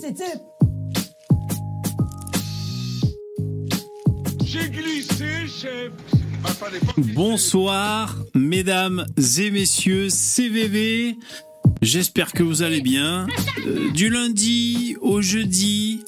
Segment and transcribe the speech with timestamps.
[0.00, 0.40] c'était.
[4.44, 5.92] J'ai glissé, chef.
[7.14, 9.06] Bonsoir, mesdames
[9.38, 11.16] et messieurs CVV.
[11.82, 13.26] J'espère que vous allez bien.
[13.66, 16.04] Euh, du lundi au jeudi,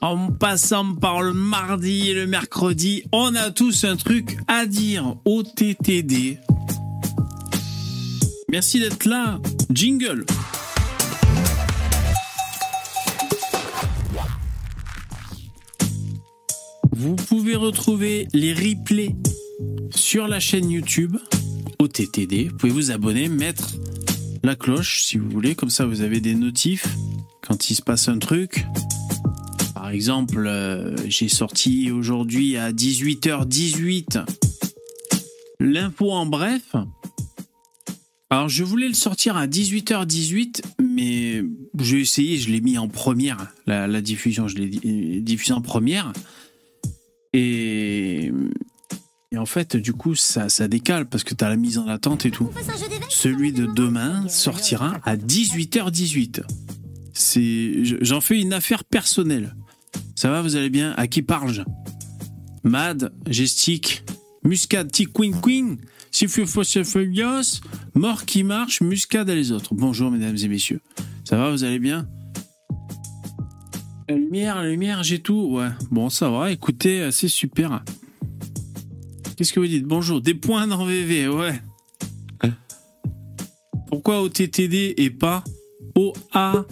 [0.00, 5.16] en passant par le mardi et le mercredi, on a tous un truc à dire
[5.24, 6.38] au TTD.
[8.50, 9.40] Merci d'être là.
[9.70, 10.24] Jingle.
[16.98, 19.14] Vous pouvez retrouver les replays
[19.94, 21.18] sur la chaîne YouTube
[21.78, 22.48] OTTD.
[22.48, 23.74] Vous pouvez vous abonner, mettre
[24.42, 26.86] la cloche si vous voulez, comme ça vous avez des notifs
[27.46, 28.64] quand il se passe un truc.
[29.74, 34.24] Par exemple, euh, j'ai sorti aujourd'hui à 18h18
[35.60, 36.76] l'info en bref.
[38.30, 41.44] Alors je voulais le sortir à 18h18, mais
[41.78, 46.14] j'ai essayé, je l'ai mis en première, la, la diffusion, je l'ai diffusé en première.
[47.38, 48.32] Et,
[49.30, 51.86] et, en fait, du coup, ça, ça décale parce que tu as la mise en
[51.86, 52.50] attente et tout.
[53.10, 56.40] Celui de demain sortira à 18h18.
[57.12, 59.54] C'est, j'en fais une affaire personnelle.
[60.14, 60.94] Ça va, vous allez bien?
[60.96, 61.60] À qui parle-je?
[62.64, 64.02] Mad, Gestique,
[64.42, 65.76] Muscade, Queen Queen,
[66.10, 67.60] Sifufosefelios,
[67.94, 69.74] Mort qui marche, Muscade et les autres.
[69.74, 70.80] Bonjour, mesdames et messieurs.
[71.24, 72.08] Ça va, vous allez bien?
[74.08, 75.48] La lumière, la lumière, j'ai tout.
[75.52, 75.68] Ouais.
[75.90, 76.50] Bon, ça va.
[76.52, 77.82] Écoutez, c'est super.
[79.36, 79.84] Qu'est-ce que vous dites?
[79.84, 80.20] Bonjour.
[80.20, 81.60] Des points dans VV, ouais.
[83.88, 85.44] Pourquoi OTTD et pas
[85.94, 86.62] O-A-T-U-T-A-D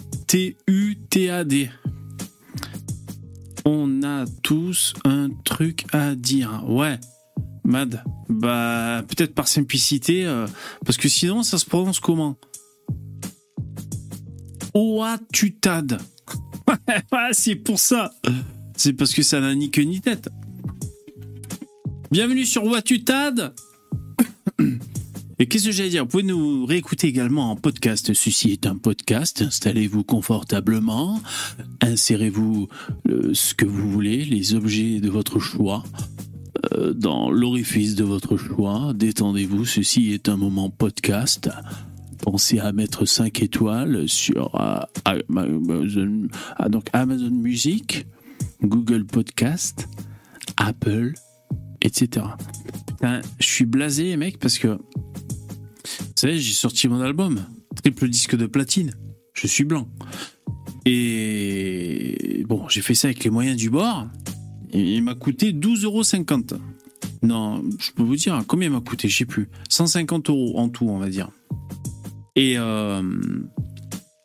[3.65, 6.63] On a tous un truc à dire.
[6.67, 6.99] Ouais.
[7.63, 8.03] Mad.
[8.29, 10.45] Bah, peut-être par simplicité, euh,
[10.85, 12.37] parce que sinon, ça se prononce comment?
[14.73, 15.99] Oatutad.
[17.31, 18.11] c'est pour ça.
[18.75, 20.29] C'est parce que ça n'a ni queue ni tête.
[22.11, 23.53] Bienvenue sur Watutad.
[25.37, 26.03] Et qu'est-ce que j'allais dire?
[26.03, 28.13] Vous pouvez nous réécouter également en podcast.
[28.13, 29.41] Ceci est un podcast.
[29.41, 31.19] Installez-vous confortablement.
[31.81, 32.69] Insérez-vous
[33.33, 35.83] ce que vous voulez, les objets de votre choix,
[36.73, 38.93] euh, dans l'orifice de votre choix.
[38.95, 39.65] Détendez-vous.
[39.65, 41.49] Ceci est un moment podcast
[42.17, 46.27] pensez à mettre 5 étoiles sur euh, Amazon,
[46.69, 48.05] donc Amazon Music,
[48.61, 49.87] Google Podcast,
[50.57, 51.13] Apple,
[51.81, 52.25] etc.
[53.39, 57.45] Je suis blasé, mec, parce que, vous savez, j'ai sorti mon album,
[57.75, 58.93] triple disque de platine.
[59.33, 59.87] Je suis blanc.
[60.85, 64.07] Et bon, j'ai fait ça avec les moyens du bord.
[64.73, 66.61] Il m'a coûté 12,50 euros.
[67.21, 69.49] Non, je peux vous dire combien il m'a coûté, je sais plus.
[69.69, 71.29] 150 euros en tout, on va dire.
[72.35, 73.01] Et euh,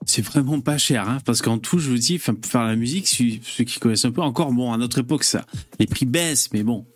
[0.04, 3.06] c'est vraiment pas cher, hein, parce qu'en tout, je vous dis, pour faire la musique,
[3.08, 5.46] ceux qui connaissent un peu, encore, bon, à notre époque, ça,
[5.78, 6.86] les prix baissent, mais bon.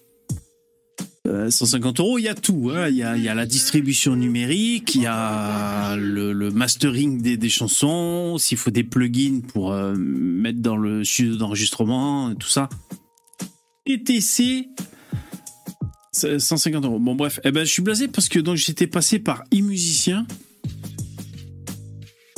[1.26, 2.70] 150 euh, euros, il y a tout.
[2.74, 2.88] Hein.
[2.88, 8.70] Il y, a, la distribution numérique, il y a le, mastering des, chansons, s'il faut
[8.70, 12.68] des plugins pour euh, mettre dans le studio d'enregistrement, tout ça.
[13.86, 14.68] ETC,
[16.12, 16.98] 150 euros.
[16.98, 20.26] Bon, bref, eh ben, je suis blasé parce que donc j'étais passé par e-musicien.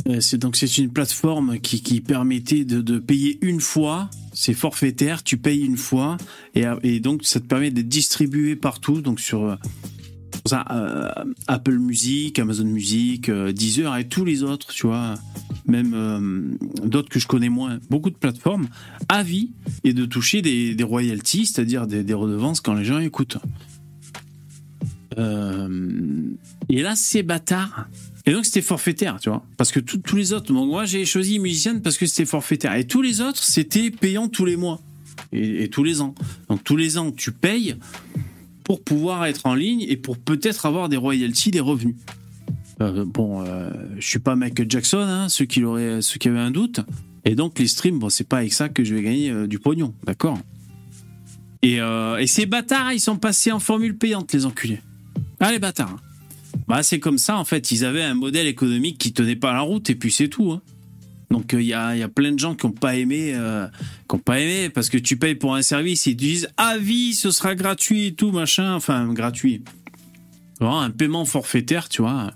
[0.06, 4.09] Euh, c'est donc c'est une plateforme qui, permettait de, de, payer une fois.
[4.33, 6.17] C'est forfaitaire, tu payes une fois
[6.55, 9.00] et, et, donc ça te permet d'être distribué partout.
[9.00, 9.56] Donc sur
[10.53, 11.09] euh,
[11.49, 15.15] Apple Music, Amazon Music, euh, Deezer et tous les autres, tu vois,
[15.67, 18.69] même euh, d'autres que je connais moins, beaucoup de plateformes,
[19.09, 19.50] à vie
[19.84, 23.38] et de toucher des, royalties, c'est-à-dire des, des, redevances quand les gens écoutent.
[25.19, 27.88] et là, c'est bâtard
[28.26, 29.44] et donc c'était forfaitaire, tu vois.
[29.56, 32.75] Parce que tous les autres, moi j'ai choisi musicienne parce que c'était forfaitaire.
[32.75, 34.81] Et tous les autres, c'était payant tous les mois
[35.32, 36.14] et, tous les ans.
[36.48, 37.76] Donc tous les ans, tu payes
[38.64, 41.94] pour pouvoir être en ligne et pour peut-être avoir des royalties, des revenus.
[42.81, 45.60] Euh, bon, euh, je suis pas Michael Jackson, hein, ceux qui
[46.00, 46.81] ceux qui avaient un doute.
[47.25, 49.58] Et donc les streams, bon, c'est pas avec ça que je vais gagner euh, du
[49.58, 50.38] pognon, d'accord?
[51.62, 54.81] Et, euh, et, ces bâtards, ils sont passés en formule payante, les enculés.
[55.40, 55.96] Ah les bâtards.
[56.69, 57.70] Bah, c'est comme ça, en fait.
[57.70, 60.53] Ils avaient un modèle économique qui tenait pas la route, et puis c'est tout.
[60.53, 60.62] Hein.
[61.31, 63.67] Donc il y, a, y, a, plein de gens qui n'ont pas aimé, euh,
[64.08, 67.14] qui pas aimé parce que tu payes pour un service, ils te disent à vie,
[67.14, 69.62] ce sera gratuit et tout machin, enfin gratuit,
[70.61, 72.32] Vraiment, un paiement forfaitaire, tu vois.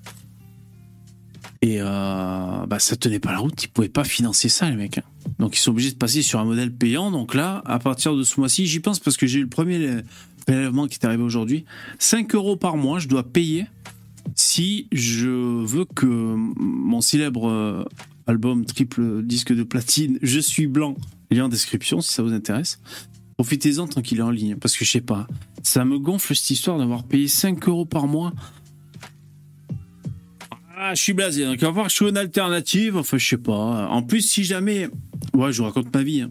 [1.63, 4.99] Et euh, bah ça tenait pas la route, ils pouvaient pas financer ça les mecs.
[4.99, 5.05] Hein.
[5.39, 7.11] Donc ils sont obligés de passer sur un modèle payant.
[7.11, 10.03] Donc là, à partir de ce mois-ci, j'y pense parce que j'ai eu le premier
[10.47, 11.65] prélèvement qui est arrivé aujourd'hui,
[11.99, 13.67] 5 euros par mois, je dois payer
[14.35, 17.87] si je veux que mon célèbre
[18.27, 20.97] album triple disque de platine, Je suis blanc.
[21.31, 22.81] Lien en description si ça vous intéresse.
[23.37, 25.27] Profitez-en tant qu'il est en ligne, parce que je sais pas,
[25.63, 28.33] ça me gonfle cette histoire d'avoir payé 5 euros par mois.
[30.77, 33.37] Ah, je suis blasé, donc il va que je suis une alternative, enfin je sais
[33.39, 33.89] pas.
[33.89, 34.89] En plus, si jamais,
[35.35, 36.23] ouais, je vous raconte ma vie.
[36.23, 36.31] hein.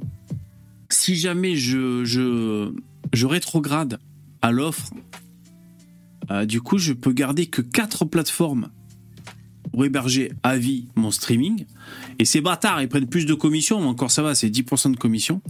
[0.89, 3.99] Si jamais je, je rétrograde
[4.41, 4.91] à l'offre,
[6.31, 8.69] euh, du coup, je peux garder que 4 plateformes
[9.71, 11.65] pour héberger à vie mon streaming.
[12.17, 14.97] Et ces bâtards, ils prennent plus de commissions, mais encore ça va, c'est 10% de
[14.97, 15.41] commission.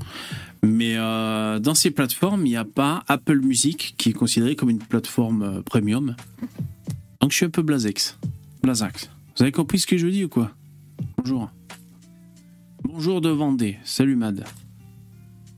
[0.64, 4.70] Mais euh, dans ces plateformes, il n'y a pas Apple Music, qui est considéré comme
[4.70, 6.16] une plateforme euh, premium.
[7.22, 8.18] Donc je suis un peu blazex.
[8.62, 9.10] Blazax.
[9.38, 10.52] Vous avez compris ce que je dis ou quoi?
[11.18, 11.50] Bonjour.
[12.84, 13.78] Bonjour de Vendée.
[13.84, 14.44] Salut Mad.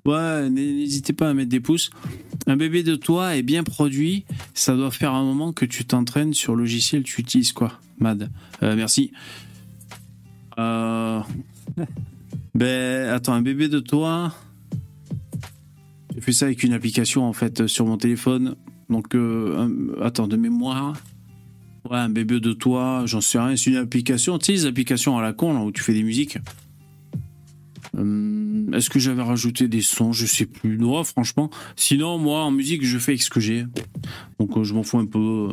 [0.06, 1.90] Ouais, n'hésitez pas à mettre des pouces.
[2.48, 4.26] Un bébé de toi est bien produit.
[4.54, 8.30] Ça doit faire un moment que tu t'entraînes sur le logiciel, tu utilises quoi Mad?
[8.64, 9.12] Euh, merci.
[10.58, 11.22] Euh...
[12.56, 14.34] ben, attends, un bébé de toi.
[16.14, 18.56] J'ai fait ça avec une application en fait sur mon téléphone.
[18.90, 20.98] Donc, euh, attends, de mémoire.
[21.90, 23.56] Ouais, un bébé de toi, j'en sais rien.
[23.56, 26.04] C'est une application, tu sais, les applications à la con là où tu fais des
[26.04, 26.38] musiques.
[27.98, 30.14] Hum, Est-ce que j'avais rajouté des sons?
[30.14, 30.78] Je sais plus.
[30.78, 31.50] Non, franchement.
[31.76, 33.66] Sinon, moi, en musique, je fais avec ce que j'ai.
[34.40, 35.50] Donc, euh, je m'en fous un peu.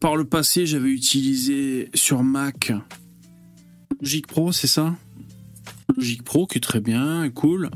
[0.00, 2.72] Par le passé, j'avais utilisé sur Mac
[4.00, 4.96] Logic Pro, c'est ça?
[5.96, 7.70] Logic Pro, qui est très bien, et cool.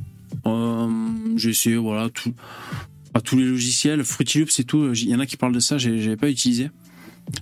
[0.47, 0.89] Euh,
[1.37, 2.09] j'ai essayé, voilà,
[3.15, 4.05] à tous les logiciels.
[4.05, 4.93] Fruity Loops, c'est tout.
[4.93, 6.71] Il y en a qui parlent de ça, j'avais pas utilisé.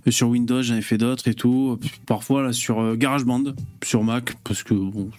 [0.08, 1.78] Sur Windows, j'en ai fait d'autres et tout.
[2.06, 3.54] Parfois, là, sur euh, GarageBand,
[3.84, 5.10] sur Mac, parce que bon,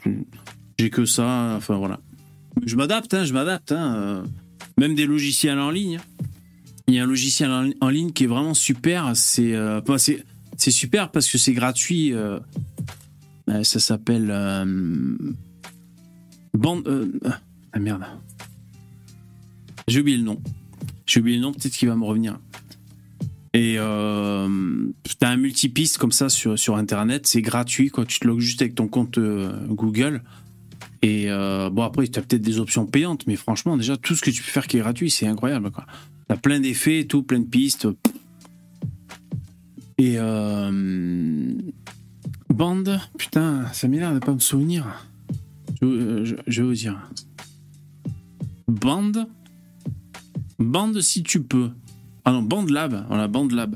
[0.80, 1.56] j'ai que ça.
[1.58, 2.00] Enfin, voilà.
[2.66, 3.72] Je m'adapte, hein, je m'adapte.
[3.72, 4.24] Hein, euh,
[4.78, 6.00] même des logiciels en ligne.
[6.88, 9.12] Il y a un logiciel en, ligne qui est vraiment super.
[9.16, 9.82] C'est euh,
[10.58, 12.14] super parce que c'est gratuit.
[13.48, 14.30] ça s'appelle.
[14.32, 15.16] euh,
[16.54, 16.82] Band.
[17.74, 18.06] ah merde.
[19.88, 20.42] J'ai oublié le nom.
[21.06, 22.40] J'ai oublié le nom, peut-être qu'il va me revenir.
[23.54, 24.48] Et euh,
[25.18, 28.06] t'as un multipiste comme ça sur, sur Internet, c'est gratuit, quoi.
[28.06, 30.22] Tu te logs juste avec ton compte euh, Google.
[31.02, 34.30] Et euh, bon, après, t'as peut-être des options payantes, mais franchement, déjà, tout ce que
[34.30, 35.86] tu peux faire qui est gratuit, c'est incroyable, quoi.
[36.28, 37.88] T'as plein d'effets et tout, plein de pistes.
[39.98, 41.54] Et euh,
[42.54, 44.86] bande, putain, ça m'énerve de pas me souvenir.
[45.82, 47.10] Je, euh, je vais vous dire.
[48.68, 49.28] Bande.
[50.60, 51.72] Bande si tu peux.
[52.26, 53.06] Ah non, Bande Lab.
[53.08, 53.76] Voilà, Bande Lab.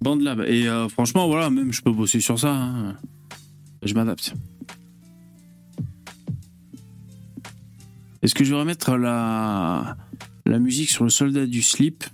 [0.00, 0.40] Bande Lab.
[0.46, 2.52] Et euh, franchement, voilà, même je peux bosser sur ça.
[2.54, 2.96] hein.
[3.82, 4.34] Je m'adapte.
[8.22, 9.96] Est-ce que je vais remettre la,
[10.44, 12.04] la musique sur le soldat du slip?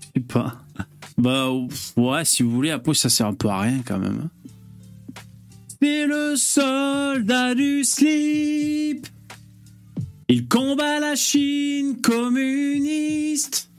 [0.00, 0.62] Je sais pas.
[1.18, 1.48] Bah
[1.96, 4.20] ouais, si vous voulez, après ça sert un peu à rien quand même.
[4.24, 4.30] hein.
[5.82, 9.06] C'est le soldat du slip.
[10.28, 13.70] Il combat la Chine communiste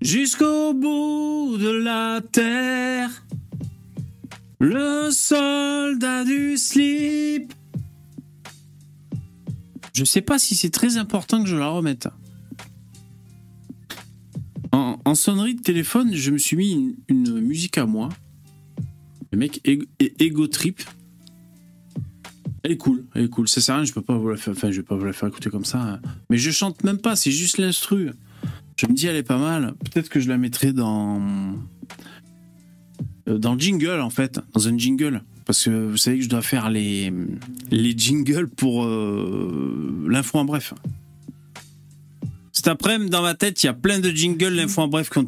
[0.00, 3.24] jusqu'au bout de la terre.
[4.58, 7.52] Le soldat du slip.
[9.92, 12.08] Je sais pas si c'est très important que je la remette.
[14.72, 18.08] En, sonnerie de téléphone, je me suis mis une, musique à moi.
[19.30, 19.60] Le mec
[19.98, 20.80] Ego Trip.
[22.64, 23.48] Elle est cool, elle est cool.
[23.48, 25.04] Ça sert à rien, je peux pas vous la faire, enfin, je vais pas vous
[25.04, 25.80] la faire écouter comme ça.
[25.82, 26.00] hein.
[26.30, 28.10] Mais je chante même pas, c'est juste l'instru.
[28.76, 29.74] Je me dis, elle est pas mal.
[29.84, 31.20] Peut-être que je la mettrai dans
[33.28, 35.22] euh, dans le jingle en fait, dans un jingle.
[35.44, 37.12] Parce que vous savez que je dois faire les,
[37.72, 40.72] les jingles pour euh, l'info en bref.
[42.52, 45.18] Cet après-midi, dans ma tête, il y a plein de jingles l'info en bref qui
[45.18, 45.26] ont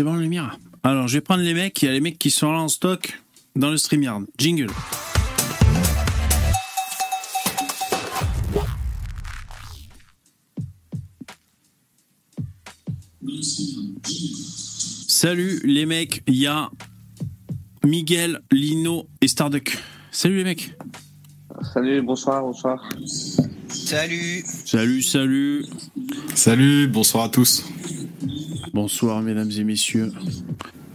[0.00, 0.58] C'est bon, lumière.
[0.82, 1.82] Alors, je vais prendre les mecs.
[1.82, 3.20] Il y a les mecs qui sont là en stock
[3.54, 4.22] dans le StreamYard.
[4.38, 4.70] Jingle.
[15.06, 16.70] Salut les mecs, il y a
[17.84, 19.76] Miguel, Lino et Starduck.
[20.10, 20.74] Salut les mecs.
[21.74, 22.88] Salut, bonsoir, bonsoir.
[23.70, 25.64] Salut Salut, salut.
[26.34, 27.64] Salut, bonsoir à tous.
[28.74, 30.12] Bonsoir mesdames et messieurs.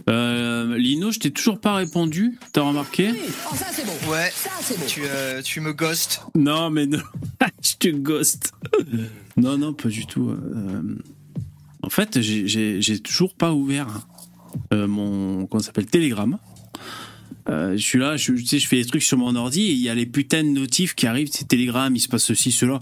[0.08, 2.38] Euh, Lino, je t'ai toujours pas répondu.
[2.52, 3.10] T'as remarqué?
[3.50, 4.12] Oh, ça c'est beau.
[4.12, 4.84] Ouais, Ça c'est beau.
[4.86, 6.20] tu, euh, tu me ghostes.
[6.34, 7.00] Non, mais non.
[7.62, 8.52] je te ghost.
[9.36, 10.28] non, non, pas du tout.
[10.30, 10.82] Euh,
[11.82, 14.06] en fait, j'ai- toujours pas ouvert
[14.72, 15.46] euh, mon.
[15.46, 15.86] Comment ça s'appelle?
[15.86, 16.38] Telegram.
[17.48, 19.72] Euh, je suis là, je, tu sais, je fais des trucs sur mon ordi et
[19.72, 21.28] il y a les putains de notifs qui arrivent.
[21.30, 22.80] C'est Telegram, il se passe ceci, cela.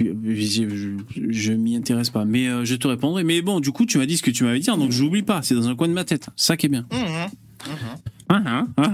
[0.00, 0.90] Je, je,
[1.30, 3.24] je m'y intéresse pas, mais euh, je te répondrai.
[3.24, 5.22] Mais bon, du coup, tu m'as dit ce que tu m'avais dit, hein, donc j'oublie
[5.22, 5.42] pas.
[5.42, 6.28] C'est dans un coin de ma tête.
[6.36, 6.86] Ça qui est bien.
[6.92, 7.76] Mhm, mhm.
[8.30, 8.92] Ah, ah, ah,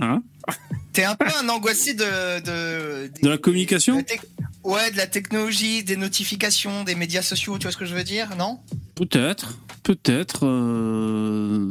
[0.49, 0.53] ah.
[0.93, 2.05] T'es un peu un angoissé de.
[2.41, 4.21] De, De la communication de la tec-
[4.63, 8.05] Ouais, de la technologie, des notifications, des médias sociaux, tu vois ce que je veux
[8.05, 8.61] dire, non?
[8.95, 11.69] Peut-être, peut-être, euh,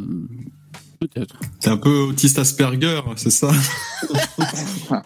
[1.07, 1.35] peut-être.
[1.59, 3.51] T'es un peu autiste Asperger, c'est ça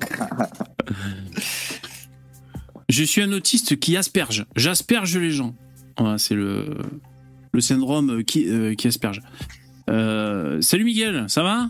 [2.89, 4.45] Je suis un autiste qui asperge.
[4.55, 5.53] J'asperge les gens.
[5.97, 6.77] Voilà, c'est le,
[7.51, 9.21] le syndrome qui, euh, qui asperge.
[9.89, 11.69] Euh, salut Miguel, ça va?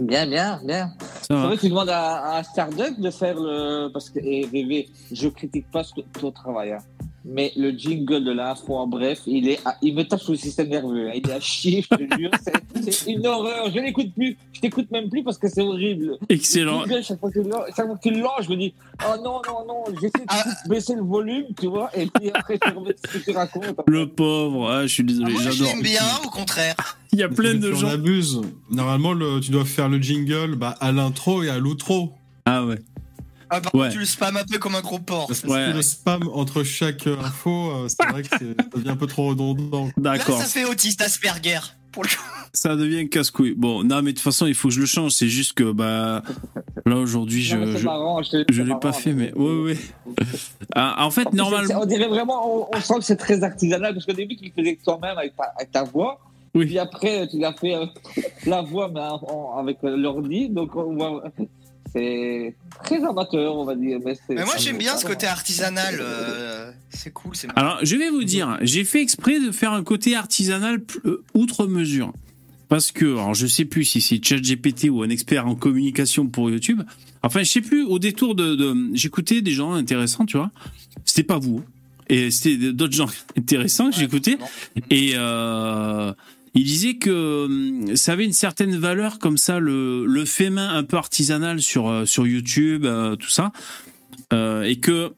[0.00, 0.92] Bien, bien, bien.
[0.98, 1.46] Ça C'est va.
[1.46, 3.88] vrai que tu demandes à, à Starduck de faire le.
[3.92, 6.78] Parce que, et VV, je critique pas ton- ton travail, hein.
[7.24, 10.38] Mais le jingle de l'info, en bref, il, est à- il me tape sur le
[10.38, 11.08] système nerveux.
[11.08, 11.12] hein.
[11.14, 12.30] Il est à chier, je te jure.
[12.82, 13.70] C'est- une horreur.
[13.74, 14.36] Je l'écoute plus.
[14.52, 16.16] Je t'écoute même plus parce que c'est horrible.
[16.28, 16.84] Excellent.
[16.86, 17.98] Jingle, Chaque fois que tu le- fois
[18.42, 20.44] je me dis Oh non, non, non, j'essaie de Ah.
[20.68, 23.80] baisser le volume, tu vois, et puis après, je remets ce que tu racontes.
[23.86, 25.72] Le pauvre, ah, je suis Ah, désolé, Moi, je j'adore.
[25.74, 26.74] l'aime bien, au contraire.
[27.12, 27.88] Il y a plein de gens.
[27.88, 28.40] abuses.
[28.70, 32.12] Normalement, le- tu dois faire le jingle bah, à l'intro et à l'outro.
[32.44, 32.78] Ah ouais.
[33.50, 33.80] Ah, par Ouais.
[33.82, 35.26] contre, tu le spams un peu comme un gros porc.
[35.28, 35.72] Parce que Ouais.
[35.72, 39.28] le spam entre chaque euh, info, euh, c'est vrai que ça devient un peu trop
[39.28, 39.86] redondant.
[39.86, 40.38] Là, D'accord.
[40.38, 41.58] ça fait autiste Asperger.
[41.90, 42.22] Pour le coup.
[42.52, 43.54] Ça devient casse-couille.
[43.56, 45.12] Bon, non, mais de toute façon, il faut que je le change.
[45.12, 46.22] C'est juste que, bah,
[46.84, 49.78] là, aujourd'hui, je, Non, je, marrant, je l'ai pas fait, mais, ouais, ouais.
[50.74, 54.04] Ah, en fait, normalement, On dirait vraiment, on, on sent que c'est très artisanal parce
[54.04, 56.20] qu'au début, tu le faisais toi-même avec ta, avec ta voix.
[56.54, 56.66] Oui.
[56.66, 57.86] Puis après, tu l'as fait euh,
[58.46, 60.48] la voix mais en- en- avec euh, l'ordi.
[60.50, 61.24] Donc, on voit.
[61.92, 62.54] C'est
[62.84, 63.98] très amateur, on va dire.
[64.04, 64.14] Mais,
[64.44, 65.96] moi, j'aime bien ce côté artisanal.
[66.00, 70.14] euh, c'est cool, alors, je vais vous dire, j'ai fait exprès de faire un côté
[70.16, 72.12] artisanal euh, outre mesure.
[72.68, 76.50] Parce que, alors, je sais plus si c'est ChatGPT ou un expert en communication pour
[76.50, 76.82] YouTube.
[77.22, 80.50] Enfin, je sais plus, au détour de, de- j'écoutais des gens intéressants, tu vois.
[81.04, 81.62] C'était pas vous.
[82.10, 84.36] Et c'était d'autres gens intéressants que j'écoutais.
[84.90, 86.12] Et euh,
[86.54, 90.84] il disait que hum, ça avait une certaine valeur comme ça, le, fait main un
[90.84, 93.52] peu artisanal sur, euh, sur YouTube, euh, tout ça.
[94.32, 95.12] Euh, et que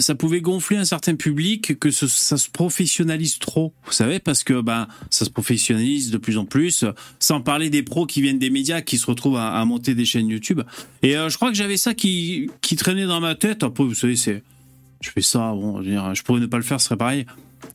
[0.00, 4.60] ça pouvait gonfler un certain public, que ça se professionnalise trop, vous savez, parce que
[4.60, 6.84] bah, ça se professionnalise de plus en plus,
[7.20, 10.28] sans parler des pros qui viennent des médias, qui se retrouvent à, monter des chaînes
[10.28, 10.62] YouTube.
[11.02, 13.62] Et je crois que j'avais ça qui, qui traînait dans ma tête.
[13.62, 14.42] Après, vous savez, c'est,
[15.00, 17.24] je fais ça, bon, je, je pourrais ne pas le faire, ce serait pareil.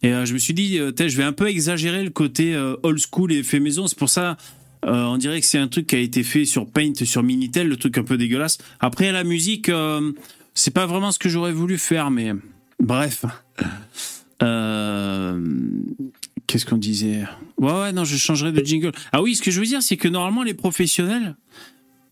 [0.01, 2.75] Et euh, je me suis dit, euh, je vais un peu exagérer le côté euh,
[2.83, 3.87] old school et fait maison.
[3.87, 4.37] C'est pour ça,
[4.85, 7.67] euh, on dirait que c'est un truc qui a été fait sur Paint, sur Minitel,
[7.67, 8.57] le truc un peu dégueulasse.
[8.79, 10.11] Après, la musique, euh,
[10.53, 12.33] c'est pas vraiment ce que j'aurais voulu faire, mais
[12.79, 13.25] bref.
[16.47, 17.23] Qu'est-ce qu'on disait?
[17.57, 18.91] Ouais, ouais, non, je changerai de jingle.
[19.11, 21.35] Ah oui, ce que je veux dire, c'est que normalement, les professionnels,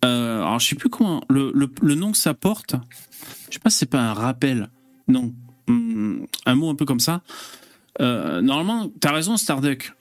[0.04, 2.76] alors je sais plus comment, le, le, le nom que ça porte,
[3.50, 4.70] je sais pas si c'est pas un rappel,
[5.08, 5.34] non,
[5.70, 7.22] Hum, un mot un peu comme ça.
[8.02, 9.92] Euh, normalement, t'as raison, Starduck.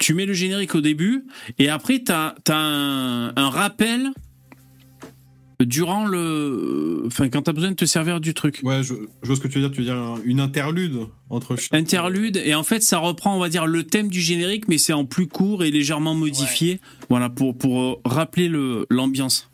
[0.00, 1.24] Tu mets le générique au début
[1.58, 4.10] et après t'as as un, un rappel
[5.60, 8.60] durant le, enfin quand t'as besoin de te servir du truc.
[8.64, 9.70] Ouais, je, je vois ce que tu veux dire.
[9.70, 10.98] Tu veux dire un- une interlude
[11.30, 11.56] entre.
[11.72, 14.92] Interlude et en fait ça reprend on va dire le thème du générique mais c'est
[14.92, 19.48] en plus court et légèrement modifié voilà pour pour euh, rappeler le l'ambiance.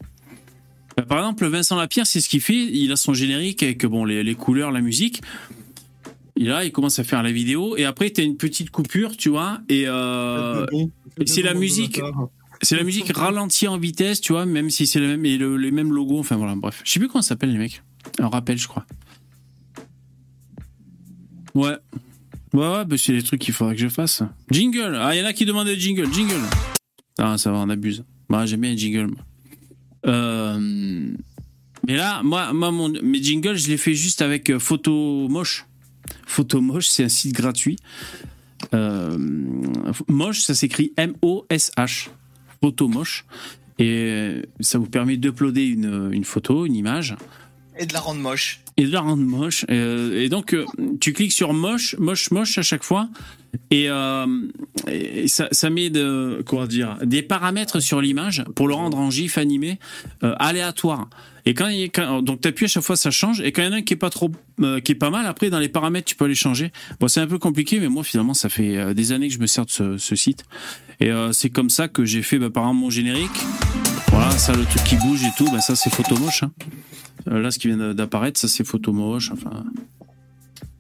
[1.09, 4.23] Par exemple Vincent Lapierre c'est ce qu'il fait il a son générique avec bon les,
[4.25, 5.21] les couleurs la musique
[6.37, 9.29] il a il commence à faire la vidéo et après t'as une petite coupure tu
[9.29, 10.65] vois et euh,
[11.19, 12.01] et c'est la musique.
[12.63, 15.57] C'est la musique ralentie en vitesse tu vois même si c'est le même et le-
[15.57, 17.83] les mêmes logos enfin voilà bref je sais plus comment ça s'appelle les mecs
[18.19, 18.85] un rappel je crois
[21.55, 21.77] ouais
[22.53, 24.25] Ouais, ouais, bah c'est les trucs qu'il faudrait que je fasse.
[24.51, 26.35] Jingle Ah, il y en a qui demandent des jingle, jingle
[27.17, 28.03] Ah, ça va, on abuse.
[28.29, 29.13] Bah, j'aime bien les jingles.
[30.05, 30.59] Euh,
[31.87, 35.65] mais là, moi, moi mon, mes jingles, je les fais juste avec euh, Photo Moche.
[36.31, 37.77] Photo Moche, c'est un site gratuit.
[38.73, 39.19] Euh,
[40.09, 42.09] moche, ça s'écrit M-O-S-H.
[42.63, 43.25] Photo Moche.
[43.81, 47.17] Et ça vous permet d'uploader une, une photo, une image
[47.79, 48.61] Et de la rendre moche.
[48.77, 49.65] et de la rendre moche.
[49.71, 50.67] Euh, et donc, euh,
[51.01, 53.09] tu cliques sur moche, moche, moche à chaque fois.
[53.71, 54.27] Et, euh,
[54.87, 59.11] et ça, ça met de, comment dire, des paramètres sur l'image pour le rendre en
[59.11, 59.79] gif animé
[60.23, 61.09] euh, aléatoire.
[61.47, 63.41] Et quand, il, quand donc t'appuies à chaque fois, ça change.
[63.41, 64.31] Et quand il y en a un qui est pas trop,
[64.61, 66.73] euh, qui est pas mal, après dans les paramètres, tu peux les changer.
[66.99, 69.39] Bon, c'est un peu compliqué, mais moi finalement, ça fait euh, des années que je
[69.39, 70.45] me sers de ce, site.
[71.01, 73.31] Et euh, c'est comme ça que j'ai fait, bah, par exemple, mon générique.
[74.09, 76.43] Voilà, ça, le truc qui bouge et tout, bah, ça c'est photo moche.
[76.43, 76.53] hein.
[77.27, 79.31] Là, ce qui vient d'apparaître, ça c'est photo moche.
[79.33, 79.65] Enfin,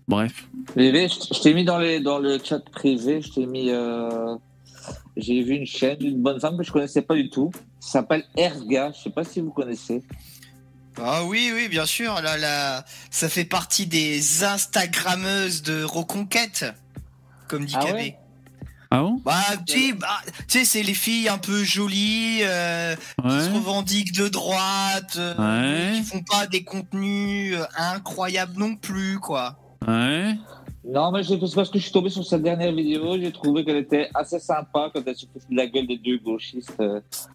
[0.08, 0.46] bref.
[0.76, 3.70] VV, je t'ai mis dans, les, dans le chat privé, je t'ai mis.
[5.16, 7.50] J'ai vu une chaîne d'une bonne femme que je connaissais pas du tout.
[7.78, 10.02] Ça s'appelle Erga, je sais pas si vous connaissez.
[11.04, 12.20] Ah oui, oui, bien sûr.
[12.20, 16.64] Là, là, ça fait partie des Instagrammeuses de reconquête,
[17.48, 17.94] comme dit Ah KB.
[17.94, 18.16] ouais?
[18.92, 19.20] Ah bon?
[19.24, 23.50] Bah, tu sais, bah, tu sais, c'est les filles un peu jolies, euh, qui se
[23.50, 25.34] revendiquent de droite, euh,
[25.92, 25.92] Ouais.
[25.98, 29.56] qui font pas des contenus euh, incroyables non plus, quoi.
[29.86, 30.34] Ouais.
[30.82, 33.76] Non, mais c'est parce que je suis tombé sur cette dernière vidéo, j'ai trouvé qu'elle
[33.76, 36.72] était assez sympa quand elle se foutait de la gueule des deux gauchistes.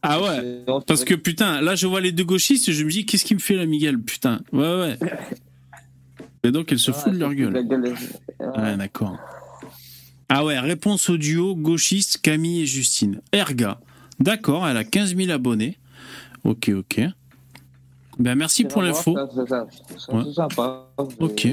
[0.01, 0.63] Ah ouais.
[0.87, 3.35] Parce que putain, là je vois les deux gauchistes et je me dis qu'est-ce qui
[3.35, 4.41] me fait la Miguel, putain.
[4.51, 4.99] Ouais ouais.
[6.43, 7.53] Et donc elles se Ouais, foutent de leur elle se fout gueule.
[7.53, 8.61] de la gueule des- ouais.
[8.63, 9.17] Ouais, d'accord.
[10.29, 13.21] Ah ouais, réponse au duo gauchiste Camille et Justine.
[13.31, 13.79] Erga.
[14.19, 15.77] D'accord, elle a 15 000 abonnés.
[16.43, 17.01] Ok, ok.
[18.17, 19.15] Ben merci pour l'info.
[19.15, 20.23] Ouais.
[20.25, 20.87] C'est sympa.
[21.19, 21.47] Ok.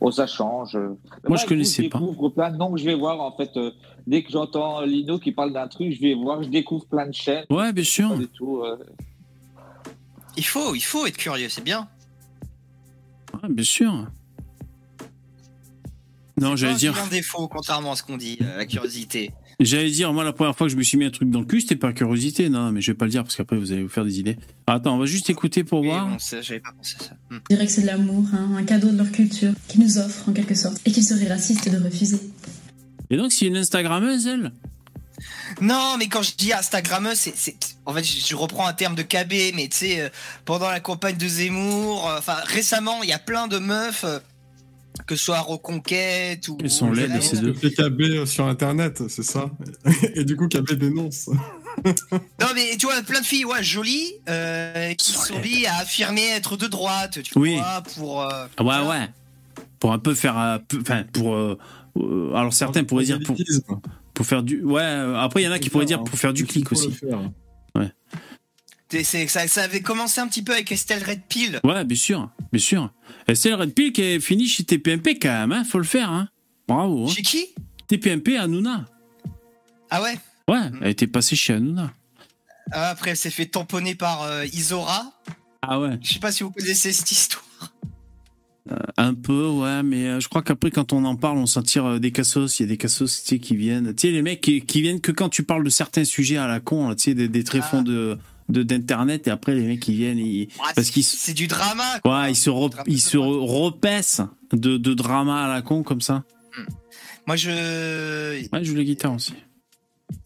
[0.00, 0.74] Oh, ça change.
[0.76, 1.98] Moi, je écoute, connaissais pas.
[1.98, 3.54] Je découvre plein de noms que je vais voir, en fait.
[3.56, 3.70] euh,
[4.06, 7.12] dès que j'entends Lino qui parle d'un truc, je vais voir, je découvre plein de
[7.14, 7.44] chaînes.
[7.50, 8.08] Ouais, bien sûr.
[8.10, 8.62] Pas du tout.
[8.62, 8.78] euh,
[10.38, 11.86] Il faut, il faut être curieux, c'est bien.
[13.42, 14.06] Ouais, bien sûr.
[16.40, 19.32] Non, j'allais Pas un dire, vilain défaut, contrairement à ce qu'on dit, euh, la curiosité.
[19.64, 21.44] J'allais dire, moi la première fois que je me suis mis un truc dans le
[21.46, 22.48] cul, c'était par curiosité.
[22.48, 24.36] Non, mais je vais pas le dire parce qu'après vous allez vous faire des idées.
[24.66, 26.08] Attends, on va juste écouter pour Oui, voir.
[26.08, 27.10] bon, j'avais pas pensé à ça.
[27.30, 27.38] Hmm.
[27.50, 30.28] Je dirais que c'est de l'amour, hein, un cadeau de leur culture, qu'ils nous offrent
[30.28, 32.18] en quelque sorte, et qu'il serait raciste de refuser.
[33.10, 34.52] Et donc, c'est une Instagrammeuse, elle?
[35.60, 39.02] Non, mais quand je dis Instagrammeuse, c'est, en fait, je, je reprends un terme de
[39.02, 40.08] KB, mais tu sais, euh,
[40.44, 44.18] pendant la campagne de Zemmour, euh, enfin, récemment, il y a plein de meufs, euh,
[45.06, 46.58] que ce soit à Reconquête ou.
[46.60, 47.52] Elles sont laides, ces deux.
[47.52, 49.50] KB euh, sur internet, c'est ça.
[50.14, 51.28] Et du coup, KB dénonce.
[51.84, 55.44] Non, mais tu vois, plein de filles, ouais, jolies, euh, qui Sont sont laides.
[55.44, 57.56] mis à affirmer être de droite, tu Oui.
[57.56, 58.22] vois, pour.
[58.22, 59.08] euh, Ouais, ouais.
[59.78, 60.38] Pour un peu faire.
[60.38, 61.34] euh, Enfin, pour.
[61.34, 61.56] euh,
[62.34, 63.36] alors, certains pourraient dire pour,
[64.14, 64.62] pour faire du.
[64.62, 66.90] Ouais, après, il y en a qui pourraient dire pour faire du Il clic aussi.
[66.92, 67.18] faire.
[68.90, 71.60] C'est- ça, ça avait commencé un petit peu avec Estelle Red Pill.
[71.64, 72.30] Ouais, bien sûr.
[72.52, 72.92] Bien sûr.
[73.28, 75.64] Et c'est le Red Pill qui est fini chez TPMP quand même, hein.
[75.64, 76.28] Faut le faire, hein.
[76.68, 77.06] Bravo.
[77.08, 77.12] Hein.
[77.14, 77.46] Chez qui?
[77.88, 78.86] TPMP Hanouna.
[79.90, 80.18] Ah ouais?
[80.48, 81.92] Ouais, elle était passée chez Hanouna.
[82.72, 85.12] Ah, Après, elle s'est fait tamponner par euh, Isora.
[85.62, 85.98] Ah ouais.
[86.02, 87.44] Je sais pas si vous connaissez cette histoire.
[88.96, 91.86] Un peu, ouais, mais euh, je crois qu'après, quand on en parle, on s'en tire
[91.86, 92.60] euh, des cassos.
[92.60, 93.92] Il y a des cassos, tu sais, qui viennent.
[93.94, 96.46] Tu sais, les mecs qui, qui viennent que quand tu parles de certains sujets à
[96.46, 97.82] la con, tu sais, des, des tréfonds Ah.
[97.88, 98.18] de-
[98.50, 102.00] d'internet et après les mecs qui viennent ils, Ah, parce c'est- qu'ils c'est du drama.
[102.00, 102.22] quoi.
[102.22, 106.00] ouais, ils se re- ils se re- repaissent de, de drama à la con comme
[106.00, 106.24] ça
[107.26, 107.50] Moi, je.
[107.50, 109.34] ouais je joue la guitare aussi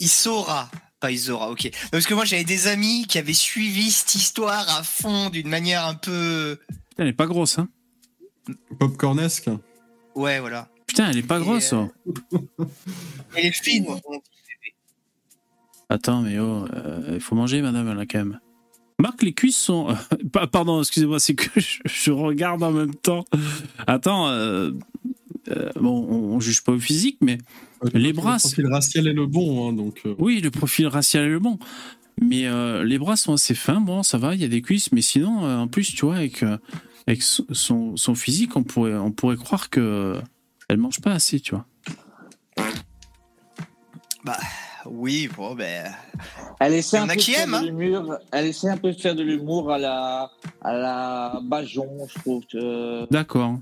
[0.00, 0.70] Isora.
[1.00, 1.64] Pas Isora, ok.
[1.64, 5.48] Non, Parce que moi, j'avais des amis qui avaient suivi cette histoire à fond d'une
[5.48, 6.58] manière un peu.
[6.90, 7.68] Putain, elle est pas grosse hein
[8.78, 9.50] Popcornesque.
[10.14, 10.68] Ouais, voilà.
[10.86, 11.84] putain elle est pas Et, grosse euh,
[12.58, 12.66] oh.
[13.36, 13.84] Les films.
[13.86, 14.00] bon,
[15.88, 18.40] attends mais oh euh, il faut manger madame là quand même
[19.00, 19.88] Marc les cuisses sont
[20.32, 23.24] Pa- pardon excusez-moi c'est que je, je regarde en même temps
[23.86, 24.70] attends euh,
[25.50, 27.38] euh, bon on, on juge pas au physique mais
[27.92, 30.00] Les bras, Le profil racial est le bon, hein, donc.
[30.06, 31.58] euh, Oui, le profil racial est le bon.
[32.22, 34.90] Mais euh, les bras sont assez fins, bon, ça va, il y a des cuisses,
[34.92, 36.56] mais sinon, euh, en plus, tu vois, avec, euh,
[37.06, 40.20] avec son- son, physique, on pourrait, on pourrait croire que euh,
[40.68, 41.66] elle mange pas assez, tu vois.
[44.24, 44.38] Bah,
[44.86, 45.90] oui, bon, ben.
[46.60, 47.62] Elle essaie un a peu de qui de hein.
[47.62, 48.16] l'humour.
[48.32, 50.30] Elle essaie un peu de faire de l'humour à la
[50.62, 52.42] à la Bajon, je trouve.
[52.50, 53.58] que- D'accord,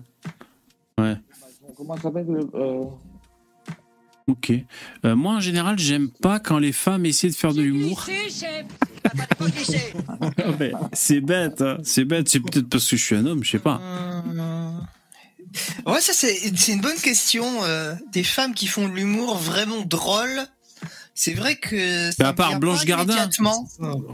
[1.76, 2.84] Comment ça s'appelle le- euh,
[4.28, 4.52] ok.
[5.04, 8.06] Euh, moi, en général, j'aime pas quand les femmes essaient de faire de l'humour.
[10.92, 13.58] C'est bête, hein, c'est bête, c'est peut-être parce que je suis un homme, je sais
[13.58, 13.80] pas.
[15.86, 17.44] Ouais, ça, c'est c'est une bonne question.
[17.64, 20.46] euh, des femmes qui font de l'humour vraiment drôle.
[21.14, 22.10] C'est vrai que.
[22.12, 23.28] ça à part Blanche Gardin.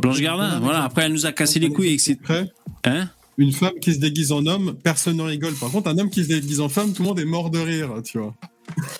[0.01, 2.01] Blanche Gardin, voilà, après, elle nous a cassé les couilles.
[2.21, 2.51] Après,
[2.85, 3.09] Hein
[3.39, 5.55] Une femme qui se déguise en homme, personne ne rigole.
[5.55, 7.59] Par contre, un homme qui se déguise en femme, tout le monde est mort de
[7.59, 8.35] rire, tu vois.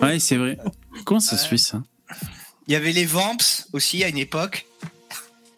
[0.01, 0.59] Ouais, c'est vrai.
[1.05, 1.83] Comment ça se fait, ça?
[2.67, 4.67] Il y avait les Vamps aussi à une époque.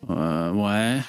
[0.08, 1.00] Euh, Ouais.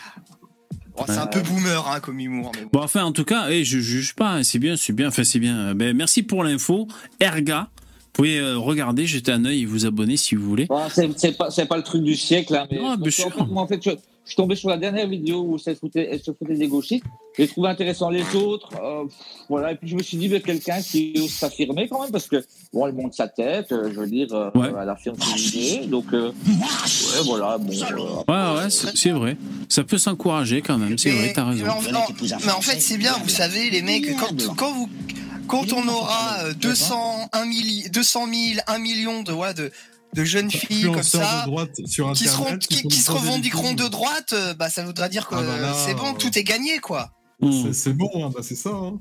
[0.97, 2.51] Bon, c'est un peu boomer hein, comme humour.
[2.53, 2.69] Mais bon.
[2.73, 5.23] Bon, enfin, en tout cas, eh, je juge pas, hein, c'est bien, c'est bien, enfin,
[5.23, 5.73] c'est bien.
[5.73, 6.87] Ben, merci pour l'info.
[7.19, 7.69] Erga,
[8.13, 10.65] pouvez euh, regarder, jeter un œil et vous abonner si vous voulez.
[10.65, 13.33] bon, c'est pas le truc du siècle, hein, mais Non, bien parce qu'en sûr.
[13.35, 15.79] fait, moi, en fait, je, je suis tombé sur la dernière vidéo où elle se
[15.79, 17.03] foutait, elle se foutait des gauchistes.
[17.37, 19.05] J'ai trouvé intéressant les autres, euh,
[19.49, 19.71] voilà.
[19.71, 22.43] Et puis je me suis dit, ben, quelqu'un qui ose s'affirmer quand même, parce que
[22.73, 24.69] bon, elle monte sa tête, euh, je veux dire, euh, Ouais.
[24.81, 27.57] elle affirme ses idées, donc euh, ouais, voilà.
[27.57, 29.37] Bon, euh, Ouais, ouais, c'est vrai.
[29.69, 31.63] Ça peut s'encourager quand même, c'est Mais- vrai, t'as raison.
[31.63, 34.89] Mais en, en- mais en fait, c'est bien, vous savez, les mecs, quand, quand vous.
[35.47, 39.71] Quand on aura euh, 200, 1 milli- 200 000, 1 million de, voilà, de,
[40.13, 43.87] de jeunes filles comme ça, de droite sur qui, seront, qui, qui se revendiqueront de
[43.87, 46.43] droite, euh, bah, ça voudra dire que Ah bah là, c'est bon, euh, tout est
[46.43, 47.11] gagné, quoi.
[47.41, 47.73] Hmm.
[47.73, 48.69] C'est- bon, hein, bah, c'est ça.
[48.69, 48.99] hein.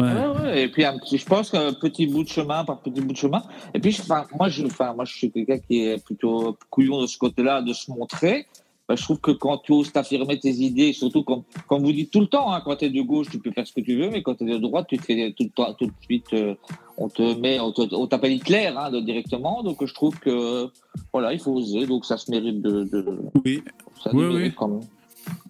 [0.00, 0.12] Ouais.
[0.12, 3.00] Ouais, ouais, et puis un petit- je pense qu'un petit bout de chemin par petit
[3.00, 3.42] bout de chemin.
[3.74, 7.00] Et puis, je- enfin, moi, je, enfin, moi, je suis quelqu'un qui est plutôt couillon
[7.02, 8.46] de ce côté-là, de se montrer.
[8.88, 12.10] Ben, je trouve que quand tu oses t'affirmer tes idées, surtout comme, comme vous dites
[12.10, 13.96] tout le temps, hein, quand tu es de gauche, tu peux faire ce que tu
[13.98, 16.54] veux, mais quand tu es de droite, tu te fais tout, tout de suite, euh,
[16.96, 19.62] on te met, on t'appelle Hitler hein, de- directement.
[19.62, 20.68] Donc, je trouve que
[21.12, 21.84] voilà, il faut oser.
[21.86, 23.62] Donc, ça se mérite de, de Oui,
[24.02, 24.52] ça Oui, oui.
[24.56, 24.80] quand même.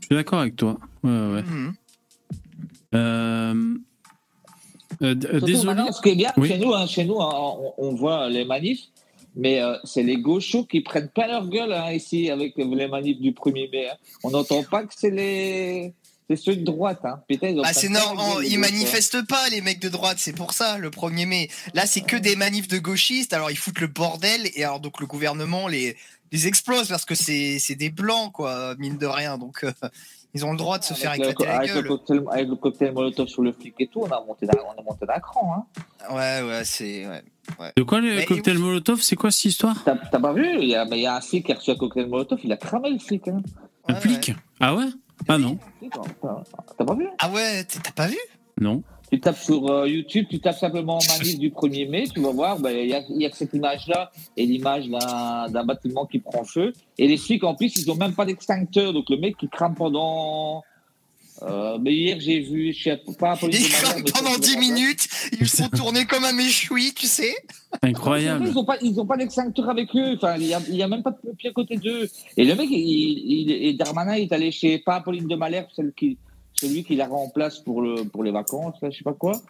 [0.00, 0.76] je suis d'accord avec toi.
[1.04, 1.44] Ouais, ouais.
[2.94, 3.74] Euh,
[5.02, 5.82] euh, Surtout désolé.
[5.92, 6.48] ce qui est bien Oui.
[6.48, 8.86] chez nous, hein, chez nous, hein, on, on voit les manifs,
[9.36, 13.20] mais euh, c'est les gauchos qui prennent pas leur gueule hein, ici avec les manifs
[13.20, 13.88] du 1er mai.
[13.88, 13.96] hein.
[14.24, 15.94] On n'entend pas que c'est les
[16.28, 17.00] c'est ceux de droite.
[17.04, 17.22] Hein.
[17.26, 18.70] Putain, ils prennent c'est les ils gauchos, hein.
[18.70, 21.48] manifestent pas les mecs de droite, c'est pour ça le 1er mai.
[21.74, 25.00] Là, c'est que des manifs de gauchistes, alors ils foutent le bordel et alors donc
[25.00, 25.96] le gouvernement les
[26.30, 29.38] les explose parce que c'est c'est des blancs quoi, mine de rien.
[29.38, 29.72] Donc euh,
[30.34, 32.56] ils ont le droit de se faire Avec éclater la avec le, cocktail, avec le
[32.56, 35.18] cocktail Molotov sur le flic et tout, on a monté d'un, on a monté d'un
[35.20, 35.54] cran.
[35.56, 36.14] Hein.
[36.14, 37.22] Ouais, ouais, c'est ouais.
[37.76, 39.76] De quoi le Mais- cocktail Molotov C'est quoi cette histoire?
[39.84, 41.56] T'as, t'as pas vu il y, a, mais il y a un flic qui a
[41.56, 43.26] reçu un cocktail Molotov, il a cramé le flic.
[43.28, 43.40] Hein.
[43.88, 44.32] Un Ouais, flic?
[44.60, 44.84] Ah ouais?
[45.26, 45.58] Ah non,
[45.90, 46.42] T'as,
[46.76, 47.08] t'as pas vu?
[47.18, 48.18] Ah ouais, t'as pas vu?
[48.60, 48.82] Non.
[49.10, 52.58] Tu tapes sur euh, YouTube, tu tapes simplement manif du 1er mai, tu vas voir,
[52.58, 56.04] ben, il y, a, il y a que cette image-là et l'image d'un, d'un bâtiment
[56.04, 56.72] qui prend feu.
[56.98, 58.92] Et les flics, en plus, ils ont même pas d'extincteur.
[58.92, 60.62] Donc le mec, il crame pendant.
[61.42, 64.56] Euh, mais hier, j'ai vu, je sais pas, Ils Madère, crament mais pendant c'est- 10
[64.58, 65.08] minutes,
[65.40, 67.32] ils font tourner comme un méchoui, tu sais.
[67.80, 68.44] Incroyable.
[68.48, 70.16] Ils ont pas, ils ont pas d'extincteur avec eux.
[70.16, 72.08] Enfin, il y a, il même pas de pompier à côté d'eux.
[72.36, 75.92] Et le mec, il, il, et Darmanin est allé chez pas Apolline de Malherbe, celle
[75.96, 76.18] qui,
[76.54, 79.40] celui qui la remplace pour le, pour les vacances, là, je sais pas quoi.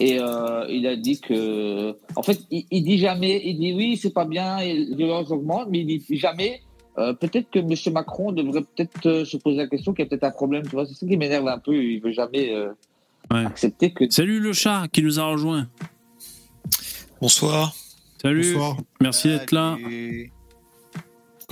[0.00, 3.96] Et euh, il a dit que, en fait, il, il dit jamais, il dit oui,
[3.96, 6.62] c'est pas bien, et les violences augmentent, mais il dit jamais.
[6.98, 7.74] euh, peut-être que M.
[7.92, 10.62] Macron devrait peut-être euh, se poser la question qu'il y a peut-être un problème.
[10.64, 11.74] Tu vois, c'est ça qui m'énerve un peu.
[11.74, 12.70] Il veut jamais euh,
[13.30, 13.44] Ouais.
[13.46, 14.10] accepter que.
[14.10, 15.68] Salut le chat qui nous a rejoint.
[17.20, 17.72] Bonsoir.
[18.20, 18.76] Salut, Bonsoir.
[19.00, 19.76] merci d'être là.
[19.80, 20.32] Salut.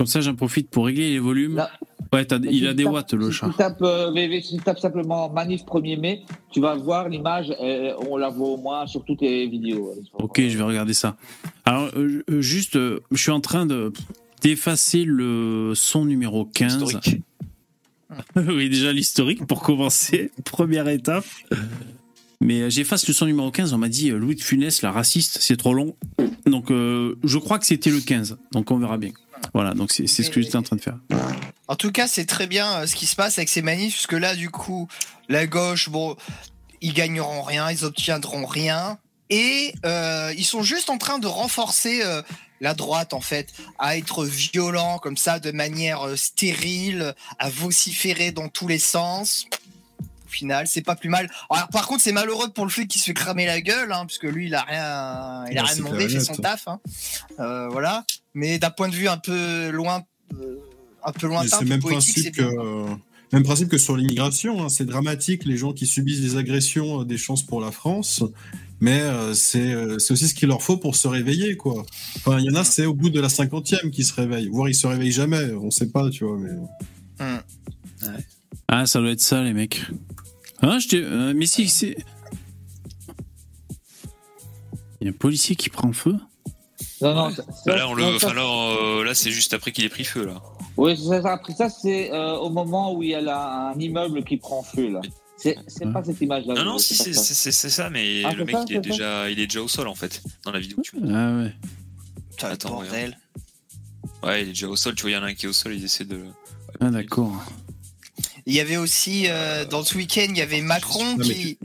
[0.01, 1.57] Comme ça, j'en profite pour régler les volumes.
[1.57, 1.69] Là.
[2.11, 3.49] Ouais, il a des tapes- watts le si chat.
[3.49, 7.53] Tu tapes, euh, VV, si tu tapes simplement manif 1er mai, tu vas voir l'image,
[7.61, 9.93] euh, on la voit au moins sur toutes les vidéos.
[10.13, 11.17] Ok, je vais regarder ça.
[11.65, 13.93] Alors, euh, juste, euh, je suis en train de
[14.41, 16.81] d'effacer le son numéro 15.
[16.81, 17.21] Historique.
[18.35, 20.31] oui, déjà l'historique pour commencer.
[20.45, 21.25] Première étape.
[22.41, 23.71] Mais j'efface le son numéro 15.
[23.71, 25.95] On m'a dit Louis de Funès, la raciste, c'est trop long.
[26.47, 28.37] Donc, euh, je crois que c'était le 15.
[28.51, 29.11] Donc, on verra bien.
[29.53, 30.97] Voilà, donc c'est c'est ce que j'étais en train de faire.
[31.67, 34.07] En tout cas, c'est très bien euh, ce qui se passe avec ces manifs, parce
[34.07, 34.87] que là, du coup,
[35.29, 36.15] la gauche, bon,
[36.81, 38.97] ils gagneront rien, ils obtiendront rien,
[39.29, 42.21] et euh, ils sont juste en train de renforcer euh,
[42.59, 43.49] la droite, en fait,
[43.79, 49.45] à être violent comme ça, de manière euh, stérile, à vociférer dans tous les sens.
[50.01, 51.29] Au final, c'est pas plus mal.
[51.49, 54.05] Alors, par contre, c'est malheureux pour le flic qui se fait cramer la gueule, hein,
[54.05, 56.41] puisque lui, il a rien, il a Ouais, rien demandé, il fait son net.
[56.41, 56.79] taf, hein.
[57.39, 58.05] Euh, voilà.
[58.33, 60.57] Mais d'un point de vue un peu loin, euh,
[61.03, 62.85] un peu lointain, c'est même poétique, principe que.
[62.87, 62.99] bien.
[63.33, 64.69] Même principe que sur l'immigration, hein.
[64.69, 68.23] c'est dramatique les gens qui subissent des agressions, euh, des chances pour la France,
[68.81, 71.85] mais euh, c'est euh, c'est aussi ce qu'il leur faut pour se réveiller, quoi.
[72.17, 74.67] Enfin, il y en a, c'est au bout de la cinquantième qui se réveillent, voire
[74.67, 76.37] ils se réveillent jamais, on sait pas, tu vois.
[76.37, 76.49] Mais...
[77.19, 77.41] Hum.
[78.67, 79.81] Ah, ça doit être ça, les mecs.
[80.61, 81.95] Hein, je te- euh, mais si, c'est.
[84.99, 86.15] Il y a un policier qui prend feu?
[87.01, 89.71] Non, non, ça- Bah ça- là, on le, enfin, là, euh, là, c'est juste après
[89.71, 90.41] qu'il ait pris feu, là.
[90.77, 91.33] Oui, c'est ça.
[91.33, 94.63] Après ça, c'est euh, au moment où il y a là, un immeuble qui prend
[94.63, 95.01] feu, là.
[95.37, 95.91] C'est Ouais.
[95.91, 96.53] pas cette image-là.
[96.53, 97.89] Non, non, c'est si, c'est ça.
[97.89, 100.21] mais Ah, le mec, ça, il, est déjà, il est déjà au sol, en fait,
[100.45, 101.09] dans la vidéo tu vois.
[101.11, 101.53] Ah ouais.
[102.29, 103.17] Putain, Attends, bordel.
[104.23, 105.49] Ouais, il est déjà au sol, tu vois, il y en a un qui est
[105.49, 106.19] au sol, il essaie de.
[106.79, 107.43] Ah d'accord.
[108.45, 111.57] Il y avait aussi, euh, dans ce week-end, il y avait Macron Non, qui,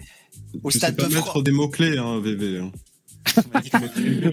[0.63, 2.63] au tu sais stade pas de mettre des mots-clés, hein, VV.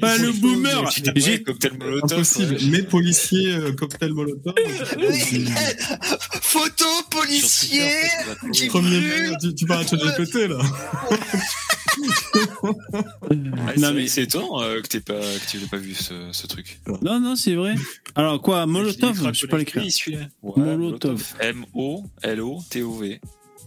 [0.01, 2.13] Ah, le boomer J'ai- cocktail molotov.
[2.13, 2.53] Impossible.
[2.55, 2.59] ouais.
[2.69, 4.53] Mais policiers, euh, cocktail molotov.
[6.41, 7.89] Photo policier
[8.53, 8.67] qui.
[8.67, 9.01] Premier
[9.41, 10.57] tu, tu parles de GPT là.
[12.63, 13.35] Ouais,
[13.77, 16.13] Non, mais- que c'est étonnant euh, que t'aies pas, que tu n'aies pas vu ce,
[16.31, 16.79] ce truc.
[17.01, 17.75] Non, non, c'est vrai.
[18.15, 19.83] Alors quoi, Molotov Je sais pas l'écrire.
[19.83, 20.27] Oui, celui-là.
[20.41, 21.23] Ouais, Molotov.
[21.39, 23.19] M-O-L-O-T-O-V.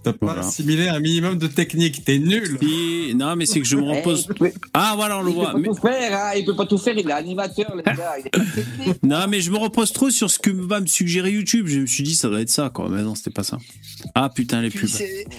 [0.06, 0.46] T'as pas Voilà.
[0.46, 2.58] assimilé un minimum de technique, t'es nul.
[2.62, 4.26] Et- Non, mais c'est que je me Eh, repose.
[4.26, 5.50] peut, Ah voilà, on le il voit.
[5.50, 6.30] pas Mais- tout faire, hein.
[6.36, 6.94] Il peut pas tout faire.
[6.96, 8.14] Il est animateur, les gars.
[8.20, 8.96] Il est pas technique.
[9.02, 11.66] Non, mais je me repose trop sur ce que va me suggérer YouTube.
[11.66, 12.88] Je me suis dit, ça doit être ça, quoi.
[12.88, 13.58] Mais non, c'était pas ça.
[14.14, 14.90] Ah putain, les Puis pubs.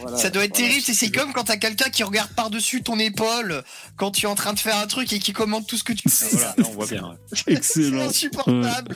[0.02, 3.64] Voilà, ça doit être terrible, c'est- comme quand t'as quelqu'un qui regarde par-dessus ton épaule
[3.96, 5.94] quand tu es en train de faire un truc et qui commente tout ce que
[5.94, 6.26] tu fais.
[6.36, 7.04] Voilà, là, on voit bien.
[7.04, 7.16] ouais.
[7.32, 8.02] C'est Excellent.
[8.10, 8.96] insupportable.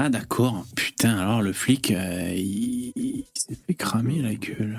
[0.00, 0.64] Ah d'accord.
[0.76, 4.78] Putain, alors le flic, euh, il, il s'est fait cramer la gueule.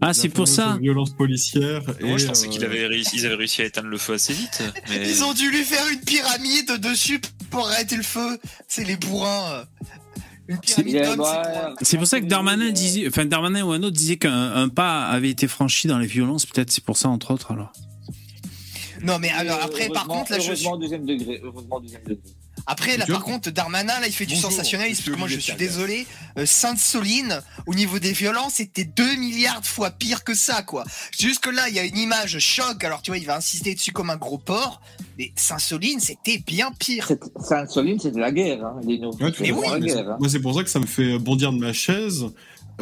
[0.00, 0.78] Ah, c'est pour ça.
[0.80, 1.82] Violence policière.
[2.00, 4.14] Moi, et, je pensais euh, qu'ils avaient réussi, ils avaient réussi à éteindre le feu
[4.14, 4.62] assez vite.
[4.88, 5.06] Mais...
[5.10, 8.38] Ils ont dû lui faire une pyramide dessus pour arrêter le feu.
[8.66, 9.52] C'est les bourrins.
[9.52, 9.64] euh.
[10.48, 13.96] Une pyramide c'est pour- C'est pour ça que Darmanin disait, enfin Darmanin ou un autre
[13.96, 16.46] disait qu'un un pas avait été franchi dans les violences.
[16.46, 17.74] Peut-être c'est pour ça entre autres alors.
[19.02, 20.66] Non, mais alors après, par contre, là, je suis.
[20.66, 21.40] Heureusement, deuxième degré.
[21.44, 22.22] Heureusement, deuxième degré.
[22.66, 25.14] Après, là, par contre, Darmanin, là, il fait du Bonjour, sensationnalisme.
[25.16, 26.06] Moi, je suis désolé.
[26.38, 30.84] Euh, Sainte-Soline, au niveau des violences, c'était 2 milliards de fois pire que ça, quoi.
[31.18, 32.82] Jusque là, il y a une image choc.
[32.82, 34.80] Alors, tu vois, il va insister dessus comme un gros porc.
[35.18, 37.06] Mais Sainte-Soline, c'était bien pire.
[37.08, 38.64] C'est- Sainte-Soline, c'était la guerre.
[38.64, 39.12] Hein, Lino.
[39.20, 39.96] Ouais, vois, la mais guerre.
[39.96, 40.16] c'est- hein.
[40.18, 42.24] Moi, c'est pour ça que ça me fait bondir de ma chaise.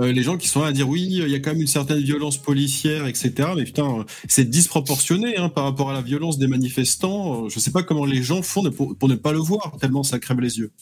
[0.00, 1.66] Euh, les gens qui sont là à dire oui, il y a quand même une
[1.66, 3.50] certaine violence policière, etc.
[3.56, 7.44] Mais putain, c'est disproportionné hein, par rapport à la violence des manifestants.
[7.44, 10.18] Euh, Je sais pas comment les gens font pour, ne pas le voir, tellement ça
[10.18, 10.72] crève les yeux.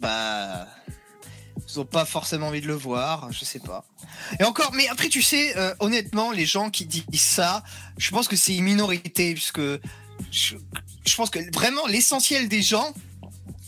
[0.00, 0.66] Bah.
[1.68, 3.84] Ils ont pas forcément envie de le voir, je sais pas.
[4.40, 7.62] Et encore, mais après, tu sais, euh, honnêtement, les gens qui disent ça,
[7.96, 9.60] je pense que c'est une minorité, puisque
[10.32, 10.56] je,
[11.06, 12.92] je pense que vraiment l'essentiel des gens,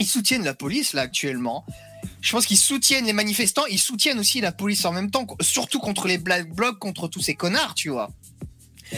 [0.01, 1.65] ils soutiennent la police là actuellement.
[2.21, 5.79] Je pense qu'ils soutiennent les manifestants, ils soutiennent aussi la police en même temps, surtout
[5.81, 8.11] contre les black blocs, contre tous ces connards, tu vois.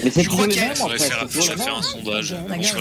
[0.02, 1.08] Mais c'est Je crois qu'il y a- faudrait fait.
[1.08, 2.34] faire, un sondage.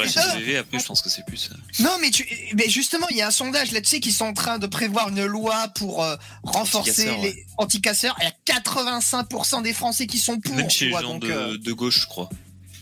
[0.07, 1.51] CCTV, après, je pense que c'est plus.
[1.79, 4.25] Non, mais, tu, mais justement, il y a un sondage là, tu sais, qu'ils sont
[4.25, 8.17] en train de prévoir une loi pour euh, renforcer Anticasseurs, les anticasseurs.
[8.19, 10.55] Il y a 85% des Français qui sont pour.
[10.55, 12.29] Même chez les gens donc, de, euh, de gauche, je crois.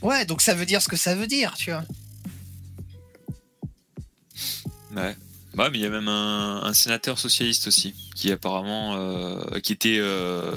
[0.01, 1.83] Ouais, donc ça veut dire ce que ça veut dire, tu vois.
[4.95, 5.15] Ouais.
[5.53, 9.73] Bah, mais il y a même un, un sénateur socialiste aussi, qui apparemment, euh, qui
[9.73, 10.49] était euh,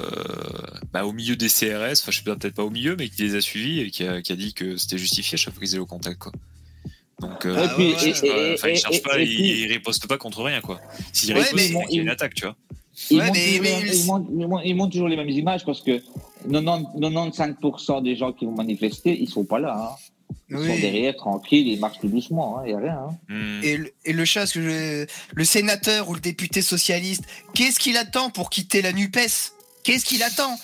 [0.93, 3.23] bah, au milieu des CRS, enfin je sais pas, peut-être pas au milieu, mais qui
[3.23, 5.61] les a suivis et qui a, qui a dit que c'était justifié à chaque fois
[5.61, 6.33] qu'ils étaient au contact, quoi.
[7.21, 10.81] Donc, euh, puis, ouais, ouais, pas, et- et puis- ils ripostent pas contre rien, quoi.
[11.13, 12.57] S'ils Ouais, ripostent, mais- c'est qu'il y a une attaque, tu vois.
[13.11, 15.17] Ils, Ouais, montrent mais- toujours mais- les- ils montrent- ils montrent- ils montrent toujours les
[15.17, 16.01] mêmes images parce que
[16.49, 19.91] 90 95% des gens qui vont manifester, ils sont pas là.
[19.93, 19.97] hein.
[20.51, 20.67] Ils Oui.
[20.69, 22.63] sont derrière, tranquilles, ils marchent tout doucement.
[22.65, 22.99] Il n'y a rien.
[23.09, 23.17] hein.
[23.29, 23.61] Hmm.
[23.65, 27.23] Et le, et le chat, le sénateur ou le député socialiste,
[27.55, 29.53] qu'est-ce qu'il attend pour quitter la NUPES?
[29.85, 30.59] Qu'est-ce qu'il attend?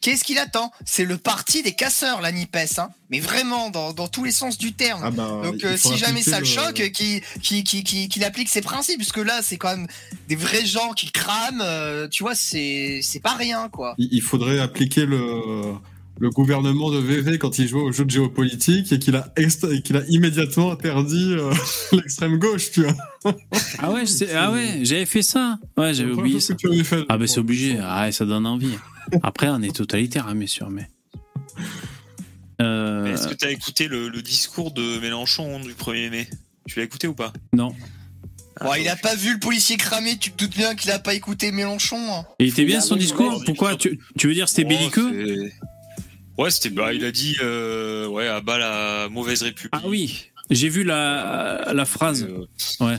[0.00, 0.72] Qu'est-ce qu'il attend?
[0.84, 2.78] C'est le parti des casseurs, la NUPES.
[2.78, 5.00] Hein Mais vraiment, dans, dans tous les sens du terme.
[5.04, 8.48] Ah bah, Donc euh, si jamais ça le choque, qu'il qui, qui, qui, qu'il applique
[8.48, 9.86] ses principes, parce que là c'est quand même
[10.28, 13.94] des vrais gens qui crament, euh, tu vois, c'est c'est pas rien quoi.
[13.96, 15.74] Il il faudrait appliquer le,
[16.22, 19.28] le gouvernement de VV quand il jouait au jeu de géopolitique et qu'il a,
[19.82, 21.52] qu'il a immédiatement interdit euh,
[21.92, 22.94] l'extrême gauche, tu vois.
[23.80, 24.04] Ah ouais,
[24.36, 25.58] ah ouais, j'avais fait ça.
[25.76, 26.54] Ouais, j'avais oublié ça.
[26.54, 27.02] que tu avais fait.
[27.08, 27.76] Ah ben c'est obligé.
[27.82, 28.70] Ah, ça donne envie.
[29.24, 30.88] Après, on est totalitaire, hein, bien sûr, mais.
[32.60, 36.28] Euh, Mais Est-ce que tu as écouté le, le discours de Mélenchon du 1er mai?
[36.68, 37.32] Tu l'as écouté ou pas?
[37.52, 37.74] Non.
[38.60, 41.00] Ah, Bon, il a pas vu le policier cramé, tu te doutes bien qu'il a
[41.00, 41.96] pas écouté Mélenchon.
[42.12, 42.24] hein.
[42.38, 45.50] Et il était bien son discours Pourquoi tu, tu veux dire c'était Oh, belliqueux?
[46.38, 46.70] Ouais, c'était.
[46.70, 47.36] Bah, il a dit.
[47.42, 49.72] Euh, ouais, à bas la mauvaise république.
[49.72, 52.24] Ah oui, j'ai vu la, la phrase.
[52.28, 52.46] Euh,
[52.84, 52.98] Ouais.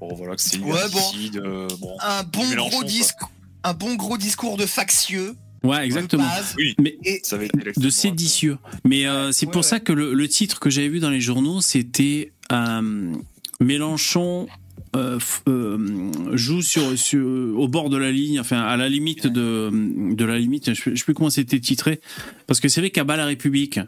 [0.00, 1.12] Bon, voilà, que c'est Ouais, bon.
[1.36, 1.96] euh, bon.
[2.00, 3.30] Un bon gros discours,
[3.62, 5.34] un bon gros discours de factieux.
[5.62, 6.24] Ouais, exactement.
[6.24, 6.54] de base.
[6.58, 7.38] Oui, Mais ça
[7.76, 8.58] de séditieux.
[8.84, 9.68] Mais euh, c'est Ouais, pour ouais.
[9.68, 13.12] ça que le, le titre que j'avais vu dans les journaux, c'était euh,
[13.60, 14.48] Mélenchon
[14.96, 17.24] euh, euh, joue sur, sur
[17.58, 19.70] au bord de la ligne, enfin à la limite de
[20.14, 20.74] de la limite.
[20.74, 22.00] Je, je sais plus comment c'était titré,
[22.46, 23.80] parce que c'est vrai qu'à bas la République.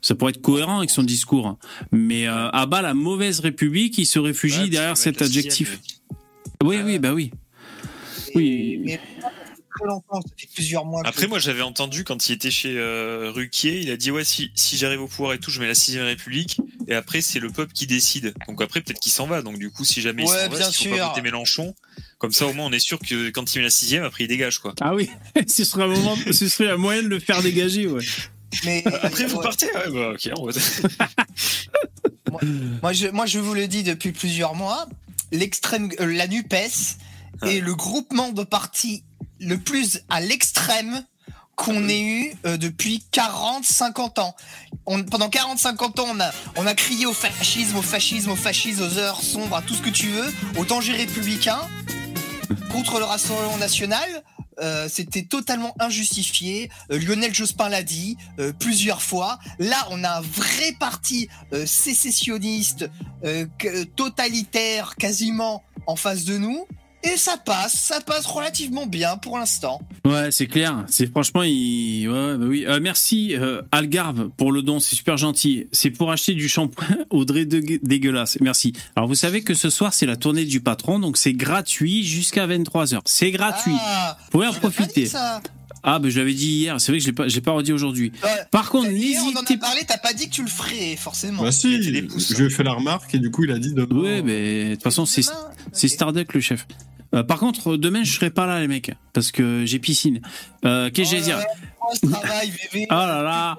[0.00, 1.58] Ça pourrait être cohérent avec son discours,
[1.90, 5.80] mais euh, à bas la mauvaise République, il se réfugie Ouais, derrière cet adjectif.
[6.62, 7.32] mais- Oui, oui, bah oui.
[8.34, 8.80] Oui.
[8.84, 9.00] Mais
[9.78, 11.02] très longtemps, ça fait plusieurs mois.
[11.02, 14.24] que- Après, moi, j'avais entendu quand il était chez euh, Ruquier, il a dit ouais,
[14.24, 16.60] si, si j'arrive au pouvoir et tout, je mets la sixième République.
[16.86, 18.34] Et après, c'est le peuple qui décide.
[18.48, 19.42] Donc après, peut-être qu'il s'en va.
[19.42, 21.74] Donc du coup, si jamais il Ouais, s'en va, faut pas voter Mélenchon,
[22.18, 24.28] comme ça, au moins, on est sûr que quand il met la sixième, après, il
[24.28, 24.74] dégage quoi.
[24.80, 25.10] Ah oui,
[25.46, 28.04] ce serait un moment, ce serait un moyen de le faire dégager, ouais.
[28.64, 29.42] Mais Après, vous ouais.
[29.42, 29.66] partez.
[29.66, 30.30] Ouais, bah ok.
[30.38, 30.52] On va...
[32.82, 34.86] Moi, je, moi, je vous le dis depuis plusieurs mois,
[35.32, 39.02] l'extrême, euh, la Nupes est le groupement de partis
[39.40, 41.04] le plus à l'extrême
[41.58, 44.36] qu'on ait eu euh, depuis 40, 50 ans.
[44.84, 48.82] Pendant 40, 50 ans, on a, on a crié au fascisme, au fascisme, au fascisme,
[48.82, 51.58] aux heures sombres, à tout ce que tu veux, au danger républicain,
[52.70, 54.08] contre le Rassemblement national.
[54.60, 56.70] Euh, c'était totalement injustifié.
[56.92, 58.16] Euh, Lionel Jospin l'a dit
[58.60, 59.40] plusieurs fois.
[59.58, 61.28] Là, on a un vrai parti
[61.66, 62.88] sécessionniste,
[63.96, 66.66] totalitaire, quasiment en face de nous.
[67.04, 69.80] Et ça passe, ça passe relativement bien pour l'instant.
[70.04, 70.84] Ouais, c'est clair.
[70.88, 72.08] C'est franchement, il...
[72.08, 72.64] ouais, bah oui.
[72.66, 75.68] Euh, merci euh, Algarve pour le don, c'est super gentil.
[75.70, 77.78] C'est pour acheter du shampoing Audrey de...
[77.82, 78.38] dégueulasse.
[78.40, 78.72] Merci.
[78.96, 82.46] Alors vous savez que ce soir c'est la tournée du patron, donc c'est gratuit jusqu'à
[82.46, 83.76] 23 h C'est gratuit.
[83.80, 85.04] Ah, vous pouvez en profiter.
[85.04, 85.40] dit, ça.
[85.82, 86.80] Ah, ben je l'avais dit hier.
[86.80, 88.12] C'est vrai que je l'ai pas, j'ai pas redit aujourd'hui.
[88.22, 88.30] Ouais.
[88.50, 89.66] Par contre, Hier, on en a n'hésitez pas.
[89.66, 91.42] parlé, t'as pas dit que tu le ferais, forcément.
[91.42, 94.00] Bah si, je lui ai fait la remarque et du coup il a dit demain.
[94.00, 95.36] Ouais, mais de toute façon c'est Demain
[95.72, 95.92] c'est Ok.
[95.92, 96.66] Starduck le chef.
[97.14, 100.20] Euh, par contre, demain je serai pas là les mecs parce que j'ai piscine.
[100.64, 101.48] Euh, Qu'est-ce que Oh j'allais là dire
[101.80, 102.52] oh, travail.
[102.90, 103.56] Ah là là.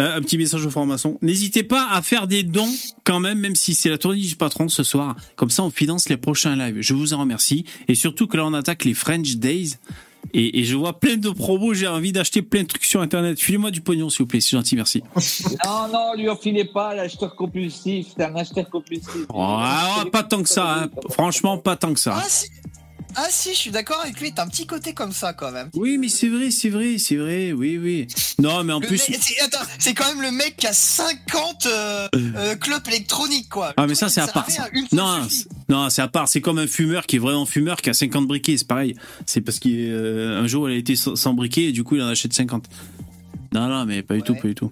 [0.00, 1.16] Euh, un petit message aux formations.
[1.22, 2.72] N'hésitez pas à faire des dons
[3.04, 5.14] quand même, même si c'est la tournée du patron ce soir.
[5.36, 6.78] Comme ça, on finance les prochains lives.
[6.80, 7.64] Je vous en remercie.
[7.86, 9.74] Et surtout que là, on attaque les French Days.
[10.32, 11.74] Et, et je vois plein de promos.
[11.74, 13.38] J'ai envie d'acheter plein de trucs sur Internet.
[13.40, 14.40] Filez-moi du pognon, s'il vous plaît.
[14.40, 15.02] C'est gentil, merci.
[15.64, 18.08] Non, non, lui enfilez pas l'acheteur compulsif.
[18.16, 19.26] C'est un acheteur compulsif.
[19.28, 20.82] Oh, ah, pas tant que ça.
[20.84, 20.90] hein.
[21.10, 22.16] Franchement, pas tant que ça.
[22.20, 22.26] Ah
[23.16, 25.70] ah si, je suis d'accord avec lui, t'as un petit côté comme ça quand même.
[25.74, 27.52] Oui, mais c'est vrai, c'est vrai, c'est vrai.
[27.52, 28.06] Oui, oui.
[28.38, 29.08] Non, mais en Le plus.
[29.08, 33.48] mec- c'est- attends, c'est quand même le mec qui a 50 euh, euh, clubs électroniques
[33.48, 33.72] quoi.
[33.76, 36.28] Ah Le mais ça c'est à part rien, Non, c'est- non c'est à part.
[36.28, 38.96] C'est comme un fumeur qui est vraiment fumeur qui a 50 briquets, c'est pareil.
[39.26, 42.32] C'est parce qu'un jour il a été sans, briquet et du coup il en achète
[42.32, 42.66] 50.
[43.52, 44.70] Non non mais pas du tout, pas du tout.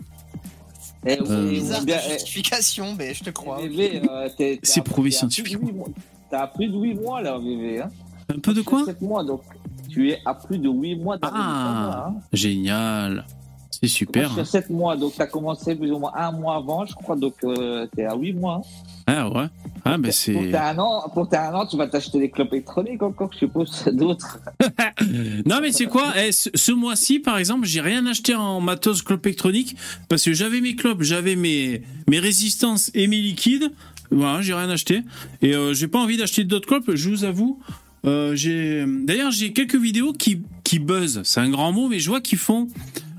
[1.04, 3.60] Eh, Euh, vous- Bizarre bien, ta eh, justification, mais je te crois.
[3.60, 4.28] Euh,
[4.62, 5.88] C'est prouvé t'as scientifiquement.
[6.30, 7.80] T'as plus de 8 mois là, VV.
[7.82, 7.90] Hein
[8.36, 9.42] Un peu de quoi 7 mois, donc
[9.90, 11.28] tu es à plus de 8 mois Ah.
[11.30, 12.16] d'arrivée.
[12.18, 12.20] Hein.
[12.32, 13.26] Génial.
[13.70, 14.30] C'est super.
[14.30, 16.56] Moi, je suis à 7 mois, donc tu as commencé plus ou moins un mois
[16.56, 18.60] avant, je crois, donc euh, tu es à 8 mois.
[18.64, 18.68] hein.
[19.08, 19.46] Ah ouais.
[19.84, 20.50] Ah ben Pour c'est.
[20.52, 23.88] t'as un an, pour un an, tu vas t'acheter des clopes électroniques encore, je suppose,
[23.92, 24.38] d'autres.
[25.46, 29.02] Non mais c'est quoi Eh, Ce, ce mois-ci par exemple, j'ai rien acheté en matos
[29.02, 29.74] clope électronique
[30.08, 33.72] parce que j'avais mes clopes, j'avais mes mes résistances et mes liquides.
[34.12, 35.02] Voilà, j'ai rien acheté
[35.40, 36.94] et euh, j'ai pas envie d'acheter d'autres clopes.
[36.94, 37.58] Je vous avoue.
[38.04, 41.22] Euh, j'ai d'ailleurs j'ai quelques vidéos qui qui buzzent.
[41.24, 42.68] C'est un grand mot, mais je vois qu'ils font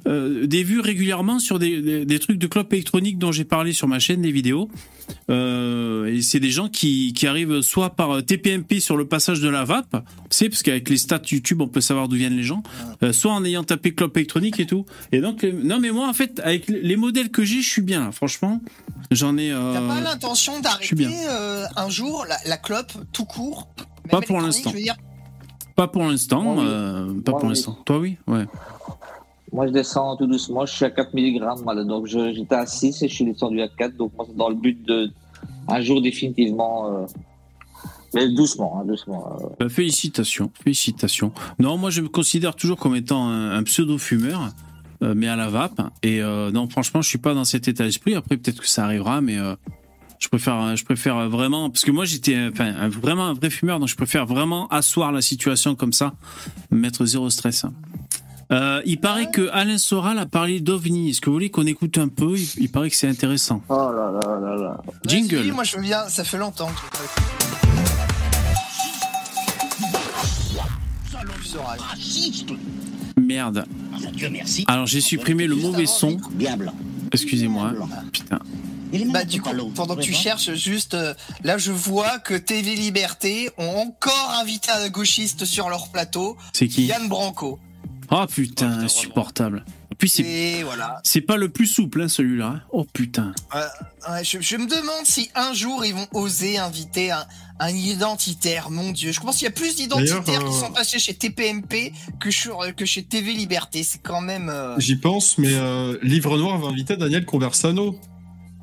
[0.05, 3.71] euh, des vues régulièrement sur des, des, des trucs de clopes électroniques dont j'ai parlé
[3.71, 4.69] sur ma chaîne, des vidéos.
[5.29, 9.47] Euh, et c'est des gens qui, qui arrivent soit par TPMP sur le passage de
[9.47, 12.63] la vape, c'est parce qu'avec les stats YouTube on peut savoir d'où viennent les gens,
[13.03, 14.85] euh, soit en ayant tapé clope électronique et tout.
[15.13, 18.05] Et donc non mais moi en fait avec les modèles que j'ai, je suis bien.
[18.05, 18.11] là.
[18.11, 18.61] Franchement,
[19.11, 19.49] j'en ai.
[19.51, 21.07] T'as pas l'intention d'arrêter
[21.75, 23.69] un jour la, la clope tout court?
[24.09, 24.71] Pas pour l'instant.
[24.71, 24.95] dire.
[25.75, 26.57] Pas pour l'instant.
[26.59, 27.77] Euh, pas Moi, pour l'instant.
[27.85, 28.45] Toi oui, ouais.
[29.51, 33.03] Moi, je descends tout doucement, je suis à 4 mg, voilà, donc j'étais à 6
[33.03, 35.11] et je suis descendu à 4, donc moi, c'est dans le but de
[35.67, 36.87] un jour définitivement.
[36.91, 37.05] euh,
[38.15, 39.37] mais doucement, hein, doucement.
[39.41, 39.47] euh.
[39.59, 41.31] Bah, félicitations, félicitations.
[41.59, 44.49] Non, moi je me considère toujours comme étant un, un pseudo-fumeur,
[45.01, 45.81] euh, mais à la vape.
[46.03, 48.13] Et euh, non, franchement, je suis pas dans cet état d'esprit.
[48.15, 49.55] Après, peut-être que ça arrivera, mais euh,
[50.23, 53.79] je préfère, je préfère vraiment, parce que moi j'étais, enfin, un- vraiment un vrai fumeur,
[53.79, 56.13] donc je préfère vraiment asseoir la situation comme ça,
[56.71, 57.65] mettre zéro stress.
[58.51, 61.09] Euh, il paraît que Alain Soral a parlé d'OVNI.
[61.09, 62.37] Est-ce que vous voulez qu'on écoute un peu?
[62.37, 63.61] Il, il paraît que c'est intéressant.
[63.67, 64.77] Oh là là là là.
[65.07, 65.51] Jingle.
[65.53, 66.97] Moi je veux bien, ça fait longtemps que.
[73.19, 73.65] Merde.
[74.67, 76.17] Alors j'ai supprimé le mauvais son.
[77.11, 77.73] Excusez-moi.
[78.11, 78.39] Putain.
[79.11, 83.49] Bah du coup, pendant que tu cherches, juste euh, là je vois que TV Liberté
[83.57, 87.59] ont encore invité un gauchiste sur leur plateau, C'est qui Yann Branco.
[88.11, 89.65] Oh putain, insupportable.
[89.91, 90.99] En plus, c'est Et voilà.
[91.03, 92.47] c'est pas le plus souple, hein, celui-là.
[92.47, 92.61] hein.
[92.71, 93.31] Oh putain.
[93.55, 93.65] Euh,
[94.11, 97.25] ouais, je, je me demande si un jour ils vont oser inviter un,
[97.59, 99.11] un identitaire, mon dieu.
[99.11, 102.59] Je pense qu'il y a plus d'identitaires qui euh, sont passés chez TPMP que, sur,
[102.75, 103.83] que chez TV Liberté.
[103.83, 104.49] C'est quand même.
[104.49, 107.97] euh, J'y pense, mais euh, Livre Noir va inviter Daniel Conversano.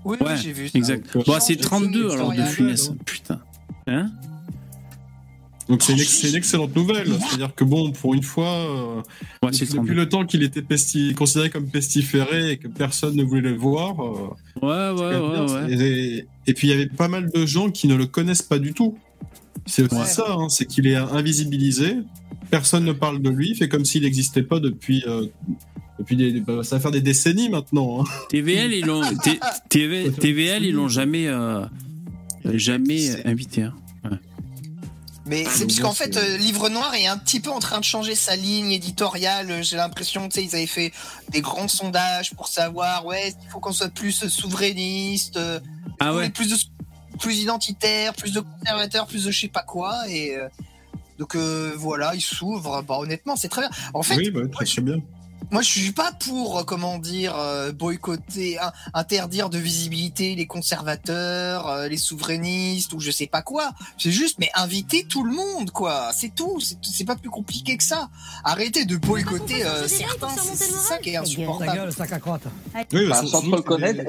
[0.05, 0.79] Oui, oui, Ouais, j'ai vu ça.
[0.79, 1.13] Exact.
[1.15, 2.89] Bon, c'est change de 32 film, alors de funès.
[2.91, 2.97] hein.
[3.05, 3.41] Putain.
[3.87, 4.11] Hein
[5.69, 7.07] Donc c'est une, une excellente nouvelle.
[7.29, 9.03] C'est-à-dire que bon, pour une fois, euh,
[9.43, 9.93] Ouais, depuis 32.
[9.95, 14.01] le temps qu'il était pesti- considéré comme pestiféré et que personne ne voulait le voir.
[14.01, 14.31] euh,
[14.63, 15.67] Ouais, ouais, ouais, bien.
[15.69, 15.73] ouais.
[15.73, 18.59] Et, et puis il y avait pas mal de gens qui ne le connaissent pas
[18.59, 18.99] du tout.
[19.67, 20.07] C'est aussi Ouais.
[20.07, 21.99] ça, hein, c'est qu'il est invisibilisé.
[22.51, 25.05] Personne ne parle de lui, fait comme s'il n'existait pas depuis.
[25.07, 25.27] euh,
[26.01, 28.01] depuis des, bah, ça va faire des décennies maintenant.
[28.03, 28.05] hein.
[28.29, 29.03] TVL, ils l'ont.
[29.19, 31.27] T- TV TVL, ils l'ont jamais.
[31.29, 31.65] euh,
[32.45, 33.63] Jamais C'est- invité.
[33.65, 33.75] hein.
[35.27, 37.79] Mais Ah, c'est parce qu'en fait, euh, Livre Noir est un petit peu en train
[37.79, 39.63] de changer sa ligne éditoriale.
[39.63, 40.91] J'ai l'impression, tu sais, ils avaient fait
[41.29, 45.61] des grands sondages pour savoir, ouais, il faut qu'on soit plus souverainiste, euh,
[46.01, 46.31] Ah ouais.
[46.31, 46.57] plus de,
[47.21, 49.95] plus identitaire, plus de conservateur, plus de je sais pas quoi.
[50.09, 50.49] Et euh,
[51.19, 52.83] donc euh, voilà, il s'ouvre.
[52.83, 53.71] Bah, honnêtement, c'est très bien.
[53.95, 54.97] En fait, oui, bah, très, très bien.
[55.51, 58.59] Moi, je suis pas pour, euh, comment dire, euh, boycotter,
[58.95, 63.71] interdire de visibilité les conservateurs, euh, les souverainistes ou je sais pas quoi.
[63.99, 66.11] C'est juste, mais inviter tout le monde, quoi.
[66.15, 66.61] C'est tout.
[66.61, 68.09] C'est- pas plus compliqué que ça.
[68.45, 70.29] Arrêtez de boycotter euh, certains.
[70.37, 71.91] C'est ça qui est insupportable.
[72.93, 74.03] Oui, Bah, sans- trop le connaître,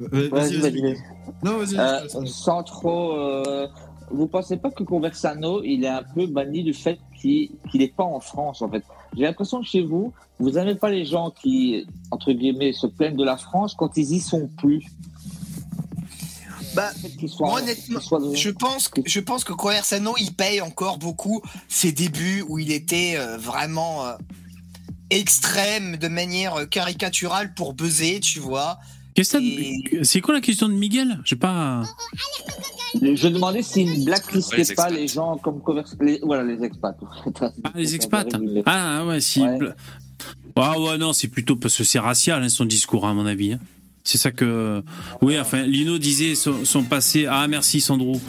[0.00, 0.96] Euh, Vas-y, Vas-y.
[1.42, 1.78] Non, vas-y.
[1.78, 3.12] Euh, sans trop.
[3.12, 3.68] euh,
[4.10, 8.04] vous pensez pas que Conversano, il est un peu banni du fait qu'il n'est pas
[8.04, 8.84] en France, en fait
[9.16, 13.16] J'ai l'impression que chez vous, vous n'aimez pas les gens qui, entre guillemets, se plaignent
[13.16, 14.84] de la France quand ils y sont plus.
[16.74, 16.90] Bah,
[17.28, 21.92] soient- honnêtement, soient Je pense que je pense que Conversano il paye encore beaucoup ses
[21.92, 24.14] débuts où il était euh, vraiment euh,
[25.10, 28.78] extrême de manière euh, caricaturale pour buzzer, tu vois.
[29.14, 31.18] Qu'est-ce que Et- t'as- C'est quoi la question de Miguel?
[31.24, 31.82] J'ai pas.
[33.00, 35.60] Je demandais s'il ne Ouais, blacklistait pas les gens comme.
[36.00, 36.20] Les...
[36.22, 36.96] Voilà, les expats.
[37.64, 38.28] Ah, les expats
[38.66, 39.40] Ah ouais, si.
[39.42, 39.58] Ouais.
[40.56, 43.54] Ah ouais, non, c'est plutôt parce que c'est racial hein, son discours, à mon avis.
[43.54, 43.60] hein.
[44.06, 44.82] C'est ça que.
[45.22, 47.26] Oui, enfin, Lino disait son, son passé.
[47.28, 48.20] Ah, merci Sandro.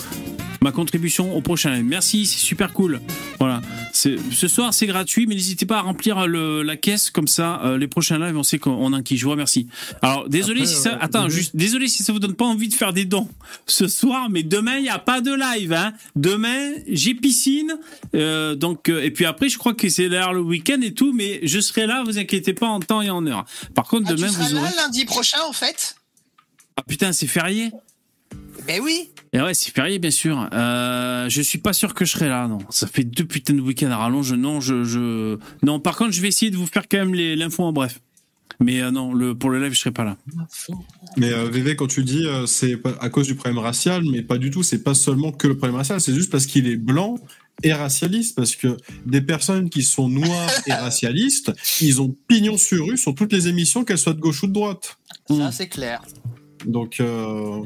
[0.62, 1.84] Ma contribution au prochain live.
[1.86, 3.02] Merci, c'est super cool.
[3.40, 3.62] Voilà.
[3.92, 7.62] Ce soir, c'est gratuit, mais n'hésitez pas à remplir le- la caisse comme ça.
[7.64, 9.18] euh, les prochains lives, on sait qu'on a un qui.
[9.18, 9.68] Je vous remercie.
[10.02, 10.94] Alors, désolé Après, si ça.
[10.94, 11.36] euh, Attends, désolé.
[11.36, 11.56] juste.
[11.56, 13.28] Désolé si ça vous donne pas envie de faire des dons
[13.68, 15.74] ce soir, mais demain, il n'y a pas de live.
[15.74, 15.94] Hein.
[16.16, 17.74] Demain, j'ai piscine.
[18.16, 21.12] euh, donc, euh, et puis après, je crois que c'est d'ailleurs le week-end et tout,
[21.14, 23.46] mais je serai là, vous inquiétez pas, en temps et en heure.
[23.76, 24.72] Par contre, Ah, demain, tu seras vous là aurez.
[24.78, 25.65] lundi prochain en fait?
[26.78, 27.72] Ah putain, c'est férié
[28.68, 29.10] Ben oui.
[29.34, 30.50] Et ouais, c'est férié, bien sûr.
[30.54, 32.60] Euh, je suis pas sûr que je serai là, non.
[32.70, 34.34] Ça fait deux putains de week-ends à rallonge.
[34.34, 35.38] Non, je, je...
[35.64, 38.00] Non, par contre, je vais essayer de vous faire quand même les- l'info en bref.
[38.62, 40.18] Mais euh, non, le, pour le live, je serai pas là.
[41.18, 44.38] Mais euh, VV, quand tu dis euh, c'est à cause du problème racial, mais pas
[44.38, 47.16] du tout, c'est pas seulement que le problème racial, c'est juste parce qu'il est blanc
[47.64, 51.52] et racialiste, parce que des personnes qui sont noires et racialistes,
[51.82, 54.54] ils ont pignon sur rue sur toutes les émissions, qu'elles soient de gauche ou de
[54.54, 54.98] droite.
[55.30, 56.02] Ça c'est clair.
[56.66, 57.62] Donc, euh,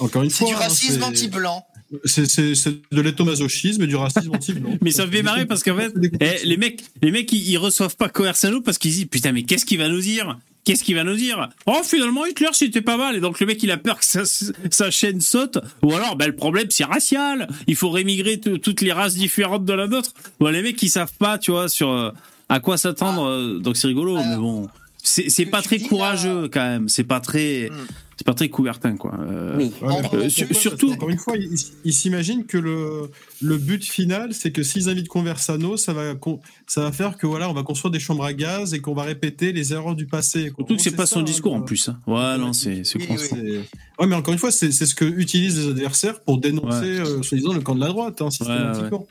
[0.00, 1.64] encore une C'est fois, du hein, racisme c'est- anti-blanc.
[2.04, 4.76] c'est c'est- c'est de l'étomasochisme et du racisme anti-blanc.
[4.82, 7.58] Mais ça me fait marrer parce qu'en fait, eh, les mecs, les mecs, ils, ils
[7.58, 10.38] reçoivent pas Coersano parce qu'ils disent putain, mais qu'est-ce qu'il va nous dire?
[10.64, 11.50] Qu'est-ce qu'il va nous dire?
[11.66, 13.14] Oh, finalement, Hitler, c'était pas mal.
[13.16, 15.58] Et donc, le mec, il a peur que sa, sa chaîne saute.
[15.82, 17.48] Ou alors, ben, le problème, c'est racial.
[17.66, 20.12] Il faut rémigrer toutes les races différentes de la nôtre.
[20.40, 22.12] Bon, les mecs, ils savent pas, tu vois, sur euh,
[22.48, 23.26] à quoi s'attendre.
[23.28, 24.66] euh, donc, c'est rigolo, mais bon.
[25.06, 26.88] C'est pas très là- courageux, quand même.
[26.88, 27.68] C'est pas très.
[27.70, 27.86] Hmm.
[28.16, 29.12] C'est pas très couvertin, quoi.
[29.28, 29.72] Euh, Oui.
[29.82, 33.10] Ouais, mais Euh, surtout- Encore une fois, ils il, il s'imaginent que le,
[33.42, 37.26] le but final, c'est que s'ils invitent Conversano, ça va, con- ça va faire que
[37.26, 40.06] voilà, on va construire des chambres à gaz et qu'on va répéter les erreurs du
[40.06, 40.52] passé.
[40.56, 41.88] Surtout que c'est pas son discours, en plus.
[41.88, 41.98] hein.
[42.06, 43.58] Ouais, non, c'est c'est Oui,
[43.98, 47.20] Ouais, mais encore une fois, c'est c'est ce que utilisent les adversaires pour dénoncer, euh,
[47.22, 49.06] soi-disant, le camp de la droite, hein, systématiquement.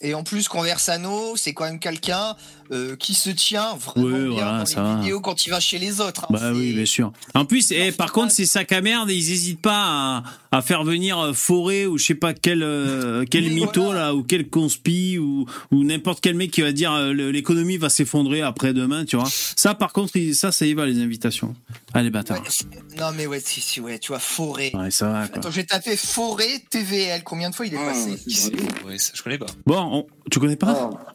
[0.00, 2.36] Et en plus, Conversano, c'est quand même quelqu'un
[2.72, 4.96] euh, qui se tient vraiment Oui, bien voilà, dans ça les va.
[5.00, 6.24] vidéos quand il va chez les autres.
[6.24, 6.28] hein.
[6.30, 7.12] Bah oui, bien sûr.
[7.34, 10.84] En plus, eh, par contre, ces sacs à merde, ils hésitent pas à, à faire
[10.84, 14.00] venir euh, Forêt ou je sais pas quel euh, quel mytho voilà.
[14.00, 17.88] là ou quel conspi ou ou n'importe quel mec qui va dire euh, l'économie va
[17.88, 19.28] s'effondrer après-demain, tu vois.
[19.56, 21.54] Ça, par contre, ça, ça y va les invitations.
[21.94, 22.42] Allez, Ouais, bâtard.
[22.48, 22.66] c'est-
[22.98, 24.70] non mais ouais, si, si, ouais, tu vois, Forêt.
[24.74, 25.28] Ouais, ça va.
[25.28, 25.38] Quoi.
[25.38, 27.22] Attends, j'ai tapé Forêt TVL.
[27.24, 28.10] Combien de fois il est Ah, passé
[28.50, 28.86] vrai.
[28.86, 29.46] Ouais, ça, je connais pas.
[29.66, 31.12] Bon, on- tu connais pas Ah,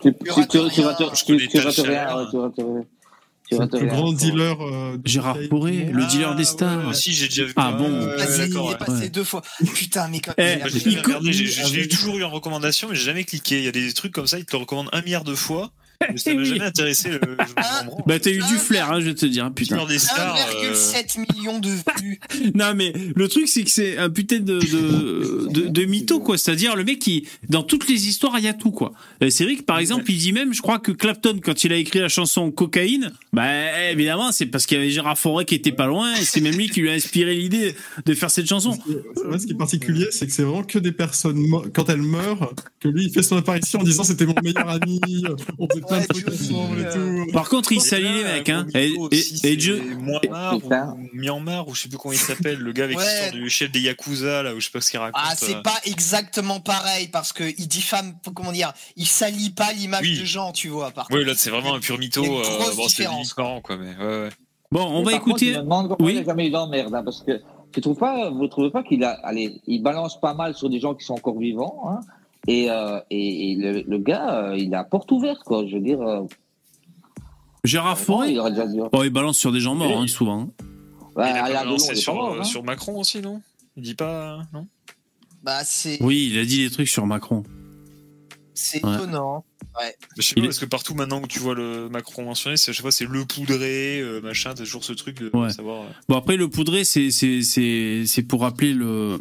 [3.60, 4.58] le plus grand dealer.
[4.62, 6.88] euh, de Gérard du le dealer des Ah, stars.
[6.88, 6.94] ouais.
[6.94, 7.54] Si, j'ai déjà vu.
[7.56, 9.10] Ah bon Vas-y, il est passé ouais.
[9.10, 9.42] deux fois.
[9.76, 13.60] Putain, mais quand Eh, j'ai toujours eu en recommandation, mais j'ai jamais cliqué.
[13.60, 15.72] Il y a des trucs comme ça, ils te le recommandent un milliard de fois.
[16.02, 16.46] Mais ça m'a Oui.
[16.46, 17.10] jamais intéressé.
[17.12, 17.20] Le,
[17.56, 17.84] Ah.
[18.06, 19.76] Bah t'as eu du flair, hein, je vais te dire, putain.
[19.76, 20.38] Dealer des stars.
[20.64, 21.70] euh, 1,7 million de
[22.02, 22.20] vues.
[22.56, 26.38] Non mais le truc c'est que c'est un putain de de, de, de mytho quoi,
[26.38, 28.94] c'est-à-dire le mec qui dans toutes les histoires il y a tout quoi.
[29.30, 31.78] C'est vrai que par exemple il dit même, je crois que Clapton quand il a
[31.78, 35.72] écrit la chanson Cocaïne, bah évidemment c'est parce qu'il y avait Gérard Forêt qui était
[35.72, 37.76] pas loin et c'est même lui qui lui a inspiré l'idée
[38.06, 38.78] de faire cette chanson.
[39.26, 41.40] Moi, ce qui est particulier, c'est que c'est vraiment que des personnes,
[41.74, 45.00] quand elles meurent, que lui, il fait son apparition en disant c'était mon meilleur ami,
[45.60, 47.32] on plein de et euh, tout.
[47.32, 48.66] Par contre il salit les mecs hein.
[48.76, 49.82] Et, c'est Dieu-
[51.14, 53.04] Myanmar ou je sais plus comment il s'appelle, le gars avec Ouais.
[53.04, 55.22] l'histoire du chef des Yakuza là, ou je sais pas ce qu'il raconte.
[55.24, 55.62] Ah, c'est euh.
[55.62, 60.20] pas exactement pareil parce que il diffame, comment dire, il salit pas l'image Oui.
[60.20, 60.92] de gens, tu vois.
[60.92, 61.28] Par Oui, contre.
[61.28, 62.24] là c'est vraiment un pur mytho.
[62.24, 63.04] Il euh, bon, c'est
[63.38, 64.30] marrant quoi, mais ouais, ouais.
[64.72, 65.54] bon on va écouter.
[65.54, 66.18] je me demande comment Oui.
[66.20, 69.12] il jamais eu d'emmerde, hein, parce que tu trouves pas, vous trouvez pas qu'il a,
[69.24, 72.00] allez, il balance pas mal sur des gens qui sont encore vivants, hein,
[72.48, 75.66] et, euh, et, et le, le gars, euh, il a porte ouverte, quoi.
[75.68, 76.24] Je veux dire, euh,
[77.64, 77.98] Gérard
[78.68, 78.80] dit.
[78.92, 80.50] Oh il balance sur des gens morts hein, souvent.
[81.16, 82.44] Ouais, il a pas balancé pas sur, mort, hein.
[82.44, 83.42] sur Macron aussi, non?
[83.78, 84.68] Il dit pas, non?
[85.44, 87.44] Bah, c'est Oui il a dit des trucs sur Macron.
[88.54, 88.96] c'est Ouais.
[88.96, 89.46] étonnant.
[89.80, 89.96] Ouais.
[90.18, 92.72] Je sais pas, est- parce que partout maintenant que tu vois le Macron mentionné, c'est
[92.72, 95.50] à chaque fois c'est le poudré, euh, machin, t'as toujours ce truc de Ouais.
[95.52, 95.84] savoir.
[95.84, 99.18] euh, Bon, après, le poudré, c'est, c'est, c'est, c'est pour rappeler le.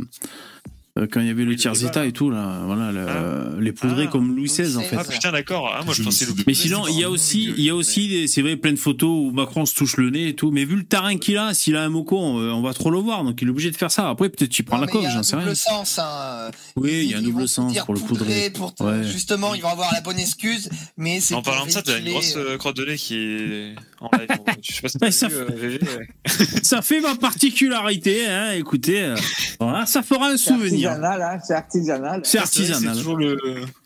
[0.99, 4.05] Euh, Quand il y avait le tiers état et tout, là, voilà, le- les poudrés
[4.09, 4.11] Ah.
[4.11, 4.97] comme Louis XVI, en Louis fait.
[4.99, 5.73] Ah putain, d'accord.
[5.75, 8.09] Ah, moi je Je pensais Mais sinon, il y a aussi, il y a aussi,
[8.09, 10.51] des- c'est vrai, plein de photos où Macron se touche le nez et tout.
[10.51, 12.99] Mais vu le terrain qu'il a, s'il a un moco, on, on va trop le
[12.99, 13.25] voir.
[13.25, 14.11] Donc il est obligé de faire ça.
[14.11, 15.45] Après, peut-être qu'il prend Non, la coque, il y a j'en un sais rien.
[15.47, 15.99] double sens.
[15.99, 16.51] Hein.
[16.77, 18.51] Oui, il y a un double sens pour le poudré.
[18.51, 19.03] Pour Ouais.
[19.05, 21.35] Justement, ils vont avoir la bonne excuse, mais c'est.
[21.35, 23.75] En parlant de ça, t'as une grosse euh, euh, crotte de lait qui est
[24.05, 24.29] en live.
[24.63, 26.45] Je sais pas si Ouais, t'as ça vu, fait- euh.
[26.63, 28.53] Ça ma particularité, hein.
[28.53, 29.17] Écoutez, euh,
[29.61, 30.91] voilà, ça fera un C'est souvenir.
[30.91, 32.21] artisanal, hein, c'est artisanal.
[32.25, 32.83] C'est artisanal.
[32.95, 33.37] C'est toujours le,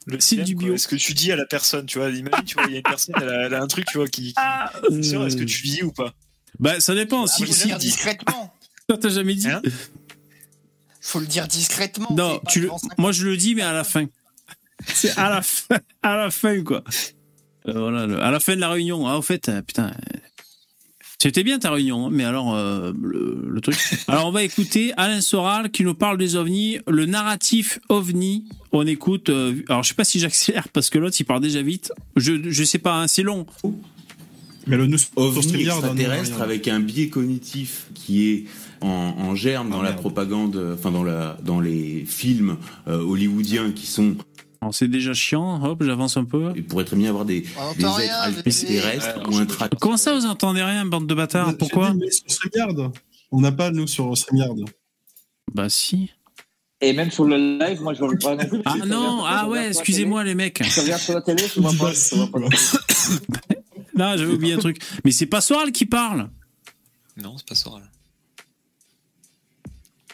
[0.07, 0.65] le dilemme, du quoi.
[0.65, 0.75] bio.
[0.75, 2.79] Est-ce que tu dis à la personne, tu vois, imagine, tu vois, il y a
[2.79, 4.23] une personne, elle a, elle a un truc, tu vois, qui.
[4.29, 6.13] qui- Ah, euh, est-ce que tu dis ou pas?
[6.59, 7.25] Bah, ça dépend.
[7.25, 8.53] Ah, Si, faut le si, dire discrètement.
[8.89, 9.49] toi, t'as jamais dit.
[9.49, 9.61] Hein?
[11.01, 12.09] Faut le dire discrètement.
[12.13, 12.71] Non, c'est pas tu le...
[12.99, 14.07] moi je le dis, mais à la fin.
[14.87, 16.83] C'est à la fin, à la fin quoi.
[17.69, 19.07] Euh, voilà, le- à la fin de la réunion.
[19.07, 20.19] Ah, au fait, euh, putain, euh,
[21.19, 23.77] c'était bien ta réunion, hein, mais alors euh, le, le truc.
[24.09, 28.45] Alors on va écouter Alain Soral qui nous parle des ovnis, le narratif ovni.
[28.73, 29.31] On écoute.
[29.31, 31.91] euh, alors je sais pas si j'accélère parce que l'autre il parle déjà vite.
[32.17, 33.47] Je je sais pas, hein, c'est long.
[34.69, 38.45] Mais le nous sur ovni extraterrestre avec un biais cognitif qui est
[38.83, 40.01] en, en germe dans Ah, la merde.
[40.01, 42.57] propagande, enfin dans la dans les films
[42.89, 44.17] euh, hollywoodiens qui sont,
[44.73, 45.63] C'est déjà chiant.
[45.65, 46.53] Hop, j'avance un peu.
[46.57, 49.69] il pourrait très bien avoir des, On des êtres extraterrestres ou intra.
[49.81, 51.57] Comment ça vous entendez rien, bande de bâtards?
[51.59, 51.93] Pourquoi?
[51.93, 52.93] dit, mais sur StreamYard.
[53.33, 54.57] On n'a pas, nous, sur StreamYard.
[55.55, 56.11] Bah si.
[56.81, 58.61] Et même sur le live, moi je vois pas non plus.
[58.67, 60.55] Ah non, je ah ouais, excusez-moi les mecs.
[60.55, 61.93] télé, Je regarde sur la télé, je vois pas.
[63.97, 64.79] Non, j'avais oublié un truc.
[65.05, 66.29] Mais c'est pas Soral qui parle.
[67.17, 67.91] Non, c'est pas Soral.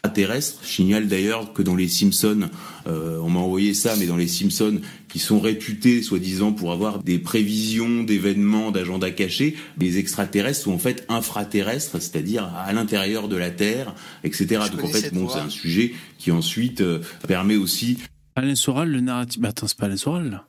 [0.05, 0.59] Extraterrestres.
[0.65, 2.49] Je signale d'ailleurs que dans les Simpsons,
[2.89, 7.01] euh, on m'a envoyé ça, mais dans les Simpsons, qui sont réputés, soi-disant, pour avoir
[7.01, 13.37] des prévisions d'événements, d'agendas cachés, les extraterrestres sont en fait infraterrestres, c'est-à-dire à l'intérieur de
[13.37, 13.95] la Terre,
[14.25, 14.63] etc.
[14.67, 16.99] Je Donc en fait, bon, c'est un sujet qui ensuite euh,
[17.29, 17.99] permet aussi
[18.35, 19.41] Alain Soral, le narratif.
[19.41, 20.47] Bah attends, c'est pas Alain Soral là.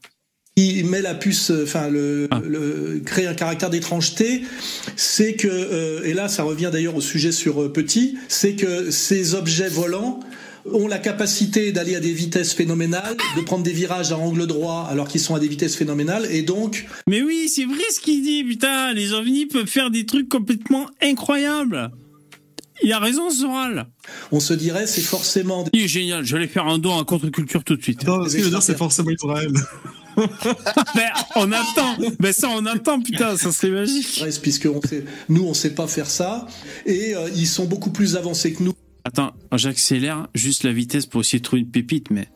[0.56, 2.40] Qui met la puce, euh, enfin le, Ah.
[2.48, 4.44] le crée un caractère d'étrangeté,
[4.96, 8.92] c'est que euh, et là ça revient d'ailleurs au sujet sur euh, Petit, c'est que
[8.92, 10.20] ces objets volants
[10.72, 14.88] ont la capacité d'aller à des vitesses phénoménales, de prendre des virages à angle droit
[14.90, 18.22] alors qu'ils sont à des vitesses phénoménales et donc Mais oui, c'est vrai ce qu'il
[18.22, 18.94] dit, putain.
[18.94, 21.92] Les ovnis peuvent faire des trucs complètement incroyables.
[22.82, 23.88] Il a raison, Soral.
[24.32, 26.24] on se dirait c'est forcément des Il est génial.
[26.26, 28.04] Je vais faire un don à contre-culture tout de suite.
[28.04, 29.52] Attends, ce qu'il veut dire, c'est forcément Israël.
[30.96, 31.98] Ben, on attend.
[32.20, 33.38] Ben ça, on attend, putain.
[33.38, 34.24] Ça serait magique.
[34.42, 36.48] puisque on sait, nous on sait pas faire ça
[36.86, 38.74] et euh, ils sont beaucoup plus avancés que nous
[39.06, 42.28] Attends, j'accélère juste la vitesse pour essayer de trouver une pépite, mais.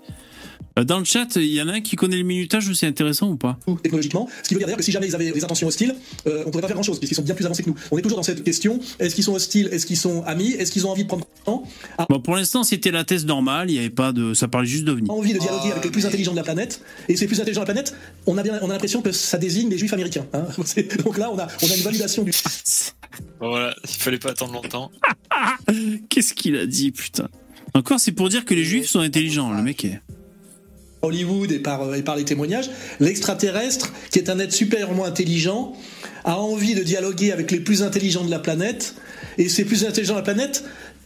[0.77, 3.31] Euh, Dans le chat, il y en a un qui connaît le minutage, c'est intéressant
[3.31, 3.57] ou pas?
[3.81, 4.29] Technologiquement.
[4.43, 5.95] Ce qui veut dire d'ailleurs que si jamais ils avaient des intentions hostiles,
[6.27, 7.75] euh, on pourrait pas faire grand chose, puisqu'ils sont bien plus avancés que nous.
[7.91, 10.71] On est toujours dans cette question est-ce qu'ils sont hostiles Est-ce qu'ils sont amis Est-ce
[10.71, 11.63] qu'ils ont envie de prendre temps?
[12.09, 13.69] Bon, pour l'instant, c'était la thèse normale.
[13.71, 14.33] Il y avait pas de.
[14.33, 15.09] Ça parlait juste d'ovnis.
[15.09, 17.67] Envie de dialoguer avec les plus intelligents de la planète Et ces plus intelligents de
[17.67, 20.25] la planète, on a bien, on a l'impression que ça désigne les juifs américains.
[20.33, 20.45] hein.
[21.03, 22.31] Donc là, on a, on a une validation du.
[23.39, 24.91] Voilà, il fallait pas attendre longtemps.
[26.09, 27.29] Qu'est-ce qu'il a dit, putain?
[27.73, 29.51] Encore, c'est pour dire que les juifs sont intelligents.
[29.53, 30.01] Le mec est.
[31.01, 32.69] Hollywood et par, et par les témoignages,
[32.99, 35.73] l'extraterrestre, qui est un être supérieurement intelligent,
[36.23, 38.95] a envie de dialoguer avec les plus intelligents de la planète.
[39.37, 40.63] Et ces plus intelligents de la planète,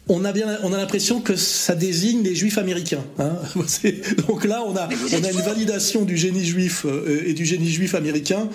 [0.07, 3.03] on a bien, on a l'impression que ça désigne les juifs américains.
[3.19, 3.35] hein.
[4.27, 7.69] Donc là, on a, on a une validation du génie juif euh, et du génie
[7.69, 8.49] juif américain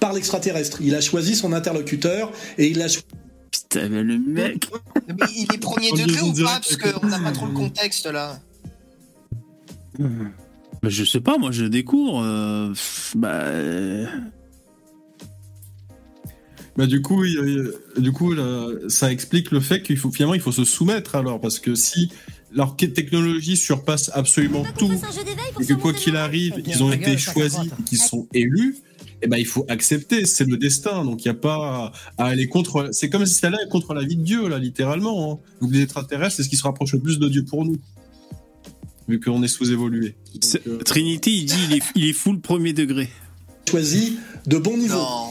[0.00, 0.78] par l'extraterrestre.
[0.80, 3.04] Il a choisi son interlocuteur et il a choisi
[3.50, 4.66] Putain, mais le mec.
[5.08, 8.40] Mais il est premier degré ou pas Parce qu'on n'a pas trop le contexte là?
[10.82, 12.22] Bah, je sais pas, moi je découvre.
[12.24, 12.72] euh,
[13.14, 13.28] bah.
[13.44, 14.06] euh,
[16.76, 20.40] Bah, du coup, il du coup là, ça explique le fait qu'il faut finalement il
[20.40, 22.10] faut se soumettre alors parce que si
[22.50, 24.88] leur technologie surpasse absolument tout
[25.60, 28.76] et que quoi qu'il arrive, ils ont été choisis, qu'ils sont élus,
[29.22, 31.04] eh ben il faut accepter, c'est le destin.
[31.04, 32.88] Donc il n'y a pas à aller contre.
[32.92, 35.32] C'est comme si ça allait contre la vie de Dieu là, littéralement.
[35.34, 35.38] hein.
[35.60, 37.76] Donc les extraterrestres, c'est ce qui se rapproche le plus de Dieu pour nous,
[39.08, 40.14] vu qu'on est sous-évolué.
[40.66, 43.08] Euh, Trinity, il dit il est, il est full premier degré.
[43.68, 44.94] choisi de bon niveau.
[44.96, 45.26] Non,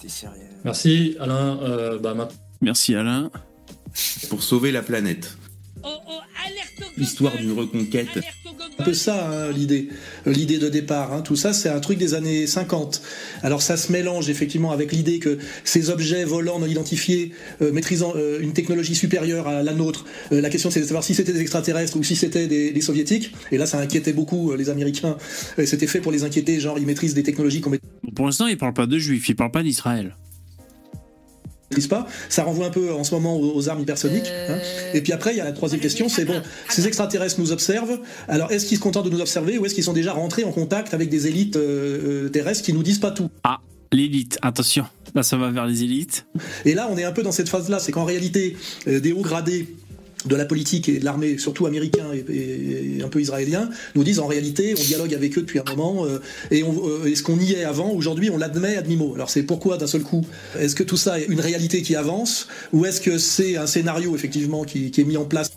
[0.00, 0.40] t'es sérieux.
[0.64, 1.58] Merci Alain.
[1.62, 3.30] Euh, bah, maintenant- Merci Alain.
[4.30, 5.36] pour sauver la planète.
[6.96, 8.08] L'histoire d'une reconquête
[8.78, 9.88] un peu ça hein, l'idée,
[10.26, 11.12] euh, l'idée de départ.
[11.12, 11.22] Hein.
[11.22, 13.02] Tout ça, c'est un truc des années 50.
[13.42, 18.14] Alors ça se mélange effectivement avec l'idée que ces objets volants non identifiés, euh, maîtrisant
[18.16, 21.32] euh, une technologie supérieure à la nôtre, euh, la question c'est de savoir si c'était
[21.32, 23.32] des extraterrestres ou si c'était des, des soviétiques.
[23.50, 25.16] Et là, ça inquiétait beaucoup euh, les Américains.
[25.64, 27.72] C'était fait pour les inquiéter, genre ils maîtrisent des technologies qu'on
[28.14, 30.16] Pour l'instant, il parle pas de juifs, il parle pas d'Israël.
[31.72, 32.06] Maîtrise pas.
[32.28, 34.30] Ça renvoie un peu en ce moment aux, aux armes hypersoniques.
[34.48, 34.58] hein.
[34.94, 37.98] Et puis après, il y a la troisième question, c'est bon, ces extraterrestres nous observent.
[38.28, 40.52] Alors, est-ce qu'ils se contentent de nous observer ou est-ce qu'ils sont déjà rentrés en
[40.52, 43.30] contact avec des élites euh, euh, terrestres qui nous disent pas tout?
[43.44, 43.58] Ah,
[43.92, 44.84] l'élite, attention.
[45.14, 46.26] Là, ça va vers les élites.
[46.64, 48.56] Et là, on est un peu dans cette phase-là, c'est qu'en réalité,
[48.88, 49.66] euh, des hauts gradés
[50.26, 54.04] de la politique et de l'armée, surtout américains et, et- et un peu israéliens, nous
[54.04, 56.18] disent en réalité, on dialogue avec eux depuis un moment, euh,
[56.50, 59.14] et, on, euh, et ce qu'on y est avant, aujourd'hui, on l'admet à demi-mot.
[59.14, 60.24] Alors c'est pourquoi d'un seul coup
[60.58, 64.14] Est-ce que tout ça est une réalité qui avance, ou est-ce que c'est un scénario
[64.14, 65.50] effectivement qui, qui est mis en place?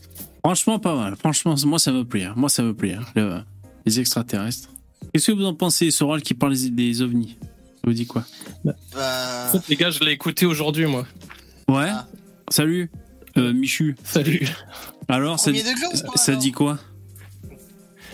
[0.43, 1.15] Franchement, pas mal.
[1.17, 2.27] Franchement, moi, ça me plaît.
[2.35, 2.93] Moi, ça me plaît.
[2.93, 3.05] hein.
[3.15, 3.39] Le-
[3.85, 4.69] les extraterrestres.
[5.13, 7.35] Qu'est-ce que vous en pensez, Soral qui parle des, des ovnis?
[7.39, 8.23] Ça vous dit quoi?
[8.63, 8.73] Bah,
[9.51, 11.05] fait, les gars, je l'ai écouté aujourd'hui, moi.
[11.67, 11.89] Ouais.
[12.49, 12.89] Salut,
[13.37, 13.95] euh, Michu.
[14.03, 14.47] Salut.
[15.07, 16.79] Alors, ça, degré dit quoi?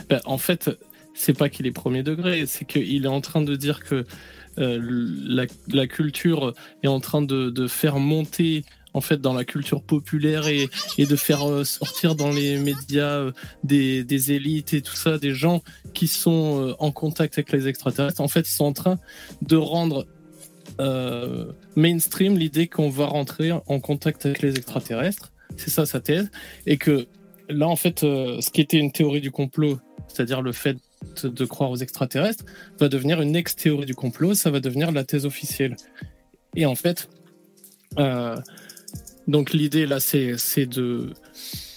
[0.09, 0.69] Bah, en fait,
[1.13, 4.05] c'est pas qu'il est premier degré, c'est qu'il est en train de dire que
[4.57, 6.53] euh, la, la culture
[6.83, 11.05] est en train de, de faire monter en fait dans la culture populaire et, et
[11.05, 13.31] de faire euh, sortir dans les médias euh,
[13.63, 15.63] des, des élites et tout ça des gens
[15.93, 18.19] qui sont euh, en contact avec les extraterrestres.
[18.19, 18.99] En fait, ils sont en train
[19.41, 20.05] de rendre
[20.79, 25.31] euh, mainstream l'idée qu'on va rentrer en contact avec les extraterrestres.
[25.57, 26.29] C'est ça sa thèse.
[26.65, 27.07] Et que
[27.49, 30.77] là, en fait, euh, ce qui était une théorie du complot, c'est-à-dire le fait
[31.23, 32.45] de croire aux extraterrestres,
[32.79, 35.75] va devenir une ex-théorie du complot, ça va devenir la thèse officielle.
[36.55, 37.09] Et en fait,
[37.97, 38.37] euh,
[39.27, 41.13] donc l'idée là, c'est de,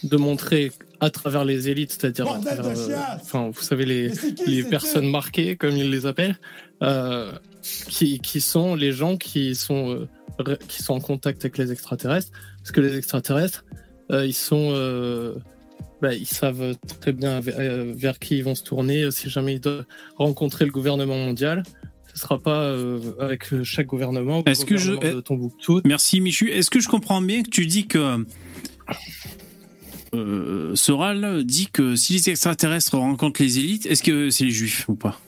[0.02, 0.72] de montrer
[1.04, 5.90] à travers les élites, c'est-à-dire euh, enfin, vous savez, les, qui, personnes marquées, comme ils
[5.90, 6.38] les appellent,
[6.82, 7.32] euh,
[7.88, 10.06] qui, qui sont les gens qui sont,
[10.40, 12.30] euh, qui sont en contact avec les extraterrestres.
[12.58, 13.64] Parce que les extraterrestres,
[14.10, 14.70] euh, ils sont.
[14.72, 15.34] euh,
[16.02, 19.54] bah, ils savent très bien vers, euh, vers qui ils vont se tourner si jamais
[19.54, 19.84] ils doivent
[20.16, 21.62] rencontrer le gouvernement mondial.
[22.12, 24.42] Ce sera pas euh, avec chaque gouvernement.
[24.44, 24.92] Est-ce que je.
[24.92, 25.80] de Tombouctou.
[25.84, 26.50] Merci, Michu.
[26.50, 28.24] Est-ce que je comprends bien que tu dis que.
[30.14, 34.88] Euh, Soral dit que si les extraterrestres rencontrent les élites, est-ce que c'est les juifs
[34.88, 35.20] ou pas?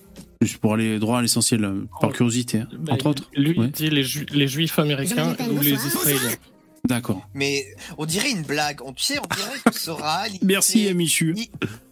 [0.42, 3.30] Juste pour aller droit à l'essentiel, euh, par curiosité, hein, Bah, entre autres.
[3.34, 3.68] Lui, Ouais.
[3.68, 6.36] dit les, ju- les juifs américains ou les israéliens.
[6.84, 7.26] D'accord.
[7.34, 7.66] Mais
[7.98, 8.80] on dirait une blague.
[8.84, 10.30] On, tu sais, on dirait que Soral.
[10.40, 11.34] il- Merci, Michu.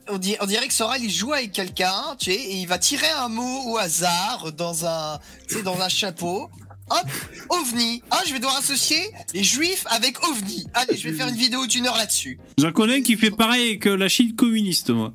[0.09, 3.29] on, dirait que Soral il joue avec quelqu'un, tu sais, et il va tirer un
[3.29, 5.19] mot au hasard dans un,
[5.49, 6.49] tu sais, dans un chapeau.
[6.91, 7.09] Hop,
[7.49, 8.03] ovni.
[8.11, 9.01] Ah, je vais devoir associer
[9.33, 10.67] les juifs avec ovni.
[10.75, 12.39] Allez, je vais faire une vidéo d'une heure là-dessus.
[12.59, 15.13] J'en connais qui fait pareil que la Chine communiste, moi.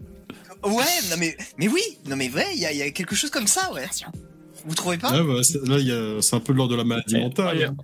[0.63, 3.15] Ouais, non mais, mais oui, non mais vrai, il y, a- il y a quelque
[3.15, 3.87] chose comme ça, ouais.
[4.65, 5.11] Vous trouvez pas?
[5.11, 7.63] Ouais, bah, là, il y a- c'est un peu de l'ordre de la maladie mentale.
[7.63, 7.75] hein.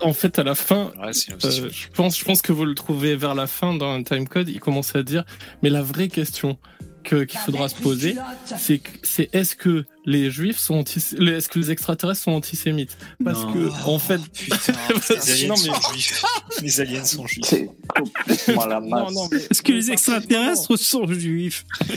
[0.00, 3.34] En fait, à la fin, euh, je, pense, je pense que vous le trouvez vers
[3.36, 5.24] la fin dans un timecode, il commence à dire,
[5.62, 6.58] mais la vraie question
[7.04, 8.16] que- qu'il faudra se poser,
[8.58, 12.96] c'est c'est est-ce que les juifs sont antis- les- est-ce que les extraterrestres sont antisémites?
[13.24, 13.52] Parce Non.
[13.52, 16.24] que en fait, les aliens Non, sont mais- juifs.
[16.60, 17.44] Les aliens sont juifs.
[17.46, 18.90] C'est complètement la masse.
[18.90, 21.64] non, non, mais- Est-ce que les extraterrestres sont juifs?
[21.88, 21.94] Non,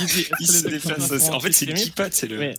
[0.00, 1.28] il dit, est-ce Ils que se déplacent.
[1.30, 2.38] En fait, c'est le antisémites kippa, c'est le.
[2.38, 2.54] Mais,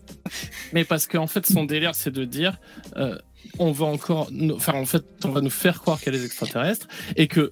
[0.73, 2.57] mais parce qu'en fait, son délire, c'est de dire,
[2.97, 3.17] euh,
[3.57, 6.19] on va encore, nous- enfin, en fait, on va nous faire croire qu'il y a
[6.19, 7.51] des extraterrestres et que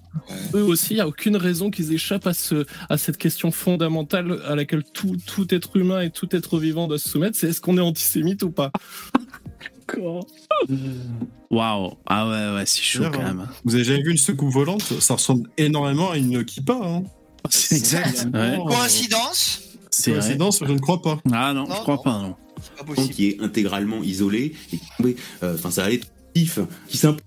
[0.53, 4.41] eux aussi, il n'y a aucune raison qu'ils échappent à ce, à cette question fondamentale
[4.45, 7.61] à laquelle tout, tout être humain et tout être vivant doit se soumettre, c'est est-ce
[7.61, 8.71] qu'on est antisémite ou pas?
[11.49, 11.93] Waouh.
[12.05, 13.47] Ah ouais, ouais, c'est chaud quand hein, même.
[13.63, 14.81] Vous avez jamais vu une soucoupe volante?
[14.99, 16.73] Ça ressemble énormément à une kippa.
[16.81, 17.03] Hein.
[17.49, 18.27] C'est exact.
[18.33, 18.57] Ouais.
[18.67, 19.61] Coïncidence?
[19.89, 20.19] C'est vrai.
[20.19, 21.19] Coïncidence, je ne crois pas.
[21.31, 22.03] Ah non, je Non, crois non.
[22.03, 22.35] pas, non.
[23.11, 25.15] Qui est intégralement isolé et qui est tombé.
[25.43, 26.01] Euh, Enfin, ça allait
[26.35, 27.21] vif, qui s'impose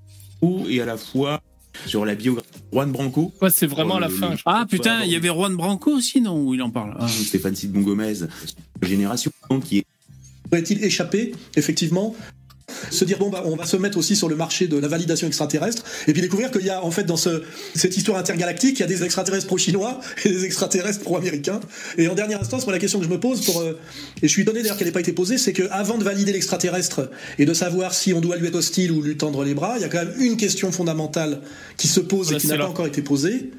[0.69, 1.41] et à la fois
[1.87, 3.33] sur la biographie de Juan Branco.
[3.41, 4.31] Ouais, c'est vraiment la Oh, le- fin.
[4.31, 6.97] le- Ah putain, il y avait Juan Branco aussi, non Où il en parle?
[6.99, 7.07] Ah.
[7.09, 8.15] Stéphane Sidbon Gomez,
[8.83, 9.31] génération
[9.65, 9.85] qui est
[10.45, 12.15] Pourrait-il échapper, effectivement
[12.91, 15.27] se dire bon bah on va se mettre aussi sur le marché de la validation
[15.27, 17.43] extraterrestre et puis découvrir qu'il y a en fait dans ce,
[17.75, 21.61] cette histoire intergalactique il y a des extraterrestres pro-chinois et des extraterrestres pro-américains.
[21.99, 23.79] Et en dernière instance moi la question que je me pose pour euh,
[24.23, 26.33] et je suis étonné d'ailleurs qu'elle n'ait pas été posée c'est que avant de valider
[26.33, 29.75] l'extraterrestre et de savoir si on doit lui être hostile ou lui tendre les bras
[29.77, 31.41] il y a quand même une question fondamentale
[31.77, 33.51] qui se pose et qui n'a pas encore été posée.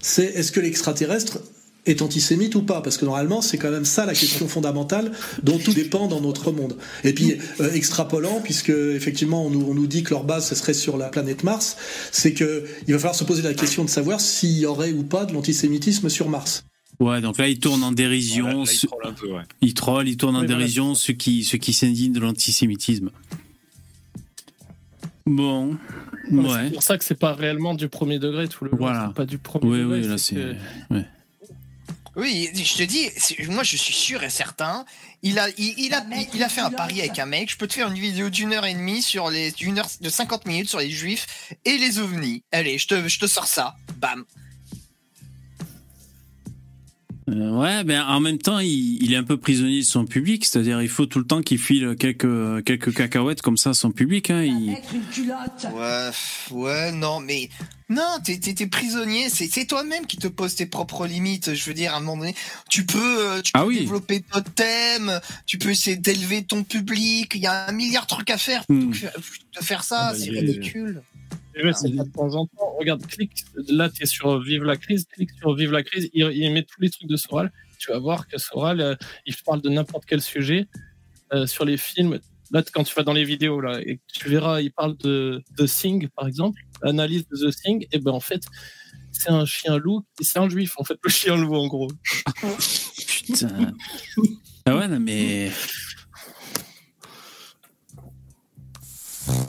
[0.00, 1.40] C'est est-ce que l'extraterrestre
[1.86, 5.12] est antisémite ou pas Parce que normalement, c'est quand même ça la question fondamentale
[5.42, 6.76] dont tout dépend dans notre monde.
[7.04, 10.54] Et puis, euh, extrapolant, puisque effectivement, on nous, on nous dit que leur base, ce
[10.54, 11.76] serait sur la planète Mars,
[12.12, 15.02] c'est que il va falloir se poser la question de savoir s'il y aurait ou
[15.04, 16.64] pas de l'antisémitisme sur Mars.
[17.00, 18.46] Ouais, donc là, il tourne en dérision.
[18.46, 19.42] Là, là, il troll un peu, ouais.
[19.62, 20.58] il troll, il tourne en Oui, voilà.
[20.60, 23.10] dérision ceux qui, ceux qui s'indignent de l'antisémitisme.
[25.26, 25.76] Bon,
[26.30, 26.48] ouais.
[26.66, 28.78] C'est pour ça que c'est pas réellement du premier degré tout le long.
[28.78, 29.12] Voilà.
[29.14, 30.00] Pas du premier Oui, degré.
[30.00, 30.40] oui, là, c'est c'est.
[30.88, 31.06] que- ouais.
[32.16, 33.08] Oui, je te dis,
[33.50, 34.84] moi je suis sûr et certain.
[35.22, 36.04] Il a, il, il a,
[36.34, 37.50] il a fait un pari avec un mec.
[37.50, 40.08] Je peux te faire une vidéo d'une heure et demie sur les, une heure de
[40.08, 41.26] 50 minutes sur les juifs
[41.64, 42.42] et les ovnis.
[42.52, 43.76] Allez, je te, je te sors ça.
[43.96, 44.24] Bam.
[47.28, 50.44] Euh, ouais, mais en même temps, il, il est un peu prisonnier de son public,
[50.44, 53.92] c'est-à-dire il faut tout le temps qu'il file quelques, quelques cacahuètes comme ça à son
[53.92, 54.30] public.
[54.30, 54.76] Hein, il-
[55.74, 56.10] Ouais,
[56.50, 57.48] ouais, non, mais
[57.88, 59.28] non, t'es, prisonnier.
[59.28, 61.54] C'est, c'est toi-même qui te poses tes propres limites.
[61.54, 62.34] Je veux dire, à un moment donné,
[62.68, 62.98] tu peux,
[63.28, 63.80] euh, tu peux Ah oui.
[63.80, 65.20] développer d'autres thèmes.
[65.46, 67.32] Tu peux essayer d'élever ton public.
[67.34, 68.64] Il y a un milliard de trucs à faire.
[68.68, 68.90] Hmm.
[68.90, 68.96] que
[69.60, 71.02] De faire ça, Ah bah, c'est ridicule.
[71.54, 72.76] C'est pas de temps en temps.
[72.78, 73.44] Regarde, clique.
[73.68, 75.06] Là, tu es sur Vive la crise.
[75.06, 76.08] Clique sur Vive la crise.
[76.12, 77.52] Il, il met tous les trucs de Soral.
[77.78, 78.94] Tu vas voir que Soral, euh,
[79.26, 80.66] il parle de n'importe quel sujet.
[81.32, 82.18] Euh, sur les films,
[82.50, 85.66] là, quand tu vas dans les vidéos, là, et tu verras, il parle de The
[85.66, 87.86] Thing, par exemple, analyse de The Thing.
[87.92, 88.42] Et ben, en fait,
[89.12, 90.04] c'est un chien loup.
[90.20, 91.88] et C'est un juif, en fait, le chien loup, en gros.
[93.06, 93.74] Putain.
[94.66, 95.50] Ah ouais, non, mais.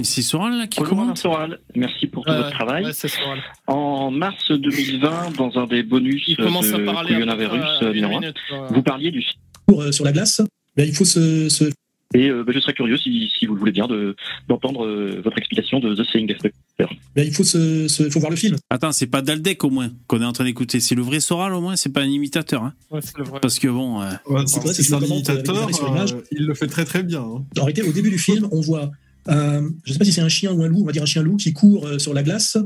[0.03, 2.85] C'est Soral là qui Bonjour Soral, merci pour tout votre travail.
[2.85, 3.39] ouais, c'est Soral.
[3.67, 7.63] En mars 2020, dans un des bonus Il commence à de parler à près coronavirus
[7.81, 8.67] à euh, minute, voilà.
[8.67, 9.23] vous parliez du
[9.65, 10.41] Pour, euh, sur la glace,
[10.75, 11.71] ben, il faut se, se-
[12.13, 14.15] et euh, bah, je serais curieux, si, si vous le voulez bien, de-
[14.49, 16.35] d'entendre euh, votre explication de The Thing.
[16.77, 16.87] ben,
[17.25, 18.57] il faut se, se- faut voir le film.
[18.69, 20.81] Attends, c'est pas Daldec au moins qu'on est en train d'écouter.
[20.81, 22.63] C'est le vrai Soral au moins, c'est pas un imitateur.
[22.63, 23.39] Hein Ouais, c'est le vrai.
[23.41, 24.01] Parce que bon.
[24.01, 27.21] euh, Ouais, C'est un imitateur, euh, il le fait très très bien.
[27.21, 27.45] hein.
[27.57, 28.91] En réalité, au début du film, on voit,
[29.29, 31.03] euh, je ne sais pas si c'est un chien ou un loup, on va dire
[31.03, 32.57] un chien loup qui court euh, sur la glace,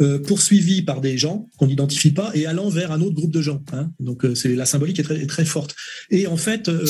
[0.00, 3.42] euh, poursuivi par des gens qu'on n'identifie pas et allant vers un autre groupe de
[3.42, 3.62] gens.
[3.72, 3.90] hein.
[4.00, 5.74] Donc euh, c'est la symbolique est très, forte.
[6.10, 6.84] Et en fait, euh,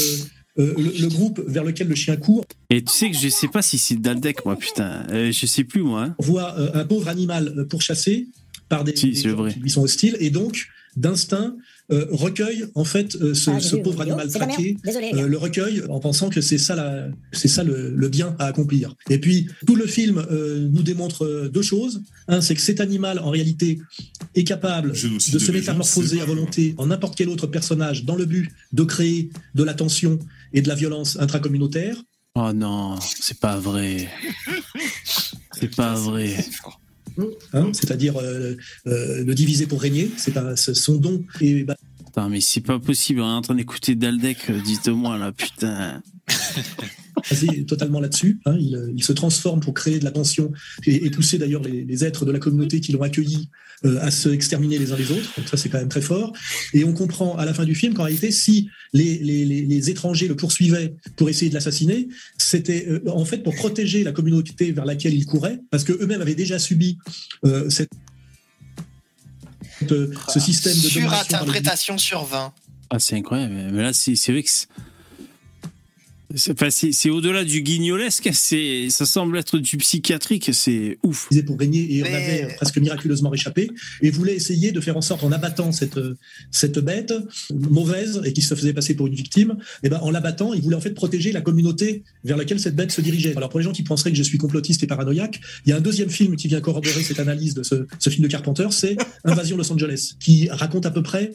[0.57, 3.63] le, le groupe vers lequel le chien court Et tu sais que je sais pas
[3.63, 5.05] si c'est Daldec, moi, putain.
[5.11, 6.03] Je sais plus, moi.
[6.05, 6.15] hein.
[6.19, 8.29] voit un pauvre animal pourchassé
[8.69, 9.53] par des, Si, des gens vrai.
[9.53, 10.67] qui lui sont hostiles et donc
[10.97, 11.57] d'instinct
[11.91, 14.77] euh, recueille en fait euh, ce, Ah, j'ai ce vu pauvre vidéo, animal de traqué
[15.15, 18.47] euh, le recueille en pensant que c'est ça la c'est ça le, le bien à
[18.47, 18.95] accomplir.
[19.11, 22.03] Et puis tout le film euh, nous démontre deux choses.
[22.29, 23.81] Un c'est que cet animal en réalité
[24.35, 28.25] est capable Génocide de se métamorphoser à volonté en n'importe quel autre personnage dans le
[28.25, 30.19] but de créer de la tension
[30.53, 31.97] et de la violence intracommunautaire.
[32.35, 34.09] Oh non, c'est pas vrai.
[35.53, 36.35] C'est pas vrai.
[37.53, 38.57] Hein, c'est-à-dire euh,
[38.87, 41.77] euh, le diviser pour régner c'est son don et bah,
[42.13, 43.23] Putain, mais c'est pas possible.
[43.23, 46.03] On est en train d'écouter Daldec, euh, dites-moi là, putain.
[47.31, 48.41] basé totalement là-dessus.
[48.47, 48.57] hein.
[48.61, 50.53] il, euh, il se transforme pour créer de la tension
[50.87, 53.49] et, et pousser d'ailleurs les, les êtres de la communauté qui l'ont accueilli
[53.85, 55.33] euh, à se exterminer les uns les autres.
[55.37, 56.33] Donc ça, c'est quand même très fort.
[56.73, 59.91] Et on comprend à la fin du film qu'en réalité, si les, les- les- les
[59.91, 62.09] étrangers le poursuivaient pour essayer de l'assassiner,
[62.39, 66.21] c'était euh, en fait pour protéger la communauté vers laquelle il courait, parce que eux-mêmes
[66.21, 66.99] avaient déjà subi
[67.45, 67.91] euh, cette,
[70.29, 72.53] ce système de Surinterprétation sur 20.
[72.91, 73.55] Ah, c'est incroyable.
[73.73, 74.51] Mais là, c'est vrai que
[76.37, 78.31] c'est- enfin, au-delà du guignolesque.
[78.33, 80.51] C'est ça semble être du psychiatrique.
[80.53, 81.27] C'est ouf.
[81.27, 83.71] utilisé pour régner et on avait euh, presque miraculeusement réchappé
[84.01, 86.17] et voulait essayer de faire en sorte en abattant cette euh,
[86.51, 87.13] cette bête
[87.53, 90.77] mauvaise et qui se faisait passer pour une victime et ben en l'abattant il voulait
[90.77, 93.73] en fait protéger la communauté vers laquelle cette bête se dirigeait alors pour les gens
[93.73, 96.49] qui penseraient que je suis complotiste et paranoïaque il y a un deuxième film qui
[96.49, 100.49] vient corroborer cette analyse de ce, ce film de Carpenter c'est Invasion Los Angeles qui
[100.51, 101.33] raconte à peu près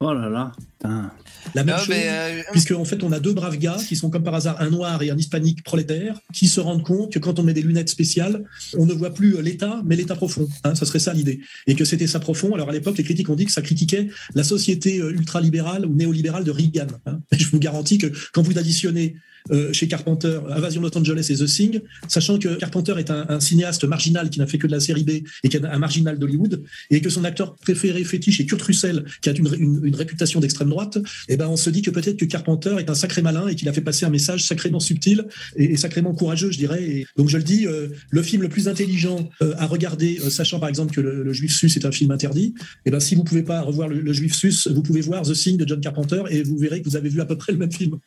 [0.00, 0.52] Oh là là.
[0.78, 1.12] Putain.
[1.54, 3.96] La même Non, chose mais, euh, puisque en fait on a deux braves gars qui
[3.96, 7.18] sont comme par hasard un noir et un hispanique prolétaire qui se rendent compte que
[7.18, 8.44] quand on met des lunettes spéciales
[8.76, 11.84] on ne voit plus l'état mais l'état profond hein, ça serait ça l'idée et que
[11.84, 15.00] c'était ça profond alors à l'époque les critiques ont dit que ça critiquait la société
[15.00, 17.20] euh, ultralibérale ou néolibérale de Reagan hein.
[17.32, 19.16] Et je vous garantis que quand vous additionnez
[19.50, 23.84] euh, chez Carpenter, Invasion Los Angeles et The Thing, sachant que Carpenter est un, cinéaste
[23.84, 25.10] marginal qui n'a fait que de la série B
[25.42, 29.04] et qui est un marginal d'Hollywood, et que son acteur préféré fétiche est Kurt Russell,
[29.22, 32.76] qui a une, réputation d'extrême droite, et ben on se dit que peut-être que Carpenter
[32.78, 35.26] est un sacré malin et qu'il a fait passer un message sacrément subtil
[35.56, 37.04] et, sacrément courageux, je dirais.
[37.16, 40.68] Donc je le dis, euh, le film le plus intelligent euh, à regarder, sachant par
[40.68, 42.54] exemple que le, Juif sus est un film interdit,
[42.86, 45.32] et ben si vous pouvez pas revoir le, le Juif sus, vous pouvez voir The
[45.32, 47.58] Thing de John Carpenter et vous verrez que vous avez vu à peu près le
[47.58, 47.98] même film.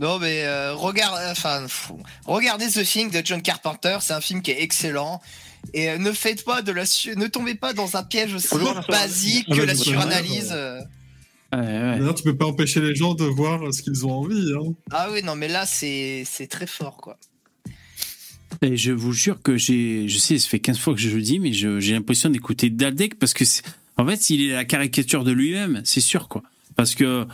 [0.00, 1.98] Non, mais euh, regarde, enfin, fou.
[2.24, 5.20] regardez The Thing de John Carpenter, c'est un film qui est excellent.
[5.74, 8.48] Et euh, ne faites pas de la, su- ne tombez pas dans un piège aussi
[8.88, 10.52] basique Ah que la suranalyse.
[10.52, 10.80] euh.
[11.52, 11.98] Ouais, ouais.
[11.98, 14.52] D'ailleurs, tu peux pas empêcher les gens de voir ce qu'ils ont envie.
[14.56, 14.72] Hein.
[14.90, 17.18] Ah oui, non, mais là, c'est c'est très fort, quoi.
[18.62, 21.22] Et je vous jure que j'ai, je sais, ça fait 15 fois que je le
[21.22, 23.62] dis, mais je- j'ai l'impression d'écouter Daldec parce que c'est-
[23.96, 26.42] En fait, il est la caricature de lui-même, c'est sûr, quoi.
[26.74, 27.26] Parce que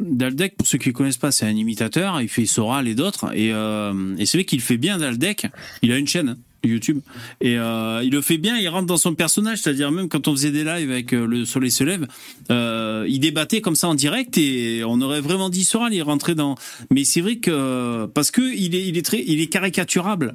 [0.00, 2.20] Daldek, pour ceux qui ne connaissent pas, c'est un imitateur.
[2.20, 3.34] Il fait Soral et d'autres.
[3.34, 5.46] Et, euh, et c'est vrai qu'il fait bien Daldek.
[5.82, 6.98] Il a une chaîne YouTube
[7.40, 8.58] et euh, il le fait bien.
[8.58, 11.44] Il rentre dans son personnage, c'est-à-dire même quand on faisait des lives avec euh, le
[11.44, 12.06] Soleil se lève,
[12.50, 15.94] il débattait comme ça en direct et on aurait vraiment dit Soral.
[15.94, 16.56] Il rentrait dans.
[16.90, 20.34] Mais c'est vrai que parce que il est, il est très, est caricaturable.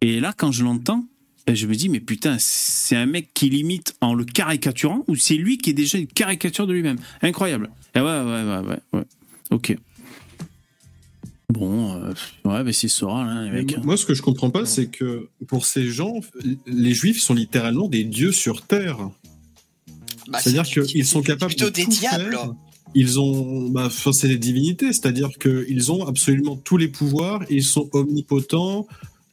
[0.00, 1.04] Et là, quand je l'entends,
[1.46, 5.16] et je me dis, mais putain, c'est un mec qui limite en le caricaturant ou
[5.16, 7.70] c'est lui qui est déjà une caricature de lui-même Incroyable.
[7.94, 9.04] Et ouais, ouais, ouais, ouais, ouais.
[9.50, 9.76] Ok.
[11.50, 12.12] Bon, euh,
[12.44, 13.78] ouais, mais c'est Soral, hein, les mecs.
[13.84, 16.14] Moi, ce que je comprends pas, c'est que pour ces gens,
[16.66, 18.98] les juifs sont littéralement des dieux sur terre.
[20.28, 22.30] Bah, C'est-à-dire c'est- qu'ils sont capables plutôt de des tout diables.
[22.32, 22.52] faire.
[22.96, 27.88] Ils ont, bah, c'est des divinités, c'est-à-dire qu'ils ont absolument tous les pouvoirs, ils sont
[27.92, 28.86] omnipotents,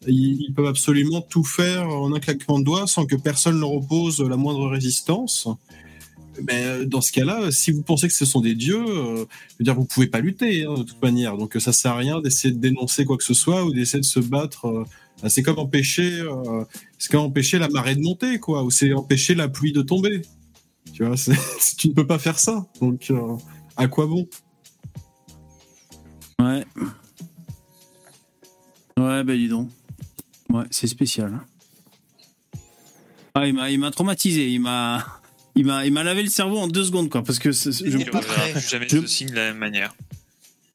[0.08, 3.72] ils, ils peuvent absolument tout faire en un claquement de doigts sans que personne leur
[3.72, 5.48] oppose la moindre résistance.
[6.44, 9.56] Mais euh, dans ce cas-là, si vous pensez que ce sont des dieux, euh, je
[9.60, 11.38] veux dire, vous pouvez pas lutter hein, de toute manière.
[11.38, 14.06] Donc ça sert à rien d'essayer de dénoncer quoi que ce soit ou d'essayer de
[14.06, 14.66] se battre.
[14.66, 14.86] euh,
[15.22, 16.64] bah, c'est comme empêcher, euh,
[16.98, 20.22] c'est comme empêcher la marée de monter, quoi, ou c'est empêcher la pluie de tomber.
[20.94, 21.16] Tu vois,
[21.78, 22.66] tu ne peux pas faire ça.
[22.80, 23.36] Donc, euh,
[23.78, 24.28] à quoi bon?
[26.40, 26.66] Ouais.
[28.98, 29.70] Ouais, bah dis donc.
[30.50, 31.34] Ouais, c'est spécial.
[31.34, 31.46] hein.
[33.36, 34.50] Ah, il m'a traumatisé.
[34.50, 35.21] Il m'a,
[35.56, 37.24] il m'a, il m'a lavé le cerveau en deux secondes, quoi.
[37.24, 38.20] Parce que c'est- je, ne plus
[38.70, 39.96] jamais je- ce signe de la même manière.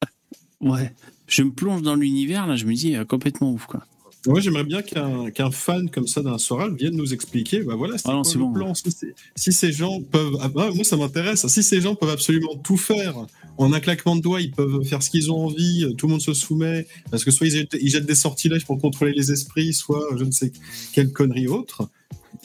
[0.61, 0.93] ouais,
[1.27, 2.55] je me plonge dans l'univers là.
[2.55, 3.85] Je me dis euh, complètement ouf, quoi.
[4.25, 7.61] Moi, j'aimerais bien qu'un qu'un fan comme ça d'un Soral vienne nous expliquer.
[7.61, 8.51] Bah voilà, c'est Ah non, quoi c'est le bon.
[8.53, 8.73] plan.
[8.73, 11.47] Si, c'est- si ces gens peuvent, ah bah, moi ça m'intéresse.
[11.47, 13.15] Si ces gens peuvent absolument tout faire
[13.57, 15.85] en un claquement de doigts, ils peuvent faire ce qu'ils ont envie.
[15.85, 18.65] euh, Tout le monde se soumet parce que soit ils jettent, ils jettent des sortilèges
[18.65, 20.51] pour contrôler les esprits, soit je ne sais
[20.93, 21.87] quelle connerie autre.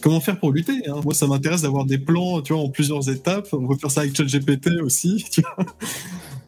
[0.00, 1.00] Comment faire pour lutter hein?
[1.04, 3.48] Moi, ça m'intéresse d'avoir des plans, tu vois, en plusieurs étapes.
[3.52, 5.24] On peut faire ça avec ChatGPT aussi.
[5.30, 5.66] Tu vois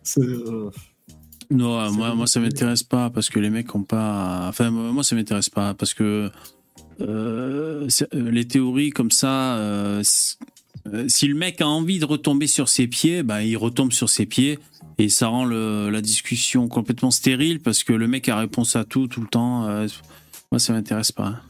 [0.02, 0.70] C'est, euh,
[1.50, 4.46] Non, moi, moi ça m'intéresse pas parce que les mecs ont pas.
[4.48, 6.30] Enfin, moi ça m'intéresse pas parce que
[7.00, 12.68] euh, euh, les théories comme ça, euh, si le mec a envie de retomber sur
[12.68, 14.58] ses pieds, bah il retombe sur ses pieds
[14.98, 18.84] et ça rend le- la discussion complètement stérile parce que le mec a réponse à
[18.84, 19.66] tout tout le temps.
[20.52, 21.40] moi ça m'intéresse pas.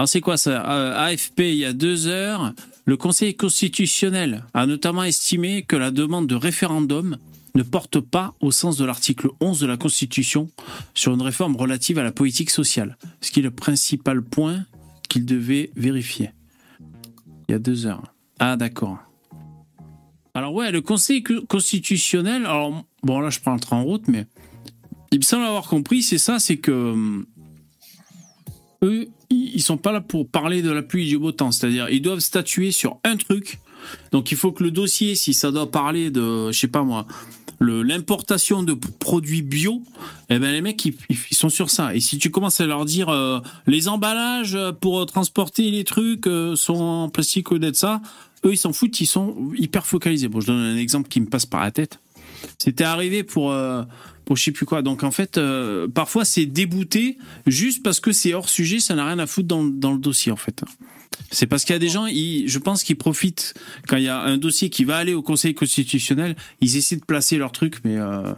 [0.00, 0.66] Alors c'est quoi ça?
[0.72, 2.54] Euh, AFP il y a deux heures,
[2.86, 7.18] le Conseil constitutionnel a notamment estimé que la demande de référendum
[7.54, 10.48] ne porte pas au sens de l'article 11 de la Constitution
[10.94, 14.64] sur une réforme relative à la politique sociale, ce qui est le principal point
[15.10, 16.30] qu'il devait vérifier.
[17.46, 18.14] Il y a deux heures.
[18.38, 18.96] Ah d'accord.
[20.32, 24.08] Alors ouais, le Conseil co- constitutionnel, alors bon là je prends le train en route,
[24.08, 24.24] mais
[25.12, 27.26] il me semble avoir compris, c'est ça, c'est que hum,
[28.82, 31.52] eux, ils sont pas là pour parler de la pluie et du beau temps.
[31.52, 33.60] C'est-à-dire, ils doivent statuer sur un truc.
[34.12, 37.06] Donc, il faut que le dossier, si ça doit parler de, je sais pas moi,
[37.60, 39.82] l'importation de produits bio,
[40.30, 41.94] eh ben les mecs, ils, ils sont sur ça.
[41.94, 46.56] Et si tu commences à leur dire euh, les emballages pour transporter les trucs euh,
[46.56, 48.00] sont en plastique ou d'être ça,
[48.44, 50.28] eux, ils s'en foutent, ils sont hyper focalisés.
[50.28, 52.00] Bon, je donne un exemple qui me passe par la tête.
[52.58, 53.82] C'était arrivé pour, euh,
[54.24, 54.82] pour je sais plus quoi.
[54.82, 59.06] Donc en fait, euh, parfois c'est débouté juste parce que c'est hors sujet, ça n'a
[59.06, 60.62] rien à foutre dans, le- dans le dossier en fait.
[61.32, 63.54] C'est parce qu'il y a des gens, ils, je pense qu'ils profitent
[63.88, 67.04] quand il y a un dossier qui va aller au Conseil constitutionnel, ils essaient de
[67.04, 68.32] placer leur truc, mais euh,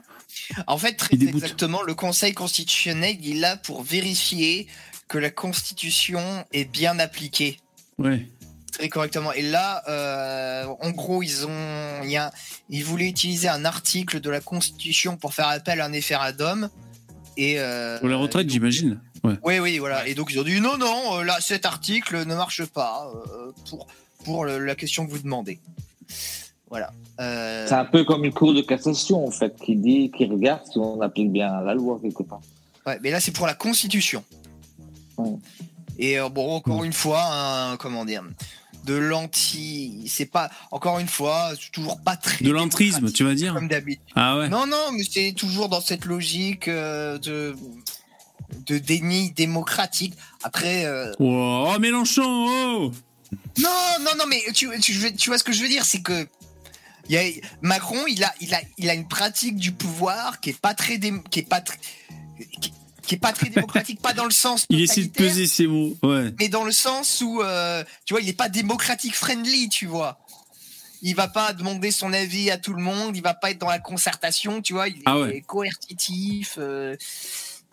[0.67, 4.67] En fait, très exactement, le Conseil constitutionnel, il est là pour vérifier
[5.09, 6.21] que la Constitution
[6.53, 7.59] est bien appliquée
[7.99, 8.27] ouais.
[8.73, 9.33] Très correctement.
[9.33, 12.33] Et là, euh, en gros, ils ont, il y a,
[12.69, 16.69] ils voulaient utiliser un article de la Constitution pour faire appel à un référendum.
[17.37, 19.01] Et euh, Pour les retraites, j'imagine.
[19.25, 19.35] Ouais.
[19.45, 20.07] oui, oui, voilà.
[20.09, 23.53] Et donc ils ont dit non, non, euh, là, cet article ne marche pas euh,
[23.71, 23.87] pour
[24.25, 25.59] pour le- la question que vous demandez.
[26.69, 26.93] Voilà.
[27.21, 30.63] Euh, C'est un peu comme une cour de cassation, en fait, qui dit, qui regarde
[30.71, 32.41] si on applique bien la loi quelque part.
[32.87, 34.25] Ouais, mais là, c'est pour la Constitution.
[35.19, 35.31] Ouais.
[35.99, 38.25] Et euh, bon, encore une fois, hein, comment dire,
[38.85, 40.05] de l'anti.
[40.09, 40.51] C'est pas.
[40.71, 42.45] Encore une fois, c'est toujours pas très.
[42.45, 44.03] De l'entrisme, tu vas dire Comme d'habitude.
[44.15, 44.49] Ah ouais.
[44.49, 47.55] Non, non, mais c'est toujours dans cette logique euh, de
[48.67, 50.15] de déni démocratique.
[50.43, 50.85] Après.
[50.85, 52.93] euh, Oh, oh, Mélenchon, oh
[53.59, 53.69] Non,
[54.01, 56.27] non, non, mais tu, tu, tu vois ce que je veux dire, c'est que
[57.09, 57.23] y a,
[57.63, 60.99] Macron, il a, il a, il a une pratique du pouvoir qui est pas très,
[60.99, 61.79] dé- qui est pas très,
[62.61, 62.73] qui,
[63.03, 65.97] qui est pas très démocratique, pas dans le sens, Il essaie de peser ses mots.
[66.03, 66.33] Ouais.
[66.39, 70.19] mais dans le sens où, euh, tu vois, il est pas démocratique friendly, tu vois.
[71.05, 73.69] Il va pas demander son avis à tout le monde, il va pas être dans
[73.69, 74.87] la concertation, tu vois.
[74.89, 75.43] Il est Ah ouais.
[75.47, 76.55] coercitif.
[76.59, 76.97] euh,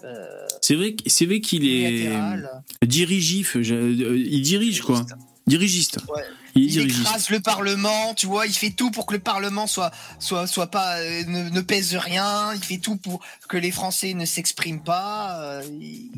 [0.03, 2.63] euh, C'est vrai, c'est vrai qu'il est unilatéral.
[2.83, 3.55] dirigif.
[3.55, 5.05] Il dirige quoi.
[5.45, 5.97] Dirigiste.
[6.15, 6.23] Ouais.
[6.63, 9.91] Il Il écrase le Parlement, tu vois, il fait tout pour que le Parlement soit,
[10.19, 14.13] soit, soit pas, euh, ne, ne pèse rien, il fait tout pour que les Français
[14.13, 15.39] ne s'expriment pas.
[15.41, 16.09] euh, il-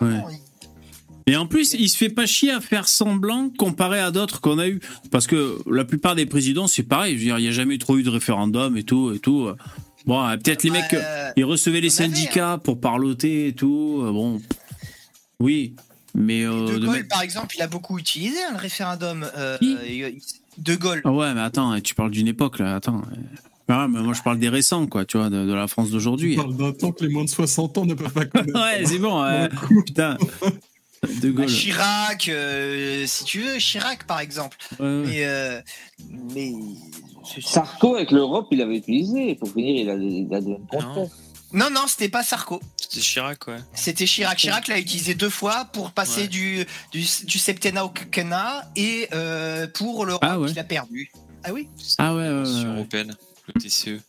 [0.00, 0.34] vraiment, Ouais.
[1.26, 4.58] Et en plus, il se fait pas chier à faire semblant comparé à d'autres qu'on
[4.58, 4.80] a eu.
[5.12, 7.12] Parce que la plupart des présidents, c'est pareil.
[7.14, 9.12] Je veux dire, il n'y a jamais trop eu de référendum et tout.
[9.14, 9.48] Et tout.
[10.06, 14.00] Bon, euh, peut-être les Bah, mecs, euh, ils recevaient les syndicats pour parloter et tout.
[14.12, 14.40] Bon,
[15.38, 15.74] oui.
[16.14, 16.44] Mais.
[16.44, 19.26] euh, De Gaulle, par exemple, il a beaucoup utilisé hein, le référendum.
[19.36, 20.20] euh, il-
[20.58, 21.00] de Gaulle.
[21.04, 22.74] Ah ouais, mais attends, tu parles d'une époque là.
[22.76, 23.02] Attends.
[23.68, 26.34] Ah, mais moi, je parle des récents, quoi, tu vois, de, de la France d'aujourd'hui.
[26.38, 28.52] On parle d'un temps que les moins de 60 ans ne peuvent pas connaître.
[28.60, 29.22] ouais, c'est bon.
[29.22, 29.48] ouais.
[29.86, 30.16] putain.
[31.22, 31.46] De Bah, Gaulle.
[31.48, 34.56] Chirac, euh, si tu veux, Chirac par exemple.
[34.80, 35.02] Ouais.
[35.06, 35.60] Mais, euh,
[36.34, 36.52] mais
[37.40, 39.34] Sarko avec l'Europe, il avait utilisé.
[39.36, 40.58] Pour finir, il a, il a donné.
[41.52, 42.60] Non, non, c'était pas Sarko.
[42.76, 43.56] C'était Chirac, ouais.
[43.74, 44.36] C'était Chirac.
[44.38, 46.28] Chirac l'a utilisé deux fois pour passer Ouais.
[46.28, 50.48] du, du, du septennat au quinquennat et euh, pour l'Europe Ah ouais.
[50.48, 51.10] qu'il a perdu.
[51.44, 53.14] Ah oui Ah ouais, ouais, européenne,
[53.46, 54.00] le TCE.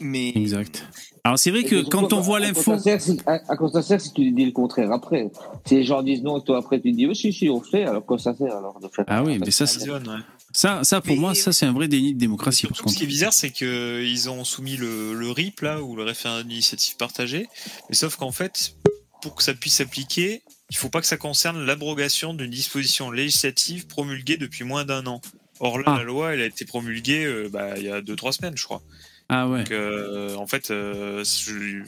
[0.00, 0.84] Mais Exact.
[1.24, 2.60] Alors c'est vrai que quand on voit l'info.
[2.60, 5.28] À quoi ça sert si- ça tu dis le contraire après
[5.66, 7.84] Si les gens disent non et toi après tu dis oui, si, si, on fait,
[7.84, 10.20] alors quoi ça sert alors de faire Ah oui, mais ça, c'est- Visionne, ouais.
[10.56, 12.66] Ça, ça pour moi, ça c'est un vrai déni de démocratie.
[12.86, 16.48] Ce qui est bizarre, c'est qu'ils ont soumis le, le RIP, là, ou le référendum
[16.48, 17.46] d'initiative partagée,
[17.88, 18.74] mais sauf qu'en fait,
[19.22, 23.86] pour que ça puisse s'appliquer, il faut pas que ça concerne l'abrogation d'une disposition législative
[23.86, 25.20] promulguée depuis moins d'un an.
[25.60, 25.96] Or là, Ah.
[25.98, 28.82] la loi, elle a été promulguée euh, bah, il y a 2-3 semaines, je crois.
[29.28, 29.60] Ah ouais.
[29.60, 31.82] Donc, euh, en fait, euh, je-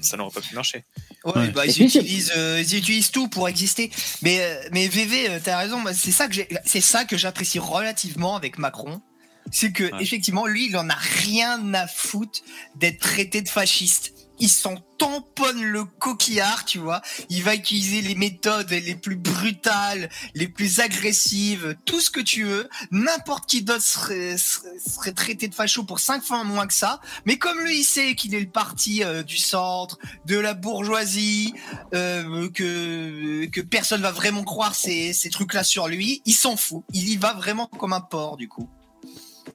[0.00, 0.84] ça n'aurait pas pu marcher.
[1.24, 1.48] Ouais, Ouais.
[1.50, 3.90] bah, ils, utilisent, euh, ils utilisent tout pour exister.
[4.22, 7.58] Mais, euh, mais VV, euh, t'as raison, moi, c'est ça que c'est ça que j'apprécie
[7.58, 9.00] relativement avec Macron.
[9.50, 10.02] C'est que, Ouais.
[10.02, 12.40] effectivement, lui, il en a rien à foutre
[12.76, 14.12] d'être traité de fasciste.
[14.38, 17.00] Il s'en tamponne le coquillard, tu vois.
[17.28, 22.44] Il va utiliser les méthodes les plus brutales, les plus agressives, tout ce que tu
[22.44, 22.68] veux.
[22.90, 27.00] N'importe qui d'autre serait, serait, traité de facho pour cinq fois moins que ça.
[27.24, 31.54] Mais comme lui, il sait qu'il est le parti euh, du centre, de la bourgeoisie,
[31.94, 36.84] euh, que, que personne va vraiment croire ces, ces trucs-là sur lui, il s'en fout.
[36.92, 38.68] Il y va vraiment comme un porc, du coup.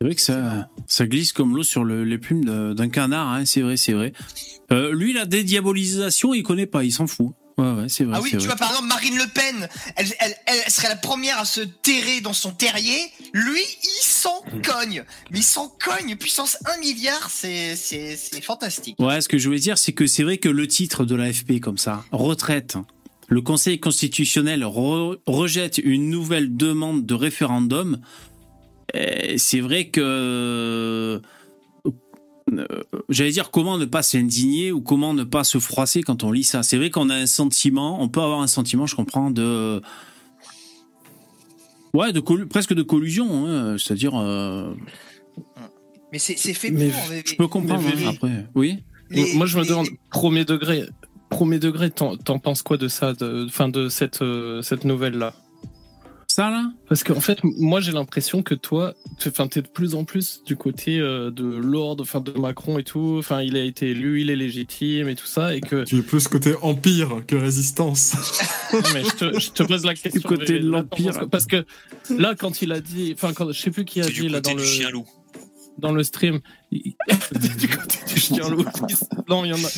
[0.04, 2.44] C'est vrai que ça, ça glisse comme l'eau sur le- les plumes
[2.76, 4.12] d'un canard, hein, c'est vrai, c'est vrai.
[4.74, 7.30] Euh, lui, la dédiabolisation, il connaît pas, il s'en fout.
[7.58, 8.18] Ouais, ouais, c'est vrai.
[8.18, 8.48] Ah oui, tu vrai.
[8.48, 12.20] vois, par exemple, Marine Le Pen, elle, elle, elle serait la première à se terrer
[12.20, 12.98] dans son terrier.
[13.32, 15.06] Lui, il s'en cogne.
[15.32, 16.18] Mais il s'en cogne.
[16.18, 18.96] Puissance 1 milliard, c'est, c'est, c'est fantastique.
[19.00, 21.62] Ouais, ce que je voulais dire, c'est que c'est vrai que le titre de l'AFP,
[21.62, 22.76] comme ça, retraite,
[23.30, 28.00] le Conseil constitutionnel re- rejette une nouvelle demande de référendum.
[28.96, 30.02] Euh, C'est vrai que.
[30.02, 31.20] euh,
[33.10, 36.44] J'allais dire comment ne pas s'indigner ou comment ne pas se froisser quand on lit
[36.44, 36.62] ça?
[36.62, 39.82] C'est vrai qu'on a un sentiment, on peut avoir un sentiment, je comprends, de.
[41.94, 44.14] Ouais, de presque de collusion, hein, c'est-à-dire.
[44.16, 44.74] euh,
[46.12, 46.80] Mais c'est, c'est fait pour.
[47.26, 48.46] Je peux comprendre Mais- hein, après.
[48.56, 48.80] Oui.
[49.10, 50.84] Les- Moi, je me les- demande, premier degré,
[51.30, 55.34] premier degré, t'en penses quoi de ça, de, fin de cette, euh, cette nouvelle-là?
[56.36, 56.72] Ça, là?
[56.90, 60.56] Parce qu'en fait, moi, j'ai l'impression que toi, tu es de plus en plus du
[60.56, 63.18] côté euh, de Lord, enfin de Macron et tout.
[63.20, 65.84] Enfin, il a été élu, il est légitime et tout ça, et que.
[65.84, 68.16] Tu es plus côté empire que résistance.
[68.74, 70.28] Non, mais je te, je te pose la question.
[70.28, 71.30] côté mais de l'Empire.
[71.30, 71.68] Parce que
[72.10, 74.42] là, quand il a dit, enfin, quand je sais plus qui a dit du là
[74.42, 75.06] côté dans du le chien loup.
[75.78, 76.40] dans le stream.
[76.72, 76.96] il-
[77.60, 78.66] du côté du chien loup.
[79.30, 79.70] Non, il y en a,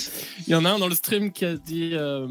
[0.48, 1.90] il y en a un dans le stream qui a dit.
[1.96, 2.28] euh,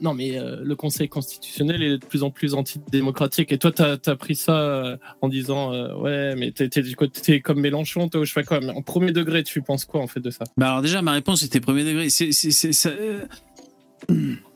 [0.00, 3.52] non, mais euh, le Conseil constitutionnel est de plus en plus antidémocratique.
[3.52, 7.40] Et toi, t'as as pris ça euh, en disant euh, ouais, mais t'es du côté
[7.40, 10.20] comme Mélenchon, toi, je fais quoi Mais en premier degré, tu penses quoi en fait
[10.20, 10.44] de ça?
[10.56, 12.08] Bah alors déjà, ma réponse était premier degré.
[12.10, 13.24] C'est, ça- euh,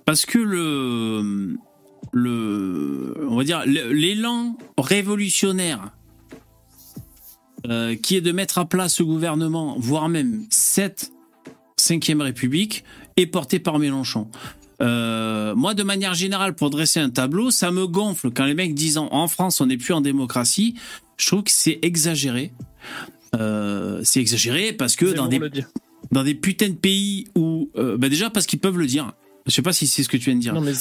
[0.05, 1.57] parce que le,
[2.13, 5.91] le, on va dire, l'élan révolutionnaire
[7.69, 11.11] euh, qui est de mettre à plat ce gouvernement, voire même cette
[11.77, 12.85] cinquième République,
[13.17, 14.29] est porté par Mélenchon.
[14.83, 18.75] Euh, moi, de manière générale, pour dresser un tableau, ça me gonfle quand les mecs
[18.75, 20.75] disent en, France on n'est plus en démocratie.
[21.17, 22.53] Je trouve que c'est exagéré.
[23.35, 25.41] Euh, c'est exagéré parce que dans des
[26.13, 29.13] dans des putains de pays où euh, bah déjà parce qu'ils peuvent le dire.
[29.47, 30.55] Je sais pas si c'est ce que tu viens de dire.
[30.55, 30.73] Non, mais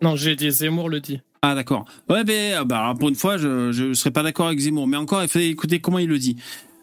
[0.00, 1.20] non, j'ai dit Zemmour le dit.
[1.42, 1.84] Ah d'accord.
[2.08, 5.22] Ouais ben bah, pour une fois je je serais pas d'accord avec Zemmour, mais encore
[5.22, 6.36] il faut écouter comment il le dit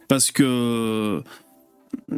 [0.10, 1.24] parce que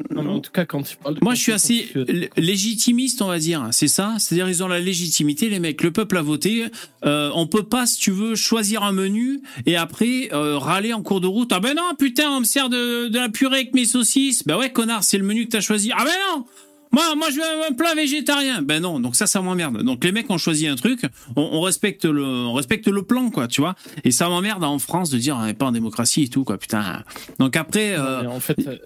[0.09, 1.89] Non, mais en tout cas, quand tu parles de moi je suis assez
[2.38, 3.67] légitimiste on va dire.
[3.72, 4.15] C'est ça.
[4.19, 5.82] C'est-à-dire ils ont la légitimité les mecs.
[5.82, 6.65] Le peuple a voté.
[7.05, 11.01] Euh, on peut pas si tu veux choisir un menu et après euh, râler en
[11.01, 11.51] cours de route.
[11.51, 14.43] Ah ben non putain on me sert de, de la purée avec mes saucisses.
[14.45, 15.91] Bah ouais connard c'est le menu que t'as choisi.
[15.93, 16.45] Ah ben non.
[16.92, 18.62] Moi, moi, je veux un plat végétarien.
[18.62, 19.82] Ben non, donc ça, ça m'emmerde.
[19.84, 21.02] Donc les mecs ont choisi un truc,
[21.36, 23.76] on, on respecte le, on respecte le plan, quoi, tu vois.
[24.04, 26.58] Et ça m'emmerde en France de dire on n'est pas en démocratie et tout, quoi,
[26.58, 27.04] putain.
[27.39, 28.78] Donc après, euh, en fait, euh,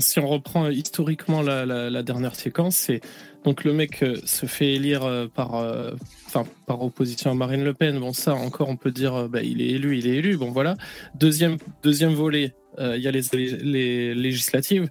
[0.00, 3.00] si on reprend historiquement la, la- la dernière séquence, c'est
[3.44, 5.90] donc le mec euh, se fait élire euh, par, euh,
[6.26, 7.98] enfin, par opposition à Marine Le Pen.
[7.98, 10.36] Bon, ça encore, on peut dire, euh, bah, il est élu, il est élu.
[10.36, 10.76] Bon, voilà.
[11.16, 13.22] Deuxième, deuxième volet, euh, il y a les,
[13.62, 14.88] les législatives,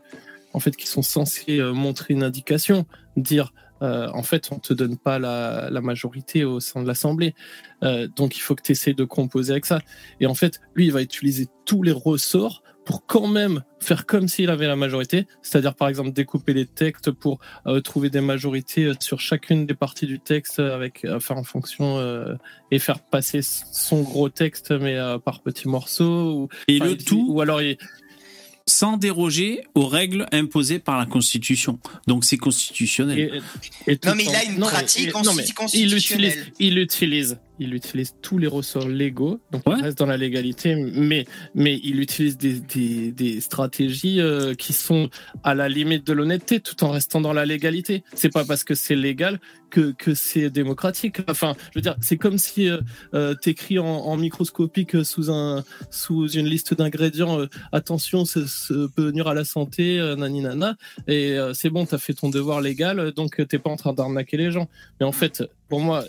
[0.53, 2.85] en fait, qui sont censées euh, montrer une indication,
[3.17, 3.53] dire.
[3.81, 7.33] euh, en fait, on te donne pas la, la majorité au sein de l'Assemblée,
[7.83, 9.79] Euh, donc il faut que tu essaies de composer avec ça.
[10.19, 14.27] Et en fait, lui, il va utiliser tous les ressorts pour quand même faire comme
[14.27, 18.91] s'il avait la majorité, c'est-à-dire par exemple découper les textes pour euh, trouver des majorités
[18.99, 21.99] sur chacune des parties du texte avec, enfin en fonction
[22.71, 27.41] et faire passer son gros texte mais par petits morceaux ou, Et le tout- ou
[27.41, 27.77] alors il-
[28.71, 31.77] sans déroger aux règles imposées par la Constitution.
[32.07, 33.19] Donc c'est constitutionnel.
[33.85, 36.29] Et- et tout Non, mais il a une non, mais- pratique non, mais constitutionnelle.
[36.29, 40.75] utilise, il utilise, il utilise tous les ressorts légaux, donc il reste dans la légalité,
[40.75, 45.09] mais, mais il utilise des, des, des stratégies euh, qui sont
[45.43, 48.03] à la limite de l'honnêteté, tout en restant dans la légalité.
[48.15, 49.39] C'est pas parce que c'est légal
[49.69, 51.17] que, que c'est démocratique.
[51.29, 52.79] Enfin, je veux dire, c'est comme si euh,
[53.13, 57.39] euh, t'écris en, en microscopique sous un sous une liste d'ingrédients.
[57.39, 60.75] euh, attention, ça, ça peut nuire à la santé, euh, nani nana.
[61.07, 64.51] Et c'est bon, t'as fait ton devoir légal, donc t'es pas en train d'arnaquer les
[64.51, 64.67] gens.
[64.99, 66.03] Mais en fait, pour moi,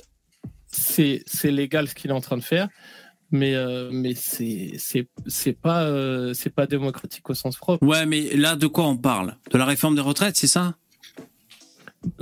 [0.72, 2.68] c'est légal ce qu'il est en train de faire.
[3.30, 4.76] Mais, euh, mais c'est
[5.62, 7.86] pas euh, c'est pas démocratique au sens propre.
[7.86, 9.36] Ouais, mais là, de quoi on parle?
[9.50, 10.74] De la réforme des retraites, c'est ça?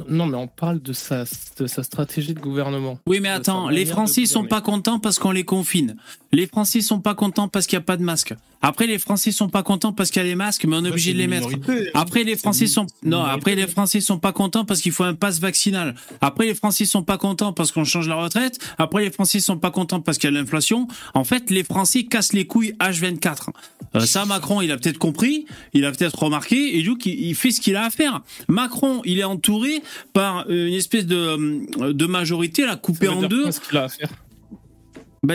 [0.08, 1.24] Non, mais on parle de sa
[1.58, 2.98] de sa stratégie de gouvernement.
[3.06, 5.96] Oui, mais attends, les Français sont pas contents parce qu'on les confine.
[6.32, 8.34] Les Français sont pas contents parce qu'il n'y a pas de masque.
[8.62, 10.90] Après, les Français sont pas contents parce qu'il y a les masques, mais on est
[10.90, 11.48] obligé de les mettre.
[11.94, 13.22] Après, les Français sont non.
[13.22, 15.94] Après, les Français sont pas contents parce qu'il faut un pass vaccinal.
[16.20, 18.58] Après, les Français sont pas contents parce qu'on change la retraite.
[18.76, 20.88] Après, les Français sont pas contents parce qu'il y a l'inflation.
[21.14, 23.48] En fait, les Français cassent les couilles H24.
[23.96, 27.30] Euh, ça, Macron, il a peut-être compris, il a peut-être remarqué, et du coup, il
[27.30, 28.22] il fait ce qu'il a à faire.
[28.48, 29.69] Macron, il est entouré
[30.12, 33.42] par euh, une espèce de euh, de majorité, la coupée Ça veut en dire deux.
[33.42, 34.10] quoi, ce qu'il a à faire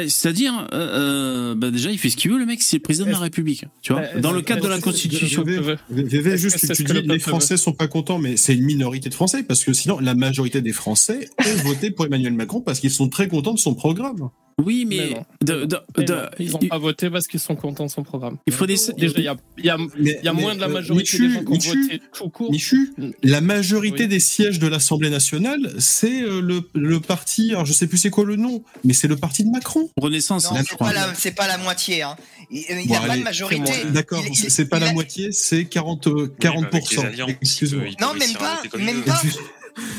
[0.08, 3.20] c'est-à-dire, euh, déjà, il fait ce qu'il veut, le mec, c'est le président de la
[3.20, 3.66] République.
[3.84, 5.44] Tu vois, Est-ce- dans le cadre de la Constitution.
[5.44, 8.66] VV, juste, que tu que dis le les Français sont pas contents, mais c'est une
[8.66, 12.62] minorité de Français, parce que sinon, la majorité des Français ont voté pour Emmanuel Macron
[12.62, 14.30] parce qu'ils sont très contents de son programme.
[14.64, 15.26] Oui, Mais mais, non.
[15.42, 18.04] de- de- Mais de- non, ils n'ont pas voté parce qu'ils sont contents de son
[18.04, 18.38] programme.
[18.48, 18.76] il faut des.
[18.98, 20.68] Déjà, il y a, il y a, Mais- il y a mais, moins de la
[20.68, 22.52] euh, majorité Michu, des gens qui ont Michu, voté tout court.
[22.52, 24.08] Michu, la majorité Oui.
[24.10, 28.10] des sièges de l'Assemblée nationale, c'est euh, le, le parti, alors je sais plus c'est
[28.10, 29.90] quoi le nom, mais c'est le parti de Macron.
[29.98, 30.88] Renaissance, c'est crois.
[30.88, 32.04] pas, la, c'est pas la moitié.
[32.04, 32.16] Hein.
[32.50, 33.74] Il, il Bon, a pas allez, de majorité.
[33.92, 37.04] D'accord, c'est pas il la a- moitié, c'est 40, euh, 40%.
[37.42, 37.84] Excuse-moi.
[38.00, 39.22] Non, même pas, même pas.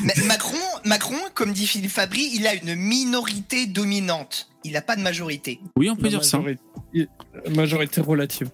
[0.02, 4.48] Mais Macron, Macron, comme dit Philippe Fabry, il a une minorité dominante.
[4.64, 5.60] Il n'a pas de majorité.
[5.76, 6.38] Oui, on peut La dire ça.
[6.38, 7.08] majorité-
[7.54, 8.50] Majorité relative.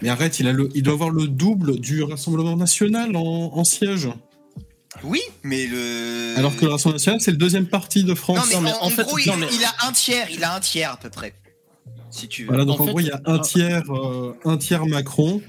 [0.00, 3.64] Mais arrête, il, a le, il doit avoir le double du Rassemblement national en, en
[3.64, 4.08] siège.
[5.02, 6.34] Oui, mais le.
[6.36, 8.50] Alors que le Rassemblement national, c'est le deuxième parti de France.
[8.52, 10.28] Non, mais, en, en gros, il, il a un tiers.
[10.30, 11.34] Il a un tiers à peu près.
[12.10, 12.48] Si tu veux.
[12.48, 15.40] Voilà, donc en, En fait, gros, il y a un tiers, euh, un tiers Macron.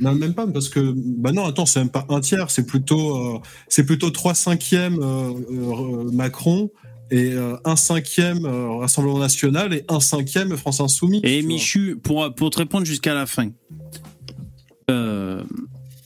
[0.00, 3.16] Non, même pas, parce que, bah non, attends, c'est même pas un tiers, c'est plutôt,
[3.16, 6.70] euh, c'est plutôt 3 cinquièmes euh, euh, Macron
[7.10, 11.20] et euh, un cinquième Rassemblement National et un cinquième France Insoumise.
[11.24, 11.42] Et.
[11.42, 13.50] Michu, pour, pour te répondre jusqu'à la fin,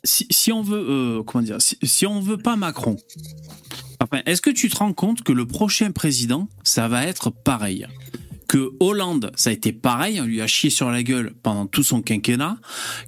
[0.04, 2.96] si, si on veut, comment dire, si, si on veut pas Macron,
[4.00, 7.86] enfin, est-ce que tu te rends compte que le prochain président, ça va être pareil?
[8.50, 11.84] Que Hollande, ça a été pareil, on lui a chié sur la gueule pendant tout
[11.84, 12.56] son quinquennat,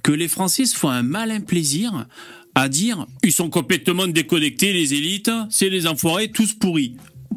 [0.01, 2.07] que les Français se font un malin plaisir
[2.55, 6.95] à dire ils sont complètement déconnectés, les élites, c'est les enfoirés, tous pourris.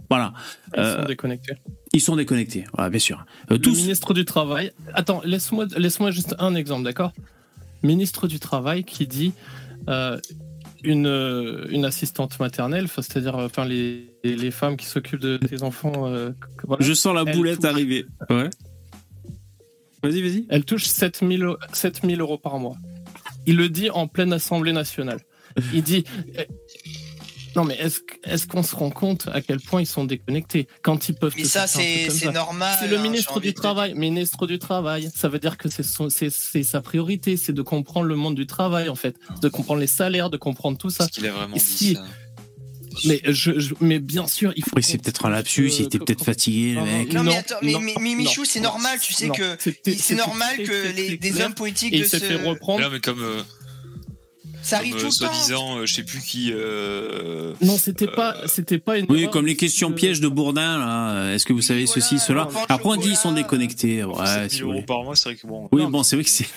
[0.08, 0.32] Voilà.
[0.76, 1.54] Ils Euh, sont déconnectés.
[1.94, 3.26] ils sont déconnectés, voilà, bien sûr.
[3.50, 4.70] Euh, Le ministre du Travail.
[4.94, 7.12] Attends, laisse-moi laisse-moi juste un exemple, d'accord?
[7.82, 9.32] Ministre du Travail qui dit
[9.88, 10.16] euh,
[10.86, 16.06] une, une assistante maternelle, c'est-à-dire enfin, les, les femmes qui s'occupent de tes enfants.
[16.06, 16.30] euh,
[16.64, 18.06] voilà, je sens la boulette arriver.
[18.30, 18.48] Ouais.
[20.02, 20.46] Vas-y, vas-y.
[20.48, 22.76] Elle touche 7000 euros- 7000 euros par mois.
[23.46, 25.20] Il le dit en pleine Assemblée nationale.
[25.72, 26.04] Il dit.
[27.56, 31.08] Non, mais est-ce est qu'on se rend compte à quel point ils sont déconnectés quand
[31.08, 31.32] ils peuvent.
[31.36, 32.76] Mais ça, c'est normal.
[32.80, 33.94] C'est le hein, ministre j'ai envie du de Travail.
[33.94, 35.10] Ministre du Travail.
[35.16, 38.34] Ça veut dire que c'est son- c'est c'est sa priorité, c'est de comprendre le monde
[38.34, 39.16] du travail, en fait.
[39.40, 41.04] De comprendre les salaires, de comprendre tout ça.
[41.04, 42.04] Est-ce qu'il a vraiment dit si- ça?
[43.04, 44.70] Mais, je, je- mais bien sûr, il faut.
[44.76, 47.12] Oui, c'est peut-être un lapsus, il était peut-être fatigué, le mec.
[47.12, 50.14] Non, mais attends, mais, non, mais- mais Michou, c'est normal, tu sais non, que c'est
[50.14, 52.24] normal que les, des hommes politiques Et de il s'est se...
[52.24, 52.80] fait reprendre.
[52.82, 53.22] Non, mais comme.
[53.22, 53.42] euh,
[54.66, 55.32] Ça arrive Comme, tout euh, le temps.
[55.32, 56.50] Soi-disant, euh, je sais plus qui.
[56.52, 59.06] euh, Non, c'était pas, c'était pas une.
[59.08, 61.32] Oui, erreur, comme les c'est questions que- pièges de Bourdin, là.
[61.34, 64.02] Est-ce que vous savez ceci, cela Après, on dit ils sont déconnectés.
[64.02, 64.86] Ouais, 7 si 000 vous euros voulez.
[64.86, 65.68] par mois, c'est vrai que bon.
[65.70, 66.48] Oui, bon, c'est vrai que c'est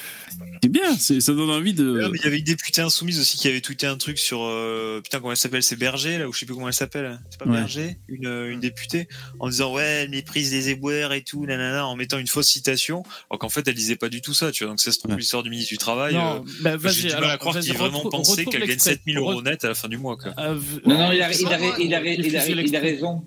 [0.61, 0.95] c'est bien.
[0.97, 1.91] Ça donne envie de.
[1.91, 4.41] Ouais, mais il y avait une députée insoumise aussi qui avait tweeté un truc sur
[4.43, 7.19] euh, putain comment elle s'appelle c'est Berger là ou je sais plus comment elle s'appelle
[7.29, 7.57] c'est pas Ouais.
[7.57, 9.07] Berger une, euh, une députée
[9.39, 13.03] en disant ouais elle méprise les éboueurs et tout nanana en mettant une fausse citation
[13.29, 15.15] alors qu'en fait elle disait pas du tout ça tu vois donc ça se trouve
[15.17, 17.59] l'histoire du ministre du travail Non, euh, bah, j'ai vas-y, du mal alors, à croire
[17.59, 18.91] qu'il ait vraiment pensé qu'elle gagne l'extrait.
[18.95, 20.33] 7000 euros net à la fin du mois quoi.
[20.37, 20.53] Ah,
[20.85, 22.79] Non, non, il a, il a, Moi, il a, il a, il a, il a
[22.79, 23.23] raison.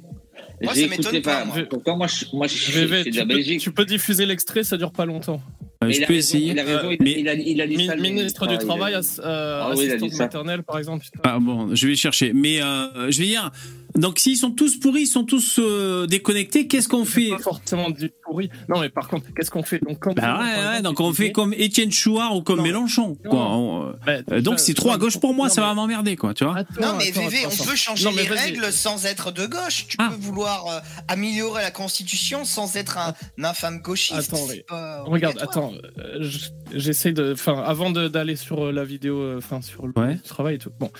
[0.62, 1.44] Moi, ça m'étonne pas, pas.
[1.44, 1.56] moi.
[1.56, 1.66] moi.
[1.68, 5.42] Pourtant, moi, je, moi, peux, tu peux diffuser l'extrait, ça dure pas longtemps.
[5.82, 6.52] Euh, Mais je il a peux raison, essayer.
[6.52, 7.60] Il a raison, il, Mais- il a, il
[7.90, 9.88] a ministre du Travail, ass- euh, Ah oui,
[10.18, 11.04] maternelle, par exemple.
[11.24, 12.32] Ah bon, je vais chercher.
[12.32, 13.50] Mais euh, je vais dire.
[13.94, 17.28] Donc, s'ils sont tous pourris, ils sont tous euh, déconnectés, qu'est-ce qu'on fait?
[17.28, 18.48] Pas forcément du pourri.
[18.70, 19.80] Non, mais par contre, qu'est-ce qu'on fait?
[19.86, 22.62] Donc, quand Bah ouais, exemple, ouais, donc on fait comme Étienne Chouard ou comme Non.
[22.62, 23.18] Mélenchon.
[23.22, 23.30] Non.
[23.30, 23.40] Quoi.
[23.50, 26.16] On, euh, Bah, euh, donc c'est trop à gauche pour moi, non, ça va m'emmerder,
[26.16, 26.56] quoi, tu vois.
[26.56, 29.84] Attends, Non mais attends, VV, attends, on peut changer les règles sans être de gauche.
[29.88, 30.08] Tu Ah.
[30.08, 33.12] peux vouloir euh, améliorer la Constitution sans être un,
[33.44, 34.32] infâme gauchiste.
[34.32, 36.28] Attends, pas Regarde, attends, euh,
[36.74, 37.32] j'essaie de.
[37.32, 40.16] Enfin, avant d'aller sur euh, la vidéo, euh, enfin, sur le Ouais.
[40.24, 40.70] travail et tout.
[40.78, 40.90] Bon,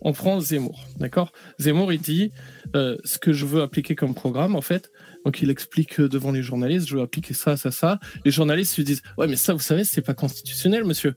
[0.00, 1.32] on prend Zemmour, d'accord?
[1.58, 2.32] Zemmour, il dit
[2.74, 4.90] euh, ce que je veux appliquer comme programme, en fait.
[5.24, 8.00] Donc, il explique devant les journalistes je veux appliquer ça, ça, ça.
[8.24, 11.14] Les journalistes lui disent ouais, mais ça, vous savez, c'est pas constitutionnel, monsieur.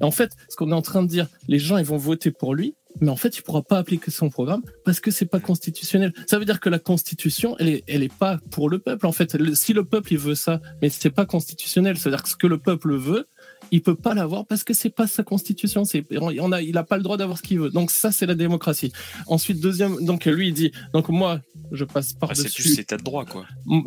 [0.00, 2.30] Et en fait, ce qu'on est en train de dire, les gens, ils vont voter
[2.30, 2.74] pour lui.
[3.00, 6.12] Mais en fait, il pourra pas appliquer son programme parce que c'est pas constitutionnel.
[6.26, 9.06] Ça veut dire que la constitution, elle est, elle est pas pour le peuple.
[9.06, 11.96] En fait, Le- si le peuple il veut ça, mais c'est pas constitutionnel.
[11.98, 13.26] C'est-à-dire que ce que le peuple veut,
[13.70, 15.84] il peut pas l'avoir parce que c'est pas sa constitution.
[15.84, 17.70] C'est, on a, il a pas le droit d'avoir ce qu'il veut.
[17.70, 18.92] Donc ça, c'est la démocratie.
[19.26, 21.40] Ensuite, deuxième, donc lui il dit, donc moi,
[21.72, 22.62] je passe par Ah, c'est dessus.
[22.62, 23.46] plus l'état de droit quoi.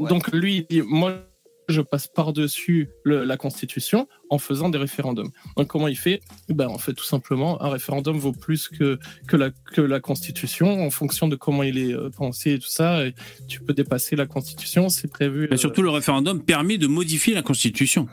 [0.10, 1.26] Donc lui, il dit, moi,
[1.68, 5.32] je passe par-dessus la Constitution en faisant des référendums.
[5.58, 6.22] Donc comment il fait?
[6.50, 10.86] Ben, En fait, tout simplement, un référendum vaut plus que, que, la, que la Constitution
[10.86, 13.06] en fonction de comment il est euh, pensé et tout ça.
[13.06, 13.14] Et
[13.48, 15.48] tu peux dépasser la Constitution, c'est prévu.
[15.50, 18.08] Mais euh, surtout, le référendum permet de modifier la Constitution.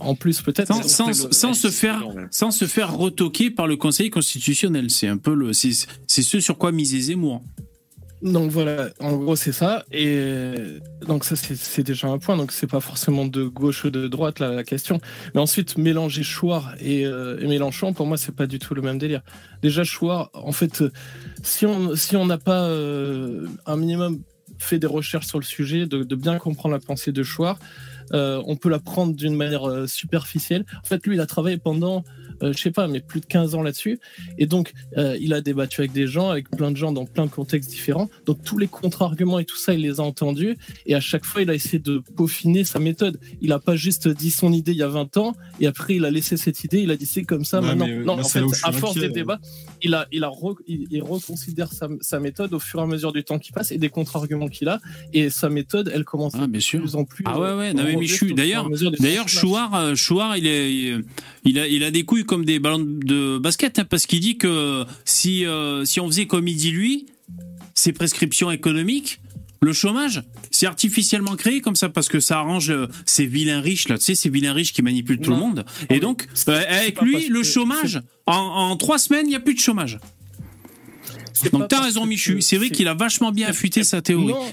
[0.00, 0.68] en plus, peut-être.
[0.68, 4.10] Sans, c'est- sans, c'est le- sans se faire, sans se faire retoquer par le Conseil
[4.10, 4.90] constitutionnel.
[4.90, 5.72] C'est un peu le, c'est
[6.06, 7.42] c'est ce sur quoi misait Zemmour.
[8.22, 9.84] Donc voilà, en gros c'est ça.
[9.92, 10.54] Et
[11.06, 12.36] donc ça c'est déjà un point.
[12.36, 15.00] Donc c'est pas forcément de gauche ou de droite la question.
[15.34, 18.82] Mais ensuite mélanger Chouard et, euh, et Mélenchon, pour moi c'est pas du tout le
[18.82, 19.22] même délire.
[19.62, 20.92] Déjà Chouard, en fait, euh,
[21.42, 24.20] si on si on n'a pas euh, un minimum
[24.58, 27.58] fait des recherches sur le sujet, de, bien comprendre la pensée de Chouard,
[28.12, 30.64] on peut la prendre d'une manière superficielle.
[30.82, 32.02] En fait, lui, il a travaillé pendant,
[32.42, 33.98] je sais pas, mais plus de 15 ans là-dessus.
[34.38, 37.26] Et donc, euh, il a débattu avec des gens, avec plein de gens dans plein
[37.26, 38.08] de contextes différents.
[38.26, 40.56] Donc, tous les contre-arguments et tout ça, il les a entendus.
[40.86, 43.18] Et à chaque fois, il a essayé de peaufiner sa méthode.
[43.40, 46.04] Il a pas juste dit son idée il y a 20 ans et après, il
[46.04, 47.86] a laissé cette idée, il a dit c'est comme ça Ouais, maintenant.
[47.86, 49.40] mais, euh, non, moi, en fait, à force inquiet, des débats,
[49.82, 52.86] il, a, il, a re- il, il reconsidère sa, sa méthode au fur et à
[52.86, 54.80] mesure du temps qui passe et des contre-arguments qu'il a.
[55.12, 56.78] Et sa méthode, elle commence Ah, bien sûr.
[56.78, 57.24] de plus en plus.
[57.26, 59.28] Ah ouais, ouais, non, mais à d'ailleurs, d'ailleurs.
[59.28, 61.04] Chouard, euh, Chouard, il est, il
[61.56, 64.84] a, il a des couilles comme des ballons de basket, hein, parce qu'il dit que
[65.04, 67.06] si, euh, si on faisait comme il dit lui,
[67.74, 69.20] ses prescriptions économiques,
[69.60, 73.88] le chômage, c'est artificiellement créé comme ça parce que ça arrange euh, ces vilains riches
[73.88, 75.64] là, tu sais, ces vilains riches qui manipulent tout le monde.
[75.90, 79.54] Et donc, euh, avec lui, le chômage, en, en trois semaines, il n'y a plus
[79.54, 79.98] de chômage.
[81.52, 82.40] Donc t'as raison, Michu.
[82.40, 84.28] C'est vrai qu'il a vachement bien affûté sa théorie.
[84.32, 84.44] Non,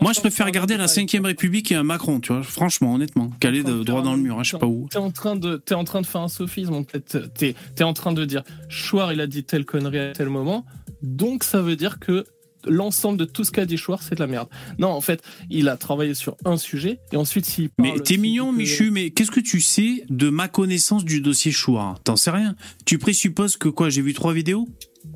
[0.00, 1.02] Moi, je préfère garder la débat.
[1.02, 2.42] 5ème République et un Macron, tu vois.
[2.42, 3.30] Franchement, honnêtement.
[3.40, 4.88] Qu'aller de droit dans le mur, hein, je sais pas où.
[4.90, 6.74] T'es en train de, t'es en train de faire un sophisme.
[6.74, 10.12] En fait, t'es, t'es en train de dire, Chouard, il a dit telle connerie à
[10.12, 10.64] tel moment,
[11.02, 12.24] donc ça veut dire que
[12.66, 14.48] l'ensemble de tout ce qu'a dit Chouard, c'est de la merde.
[14.78, 18.52] Non, en fait, il a travaillé sur un sujet et ensuite s'il Mais t'es mignon,
[18.52, 22.00] que- Michu, mais qu'est-ce que tu sais de ma connaissance du dossier Chouard?
[22.02, 22.54] T'en sais rien.
[22.84, 24.68] Tu présupposes que quoi J'ai vu trois vidéos?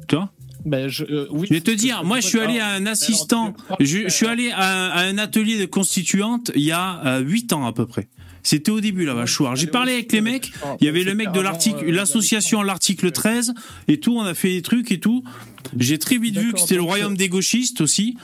[0.09, 0.33] Tu vois?
[0.65, 3.55] Ben, je, euh, oui, Je vais te dire, moi je suis allé à un assistant,
[3.81, 7.67] je, je suis allé à, à un atelier de constituante il y a 8 ans
[7.67, 8.09] à peu près.
[8.45, 9.57] C'était au début là-bas, Chouard.
[9.57, 13.11] J'ai parlé avec les mecs, il y avait le mec de l'article, l'association à l'article
[13.11, 13.55] 13
[13.89, 15.25] et tout, on a fait des trucs et tout.
[15.79, 18.17] J'ai très vite vu que c'était le royaume des gauchistes aussi.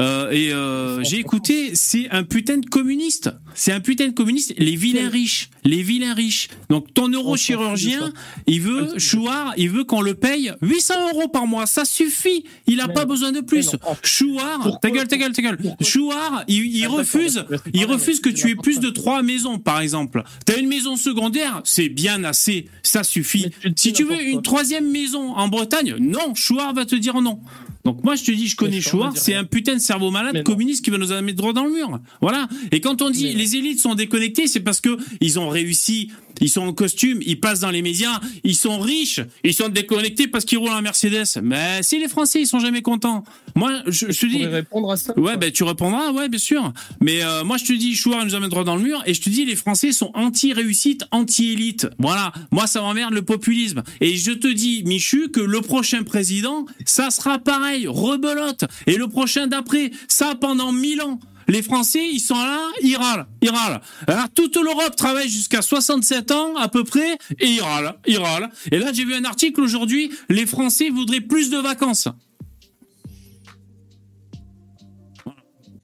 [0.00, 3.30] Euh, et euh, j'ai écouté, c'est un putain de communiste.
[3.54, 4.54] C'est un putain de communiste.
[4.56, 6.48] Les vilains riches, les vilains riches.
[6.70, 8.12] Donc ton neurochirurgien,
[8.46, 11.66] il veut Chouard, il veut qu'on le paye 800 euros par mois.
[11.66, 12.44] Ça suffit.
[12.66, 13.70] Il a pas besoin de plus.
[14.02, 15.58] Chouard, ta gueule, ta gueule, ta gueule.
[15.82, 17.44] Chouard, il, il refuse,
[17.74, 20.22] il refuse que tu aies plus de trois maisons, par exemple.
[20.46, 22.68] T'as une maison secondaire, c'est bien assez.
[22.82, 23.50] Ça suffit.
[23.76, 27.40] Si tu veux une troisième maison en Bretagne, non, Chouard va te dire non.
[27.84, 30.84] Donc moi je te dis, je connais Chouard, c'est un putain de cerveau malade communiste
[30.84, 31.98] qui va nous mettre droit dans le mur.
[32.20, 32.48] Voilà.
[32.70, 36.10] Et quand on dit les élites sont déconnectées, c'est parce que ils ont réussi,
[36.40, 40.28] ils sont en costume, ils passent dans les médias, ils sont riches, ils sont déconnectés
[40.28, 41.40] parce qu'ils roulent en Mercedes.
[41.42, 43.24] Mais si les Français, ils sont jamais contents.
[43.54, 44.46] Moi, je, je te dis.
[44.46, 45.18] répondre à ça.
[45.18, 46.72] Ouais, ben tu répondras, ouais, bien sûr.
[47.00, 49.20] Mais euh, moi, je te dis, Chouard nous amène droit dans le mur, et je
[49.20, 51.88] te dis, les Français sont anti-réussite, anti-élite.
[51.98, 52.32] Voilà.
[52.50, 53.82] Moi, ça m'emmerde le populisme.
[54.00, 58.64] Et je te dis, Michu, que le prochain président, ça sera pareil, rebelote.
[58.86, 61.18] Et le prochain d'après, ça pendant mille ans.
[61.48, 63.80] Les Français, ils sont là, ils râlent, ils râlent.
[64.06, 68.50] Alors, toute l'Europe travaille jusqu'à 67 ans, à peu près, et ils râlent, ils râlent.
[68.70, 72.06] Et là, j'ai vu un article aujourd'hui, les Français voudraient plus de vacances.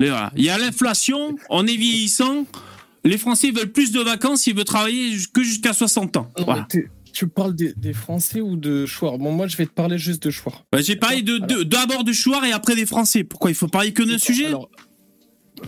[0.01, 0.33] Voilà.
[0.37, 2.45] Il y a l'inflation, on est vieillissant,
[3.05, 6.31] les Français veulent plus de vacances, ils veulent travailler que jusqu'à 60 ans.
[6.39, 6.67] Voilà.
[6.71, 9.97] Tu, tu parles des, des Français ou de Chouard Bon, moi, je vais te parler
[9.99, 10.65] juste de Chouard.
[10.71, 13.25] Bah, j'ai parlé de, de- d'abord de Chouard et après des Français.
[13.25, 14.47] Pourquoi il faut parler que d'un sujet?
[14.47, 14.69] Alors,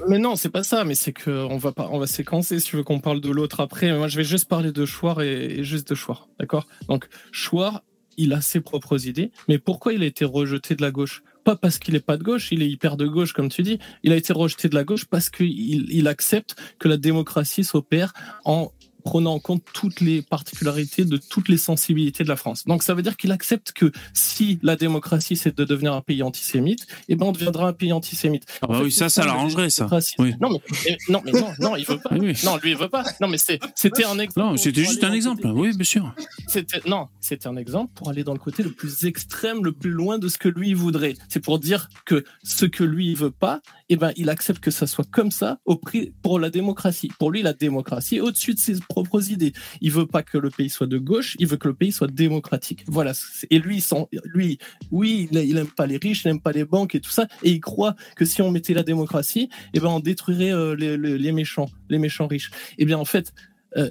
[0.09, 2.67] mais non, c'est pas ça, mais c'est que on va pas, on va séquencer si
[2.67, 3.91] tu veux qu'on parle de l'autre après.
[3.91, 6.67] Mais moi, je vais juste parler de Chouard et, et juste de Chouard, d'accord?
[6.89, 7.83] Donc, Chouard,
[8.19, 11.23] il a ses propres idées, mais pourquoi il a été rejeté de la gauche?
[11.49, 13.79] Pas parce qu'il est pas de gauche, il est hyper de gauche, comme tu dis.
[14.03, 18.13] Il a été rejeté de la gauche parce qu'il il accepte que la démocratie s'opère
[18.45, 18.71] en
[19.05, 22.65] prenant en compte toutes les particularités de toutes les sensibilités de la France.
[22.67, 26.23] Donc ça veut dire qu'il accepte que si la démocratie c'est de devenir un pays
[26.23, 28.45] antisémite, eh ben on deviendra un pays antisémite.
[28.63, 29.89] Ah bah fait, oui, ça, ça la l'arrangerait, ça.
[30.19, 30.35] Oui.
[30.41, 32.11] Non mais non mais non non il veut pas.
[32.13, 32.35] Oui.
[32.45, 33.05] Non lui il veut pas.
[33.21, 34.41] Non mais c'était un exemple.
[34.41, 35.43] Non, c'était juste un exemple.
[35.43, 36.15] côté- Oui, bien sûr.
[36.47, 39.91] C'était non, c'était un exemple pour aller dans le côté le plus extrême, le plus
[39.91, 41.15] loin de ce que lui voudrait.
[41.29, 44.71] C'est pour dire que ce que lui il veut pas, eh ben il accepte que
[44.71, 47.11] ça soit comme ça au prix pour la démocratie.
[47.19, 49.53] Pour lui la démocratie est au-dessus de ses propres idées.
[49.81, 52.11] Il veut pas que le pays soit de gauche, il veut que le pays soit
[52.11, 52.85] démocratique.
[52.87, 53.13] Voilà.
[53.51, 54.59] Et lui, s'en- lui,
[54.91, 57.27] oui, il, il aime pas les riches, il aime pas les banques et tout ça,
[57.43, 61.33] et il croit que si on mettait la démocratie, eh ben on détruirait euh, les,
[61.33, 62.51] méchants, les méchants riches.
[62.79, 63.33] Eh bien en fait.
[63.77, 63.91] euh,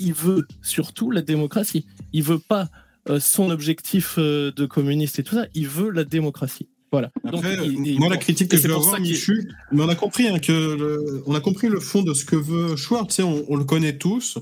[0.00, 1.84] il veut surtout la démocratie.
[2.12, 2.68] Il veut pas
[3.08, 5.46] euh, son objectif de communiste et tout ça.
[5.54, 6.68] Il veut la démocratie.
[6.90, 7.10] Voilà.
[7.24, 9.88] Donc, Après, il- il- moi, la critique que je c'est vais avoir, Michu, mais on
[9.88, 13.18] a compris hein, que le- on a compris le fond de ce que veut Schwartz.
[13.20, 14.38] On, on le connaît tous.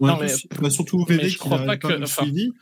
[0.00, 2.52] On a, Non, mais- tous- on a surtout mais je qu'il pas que- enfin- suivi.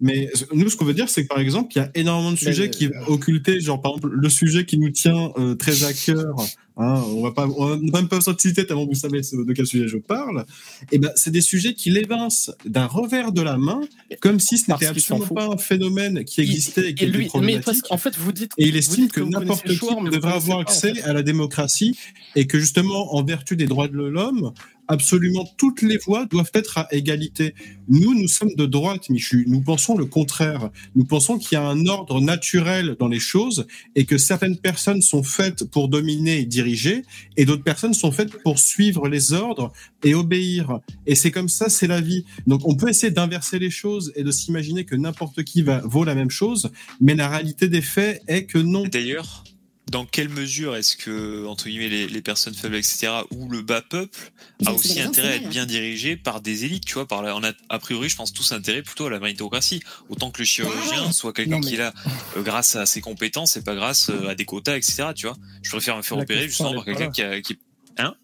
[0.00, 2.38] Mais nous, ce qu'on veut dire, c'est que par exemple, il y a énormément de
[2.40, 5.92] Mais- sujets qui occultés, genre par exemple le sujet qui nous tient euh, très à
[5.92, 6.34] cœur.
[6.80, 9.88] Hein, on va pas, on n'a même pas citer tellement vous savez de quel sujet
[9.88, 10.46] je parle.
[10.92, 13.80] Et ben, c'est des sujets qui l'évincent d'un revers de la main,
[14.20, 17.28] comme si ce n'était absolument pas un phénomène qui Il- existait et qui et lui,
[17.42, 18.52] mais parce qu'en fait, vous dites.
[18.58, 19.78] Et il estime que n'importe qui
[20.10, 21.02] devrait avoir pas, en accès fait.
[21.02, 21.98] à la démocratie
[22.36, 24.52] et que justement, en vertu des droits de l'homme,
[24.88, 27.54] absolument toutes les voix doivent être à égalité.
[27.88, 29.44] Nous, nous sommes de droite, Michu.
[29.48, 30.70] Nous pensons le contraire.
[30.96, 35.02] Nous pensons qu'il y a un ordre naturel dans les choses et que certaines personnes
[35.02, 37.02] sont faites pour dominer et diriger
[37.36, 40.80] et d'autres personnes sont faites pour suivre les ordres et obéir.
[41.06, 42.24] Et c'est comme ça, c'est la vie.
[42.46, 46.04] Donc, on peut essayer d'inverser les choses et de s'imaginer que n'importe qui va, vaut
[46.04, 46.70] la même chose,
[47.00, 48.84] mais la réalité des faits est que non.
[48.84, 49.44] D'ailleurs,
[49.90, 53.80] dans quelle mesure est-ce que, entre guillemets, les, les personnes faibles, etc., ou le bas
[53.82, 54.30] peuple
[54.66, 57.42] a aussi intérêt à être bien dirigé par des élites, tu vois, par la- on
[57.42, 59.80] a, a priori, je pense tous intérêt plutôt à la méritocratie.
[60.10, 61.12] Autant que le chirurgien ouais.
[61.12, 61.94] soit quelqu'un mais- qui est là
[62.36, 65.36] euh, grâce à ses compétences et pas grâce euh, à des quotas, etc., tu vois.
[65.62, 67.58] Je préfère me faire La opérer justement par quelqu'un qui a, qui,
[67.98, 68.14] hein?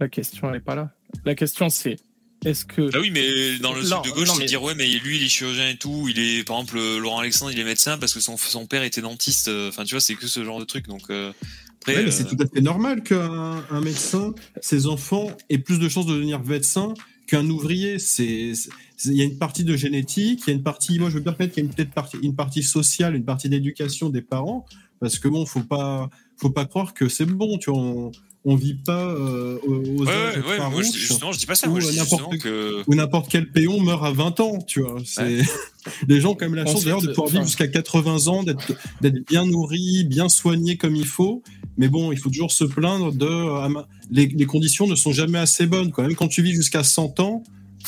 [0.00, 0.90] La question, elle n'est pas là.
[1.24, 1.96] La question, c'est
[2.44, 2.90] est-ce que.
[2.90, 4.86] Bah oui, mais dans le Non, truc de gauche, non, c'est mais- dire ouais, mais
[4.86, 6.06] lui, il est chirurgien et tout.
[6.08, 8.82] Il est, par exemple, euh, Laurent Alexandre, il est médecin parce que son, son père
[8.82, 9.48] était dentiste.
[9.48, 10.86] euh, Enfin, tu vois, c'est que ce genre de truc.
[10.86, 11.32] Donc, euh,
[11.80, 15.58] après, Ouais, mais euh, c'est tout à fait normal qu'un un médecin, ses enfants aient
[15.58, 16.94] plus de chances de devenir médecin
[17.26, 17.98] qu'un ouvrier.
[17.98, 18.70] C'est, c'est-
[19.10, 21.20] il y a une partie de génétique, il y a une partie, moi je veux
[21.20, 24.22] bien permettre qu'il y a une peut-être partie, une partie sociale, une partie d'éducation des
[24.22, 24.64] parents,
[25.00, 26.08] parce que bon, faut pas,
[26.38, 28.12] faut pas croire que c'est bon, tu vois, on,
[28.48, 31.46] on vit pas euh, aux, ouais, âges ouais, ouais, moi, je, farouches justement, je dis
[31.46, 31.66] pas ça.
[31.68, 32.82] où Moi, je dis n'importe justement que.
[32.86, 34.96] où n'importe quel péon meurt à 20 ans, tu vois.
[35.04, 35.40] C'est
[36.08, 38.72] les gens ont quand même la chance d'ailleurs de pouvoir vivre jusqu'à 80 ans, d'être
[39.00, 41.42] d'être bien nourris, bien soignés comme il faut.
[41.76, 45.38] Mais bon, il faut toujours se plaindre de ma- les, les conditions ne sont jamais
[45.38, 45.90] assez bonnes.
[45.90, 47.42] Quand même, quand tu vis jusqu'à 100 ans,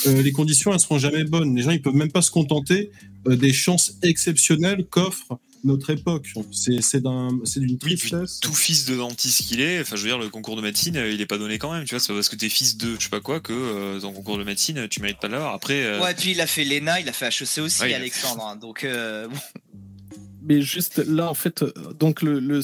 [0.06, 1.54] euh, les conditions elles seront jamais bonnes.
[1.56, 2.90] Les gens ils peuvent même pas se contenter
[3.26, 6.32] euh, des chances exceptionnelles qu'offre notre époque.
[6.52, 8.40] C'est c'est d'un c'est d'une Oui, tristesse.
[8.40, 11.10] tout fils de dentiste qu'il est, enfin, je veux dire, le concours de médecine, euh,
[11.12, 11.84] il est pas donné quand même.
[11.84, 14.00] Tu vois, c'est pas parce que t'es fils de, je sais pas quoi, que euh,
[14.00, 15.54] ton concours de médecine, tu mérites pas de l'avoir.
[15.54, 15.82] Après.
[15.84, 18.44] euh, Ouais, puis il a fait l'ENA, il a fait HEC aussi, Ouais, Alexandre.
[18.46, 19.28] hein, donc, euh.
[20.50, 21.62] Mais juste là, en fait,
[21.98, 22.62] donc le, le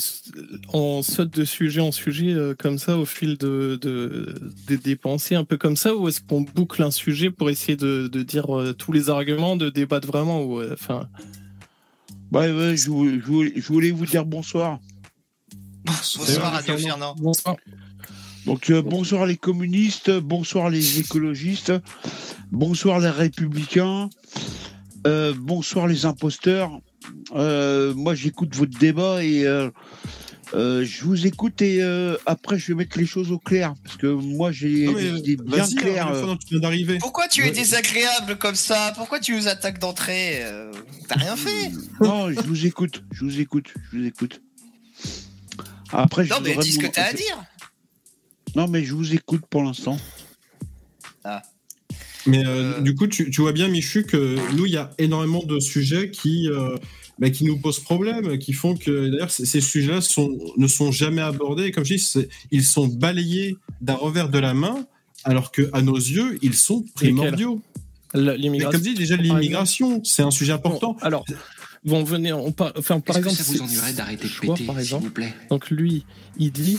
[0.72, 4.34] on saute de sujet en sujet euh, comme ça au fil de, de,
[4.66, 7.76] des des pensées un peu comme ça, ou est-ce qu'on boucle un sujet pour essayer
[7.76, 11.08] de, de dire euh, tous les arguments, de débattre vraiment, ou euh, enfin.
[12.34, 14.80] Ouais, ouais, je, voulais- je voulais, je voulais vous dire bonsoir.
[15.84, 17.14] Bonsoir Radio Fernand.
[17.16, 17.54] Bonsoir.
[18.44, 21.72] Donc euh, bonsoir les communistes, bonsoir les écologistes,
[22.50, 24.10] bonsoir les républicains,
[25.06, 26.80] euh, bonsoir les imposteurs.
[27.36, 29.46] Euh, moi j'écoute votre débat et
[30.52, 33.74] euh, euh, je vous écoute et euh, après je vais mettre les choses au clair
[33.84, 36.08] parce que moi j'ai mais, des idées bien claires.
[36.08, 36.98] hein, euh.
[37.00, 37.50] Pourquoi tu es Ouais.
[37.52, 38.92] désagréable comme ça?
[38.96, 40.42] Pourquoi tu nous attaques d'entrée?
[40.44, 40.72] Euh,
[41.08, 44.40] T'as rien fait Non, je vous écoute, je vous écoute, je vous écoute.
[45.92, 47.42] Après, je Non, mais dis ce que t'as à dire.
[48.56, 49.98] Non, mais je vous écoute pour l'instant.
[52.26, 55.42] Mais euh, du coup, tu, tu vois bien, Michu, que nous, il y a énormément
[55.42, 56.76] de sujets qui, euh,
[57.18, 61.22] bah, qui nous posent problème, qui font que, d'ailleurs, ces sujets-là sont, ne sont jamais
[61.22, 61.70] abordés.
[61.70, 62.12] Comme je dis,
[62.50, 64.86] ils sont balayés d'un revers de la main,
[65.24, 67.62] alors que à nos yeux, ils sont primordiaux.
[68.14, 68.70] L'immigration.
[68.70, 69.40] comme dit déjà, exemple.
[69.40, 70.96] l'immigration, c'est un sujet important.
[71.00, 71.24] Alors,
[71.84, 74.64] bon, venez, on par, enfin, par Est-ce que exemple, ça vous ennuierait d'arrêter de péter,
[74.66, 75.04] par s'il exemple.
[75.04, 75.34] vous plaît?
[75.50, 76.04] Donc lui,
[76.38, 76.78] il dit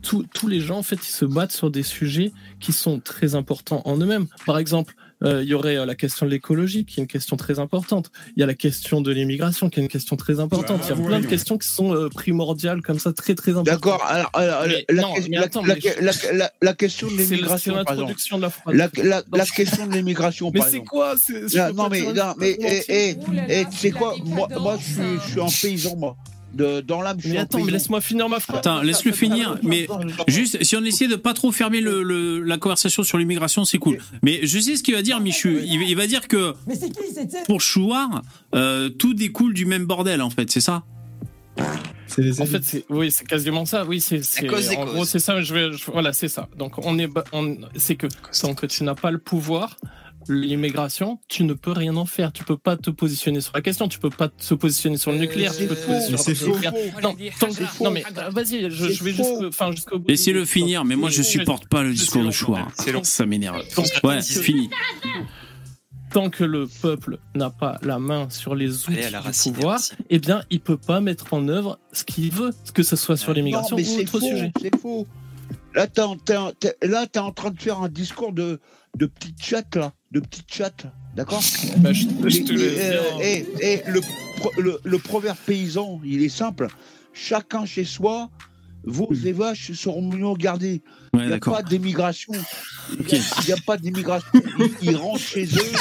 [0.00, 3.34] tous- tous les gens en fait ils se battent sur des sujets qui sont très
[3.34, 4.26] importants en eux-mêmes.
[4.46, 7.36] Par exemple, euh, il y aurait euh, la question de l'écologie qui est une question
[7.36, 8.10] très importante.
[8.36, 10.80] Il y a la question de l'immigration qui est une question très importante.
[10.80, 13.52] Bah, il y a plein de questions qui sont euh, primordiales comme ça, très très
[13.52, 13.66] importantes.
[13.82, 16.52] D'accord, alors, alors, Mais la, non, question- mais la- attends, la- mais je- la- la-
[16.62, 17.98] la question de C'est c'est l'immigration, par exemple.
[18.00, 18.74] l'introduction de la phrase.
[18.74, 20.88] La, la- Non, la je- question de l'immigration, Mais par c'est exemple.
[20.90, 23.16] quoi c'est- Non, mais, non, mais, eh, eh,
[23.48, 24.14] eh, tu sais quoi?
[24.24, 26.16] Moi, moi je, suis, je suis un paysan, moi.
[26.54, 28.58] De, dans l'âme, Mais attends, mais laisse-moi finir ma phrase.
[28.58, 29.58] Attends, laisse-le finir.
[29.62, 29.86] Mais
[30.28, 33.78] juste, si on essayait de pas trop fermer le, le- la conversation sur l'immigration, c'est
[33.78, 33.98] cool.
[34.22, 35.60] Mais je sais ce qu'il va dire, Michu?
[35.64, 36.54] Il, il va dire que
[37.46, 38.22] pour Chouard,
[38.54, 40.84] euh, tout découle du même bordel, en fait, c'est ça?
[41.58, 43.84] En fait, c'est oui, c'est quasiment ça.
[43.84, 45.40] Oui, c'est c'est- cause des en gros c'est ça.
[45.40, 46.48] Je vais je- voilà, c'est ça.
[46.56, 47.08] Donc on est
[47.76, 48.06] c'est que
[48.40, 49.76] tant que tu n'as pas le pouvoir,
[50.28, 52.32] l'immigration, tu ne peux rien en faire.
[52.32, 53.88] Tu peux pas te positionner sur la question.
[53.88, 55.54] Tu peux pas te positionner sur le nucléaire.
[55.56, 56.60] Tu peux te faux, positionner c'est sur le faux.
[56.60, 57.00] nucléaire.
[57.02, 60.04] Non, tant que- non mais euh, vas-y, je, je vais jusqu'au enfin bout.
[60.08, 63.02] Laissez-le finir, mais moi je supporte pas le discours de long.
[63.04, 63.62] Ça m'énerve.
[64.02, 64.70] Ouais, c'est fini.
[66.12, 69.72] Tant que le peuple n'a pas la main sur les outils la du racine, pouvoir,
[69.78, 69.96] racine.
[70.10, 73.32] eh bien, il peut pas mettre en œuvre ce qu'il veut, que ce soit sur
[73.32, 74.52] l'immigration ou c'est autre faux, sujet.
[74.60, 75.08] c'est faux.
[75.74, 78.60] Là, t'es en, en- t'es- là, t'es en train de faire un discours de,
[78.96, 79.92] de petite chatte, là.
[80.14, 80.86] De petite chatte,
[81.16, 81.42] d'accord
[81.78, 84.00] Bah, je, je te Et- euh, et- et le,
[84.38, 86.68] pro- le, le proverbe paysan, il est simple.
[87.12, 88.30] Chacun chez soi,
[88.84, 90.82] vos et vaches seront mieux gardées.
[91.12, 92.32] Ouais, Il n'y a pas d'émigration.
[92.96, 93.06] Il
[93.46, 94.28] n'y a, pas d'immigration.
[94.58, 95.72] Ils, ils rentrent chez eux,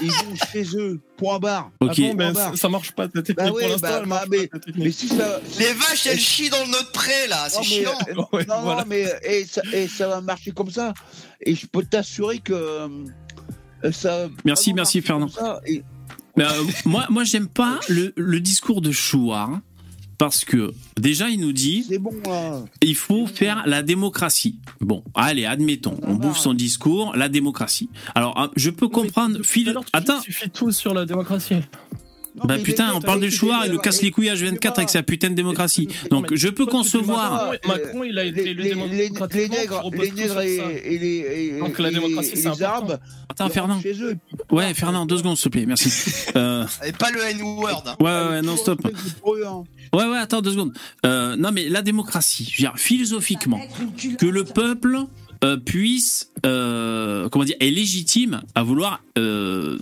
[0.00, 1.00] ils vont chez eux.
[1.18, 1.70] Point barre.
[1.80, 1.96] Ah Ok.
[2.00, 2.56] bon, ben, Point barre.
[2.58, 3.80] ça, marche pas ta technique Bah pour ouais, l'instant.
[3.80, 5.40] bah, elle bah, marche mais, mais si ça.
[5.58, 7.98] Les vaches, elles chient dans notre pré là, c'est Non, mais, chiant.
[8.08, 8.84] euh, non, Ouais, non, voilà.
[8.86, 10.94] mais et ça, et ça va marcher comme ça.
[11.42, 12.88] Et je peux t'assurer que euh,
[13.92, 14.26] ça.
[14.28, 15.28] va Merci, merci, Fernand.
[15.28, 15.60] comme ça.
[15.66, 15.82] Et-
[16.36, 16.48] Mais, euh,
[16.84, 19.60] moi, moi j'aime pas le, le discours de Chouard.
[20.16, 22.62] Parce que déjà, il nous dit bon, là.
[22.82, 24.60] il faut faire la démocratie.
[24.80, 27.90] Bon, allez, admettons, on bouffe son discours, la démocratie.
[28.14, 29.40] Alors, ah, je peux comprendre.
[29.42, 31.56] Phil, Alors, tu attends, suffit tout sur la démocratie.
[32.36, 35.04] Non, bah putain, on parle de Chouard, il nous casse les couilles H24 avec sa
[35.04, 35.88] putain de démocratie.
[36.10, 37.52] Donc, je peux concevoir.
[37.66, 42.30] Macron, il a été les, élu les, nègres, les nègres et, les, Donc, la démocratie,
[42.34, 42.98] c'est les important.
[43.28, 43.80] Attends, Fernand.
[44.50, 45.90] Ouais, Fernand, deux secondes, s'il te plaît, merci.
[46.36, 47.84] Euh, Et pas le N-word.
[47.86, 47.96] hein.
[48.00, 48.80] ouais, ouais, non, stop.
[48.84, 48.90] Hein.
[49.92, 50.72] Ouais, ouais, attends deux secondes.
[51.06, 53.60] Euh, non, mais la démocratie, je veux dire, philosophiquement,
[54.18, 54.98] que le peuple
[55.44, 59.78] euh, puisse, euh, comment dire, est légitime à vouloir euh,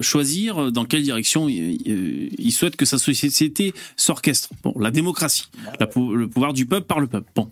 [0.00, 4.50] choisir dans quelle direction il, souhaite que sa société s'orchestre.
[4.62, 5.48] Bon, la démocratie,
[5.78, 7.30] la le pouvoir du peuple par le peuple.
[7.34, 7.50] Bon,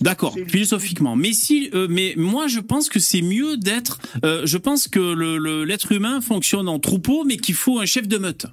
[0.00, 1.16] d'accord, philosophiquement.
[1.16, 3.98] Mais si, mais moi, je pense que c'est mieux d'être.
[4.22, 8.18] je pense que le- l'être humain fonctionne en troupeau, mais qu'il faut un chef de
[8.18, 8.46] meute.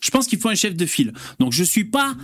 [0.00, 1.12] Je pense qu'il faut un chef de file.
[1.40, 2.14] Donc je suis pas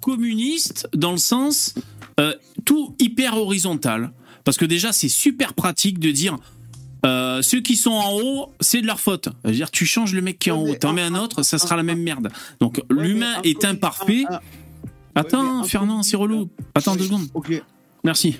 [0.00, 1.74] communiste dans le sens
[2.20, 2.34] euh,
[2.64, 4.12] tout hyper horizontal.
[4.44, 6.36] Parce que déjà, c'est super pratique de dire
[7.04, 9.28] euh, ceux qui sont en haut, c'est de leur faute.
[9.44, 11.42] Je veux dire, tu changes le mec qui est en haut, t'en mets un autre,
[11.42, 12.28] ça sera la même merde.
[12.60, 14.24] Donc l'humain est imparfait.
[15.14, 16.48] Attends, Fernand, c'est relou.
[16.74, 17.28] Attends deux secondes.
[17.34, 17.62] Ok.
[18.04, 18.38] Merci.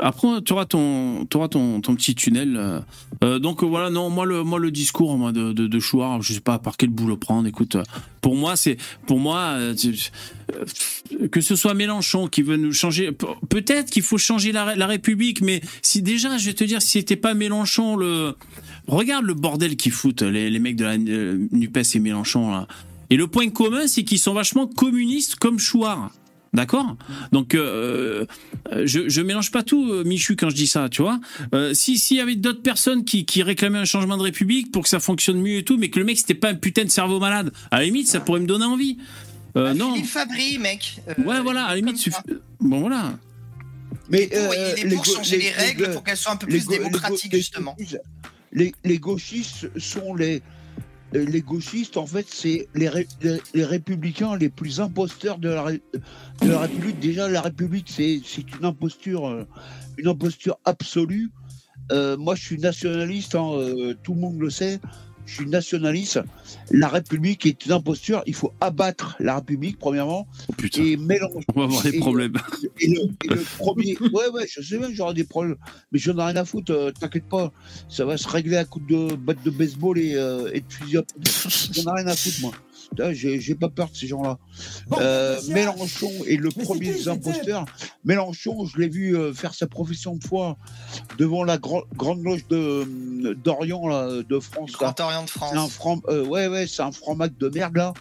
[0.00, 2.56] Après, tu auras ton, t'auras ton, ton petit tunnel.
[2.56, 2.80] euh.
[3.22, 6.58] Euh, donc voilà, non, moi le, moi le discours de, de, Chouard, je sais pas
[6.58, 7.46] par quel bout le prendre.
[7.46, 7.76] Écoute,
[8.22, 9.74] pour moi c'est, pour moi, euh,
[11.30, 14.86] que ce soit Mélenchon qui veut nous changer, pe- peut-être qu'il faut changer la, la
[14.86, 18.34] République, mais si déjà, je vais te dire, si c'était pas Mélenchon le,
[18.86, 22.66] regarde le bordel qu'ils foutent les, les mecs de la Nupes et Mélenchon.
[23.10, 26.10] Et le point commun, c'est qu'ils sont vachement communistes comme Chouard.
[26.52, 26.96] D'accord?
[27.30, 28.26] Donc, euh,
[28.72, 31.20] euh, je, je mélange pas tout, euh, Michu, quand je dis ça, tu vois.
[31.54, 34.82] Euh, si s'il y avait d'autres personnes qui, qui réclamaient un changement de république pour
[34.82, 36.88] que ça fonctionne mieux et tout, mais que le mec c'était pas un putain de
[36.90, 38.98] cerveau malade, à la limite, ça pourrait me donner envie.
[39.56, 39.94] Euh, non.
[39.94, 41.00] Philippe Fabry, mec.
[41.08, 42.22] euh, Ouais, voilà, à la limite, ça.
[42.58, 43.16] Bon, voilà.
[44.08, 46.58] Mais Pour- il est pour changer les, règles go- pour qu'elles soient un peu les
[46.58, 47.76] plus les démocratiques, les justement.
[48.52, 50.42] Les, les gauchistes sont les.
[51.12, 55.64] Les gauchistes, en fait, c'est les, ré- les, les républicains les plus imposteurs de la,
[55.64, 57.00] République.
[57.00, 58.20] Déjà, la République, c'est
[58.58, 59.44] une imposture, euh,
[59.98, 61.30] une imposture absolue.
[61.90, 64.80] Euh, moi, je suis nationaliste, hein, euh, tout le monde le sait.
[65.30, 66.18] Je suis nationaliste.
[66.72, 68.22] La République est une imposture.
[68.26, 70.26] Il faut abattre la République, premièrement,
[70.76, 71.34] et mélanger.
[71.54, 72.32] On va avoir des et- problèmes.
[72.80, 75.56] et le, et le premier, ouais, ouais, je sais bien que j'aurai des problèmes,
[75.92, 77.52] mais j'en ai rien à foutre, euh, t'inquiète pas,
[77.88, 80.98] ça va se régler à coup de batte de baseball et, euh, et de fusil.
[81.72, 82.52] J'en ai rien à foutre, moi.
[83.12, 84.38] J'ai pas peur de ces gens-là.
[84.92, 87.64] Euh, Mélenchon est le premier des imposteurs.
[88.04, 90.56] Mélenchon, je l'ai vu euh, faire sa profession de foi
[91.18, 92.84] devant la grande loge de
[93.34, 94.72] d'Orient là, de France.
[94.72, 94.92] là.
[94.94, 95.50] Grand Orient de France.
[95.52, 97.92] C'est un franc, euh, ouais, ouais, c'est un franc-mac de merde là.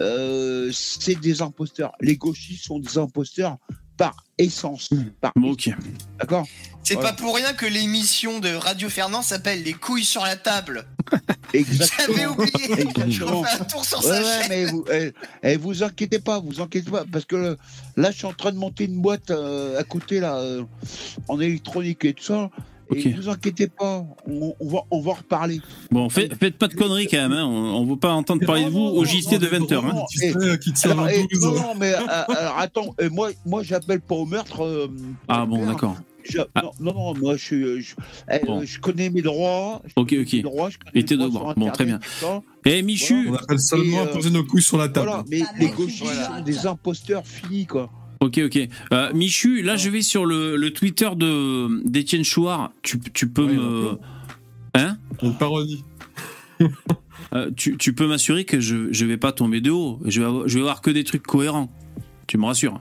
[0.00, 1.92] Euh, c'est des imposteurs.
[2.00, 3.58] Les gauchistes sont des imposteurs
[3.98, 4.88] par essence.
[5.20, 5.68] Par Bon, ok.
[6.18, 6.46] D'accord
[6.84, 7.10] C'est Voilà.
[7.10, 10.86] pas pour rien que l'émission de Radio Fernand s'appelle Les couilles sur la table.
[11.52, 12.16] Exactement.
[12.16, 12.72] J'avais oublié.
[12.80, 13.40] Exactement.
[13.40, 14.48] On fait un tour sur Ouais, sa ouais, chaîne.
[14.48, 15.12] mais vous, eh,
[15.42, 17.56] eh, vous inquiétez pas, vous inquiétez pas, parce que
[17.96, 20.62] là, je suis en train de monter une boîte euh, à côté là, euh,
[21.26, 22.50] en électronique et tout ça.
[22.94, 25.60] Et vous inquiétez pas, on, on va, on va en reparler.
[25.90, 27.44] Bon, fait- faites pas de conneries quand même, hein.
[27.44, 29.74] on, on veut pas entendre parler de vous au JT de 20h.
[29.76, 29.92] Hein.
[29.94, 30.32] Non, eh,
[31.32, 34.62] eh, non, non, mais euh, alors, attends, euh, moi, moi, j'appelle pas au meurtre.
[34.64, 34.88] euh,
[35.28, 35.96] Ah bon, d'accord.
[36.24, 37.94] je- non, non, non, moi, je, suis- je,
[38.30, 38.60] eh, Bon.
[38.60, 39.82] euh, je connais mes droits.
[39.84, 40.32] je Ok, connais ok.
[40.32, 42.00] mes droits, je Et tes droits Bon, très bien.
[42.64, 45.06] Eh, Michu On appelle seulement à euh, poser nos couilles sur la table.
[45.08, 47.90] Voilà, mais les gauchistes sont des imposteurs finis, quoi.
[48.20, 48.68] Ok, ok.
[48.92, 52.72] Euh, Michu, là, je vais sur le, le Twitter de d'Étienne Chouard.
[52.82, 53.98] Tu, tu peux me.
[54.74, 55.84] Hein Une parodie.
[57.34, 60.00] Euh, tu, tu peux m'assurer que je, je vais pas tomber de haut.
[60.06, 61.70] Je vais, avoir, je vais avoir que des trucs cohérents.
[62.26, 62.80] Tu me rassures.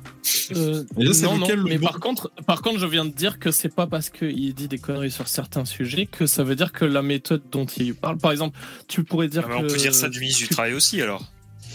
[0.56, 3.52] Euh, là, non, non, mais bon par contre, par contre, je viens de dire que
[3.52, 6.86] c'est pas parce qu'il dit des conneries sur certains sujets que ça veut dire que
[6.86, 8.58] la méthode dont il parle, par exemple,
[8.88, 11.26] tu pourrais dire Ah, que on peut dire ça du ministre du Travail aussi alors.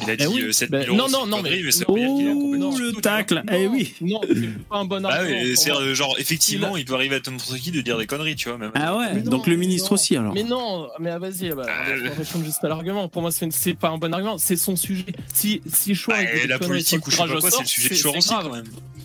[0.01, 1.09] Il a Eh dit oui, euh, 7 ben, 000 euros.
[1.09, 1.51] non, non, non, mais-
[1.87, 5.41] Oh, le tacle Eh oui Non, c'est pas un bon Ah argument.
[5.55, 8.59] c'est genre effectivement, il peut arriver à n'importe qui de dire des conneries, tu vois.
[8.59, 8.73] Même.
[8.75, 9.95] Ah ouais, donc le ministre non.
[9.95, 10.35] aussi alors.
[10.35, 13.09] Mais non, mais ah, vas-y, bah, on répondre juste à l'argument.
[13.09, 15.05] Pour moi, c'est pas un bon argument, c'est son sujet.
[15.33, 17.89] Si, si Ah, la politique ou je sais pas tirage au quoi, c'est le sujet
[17.91, 18.65] de Chouard aussi quand même.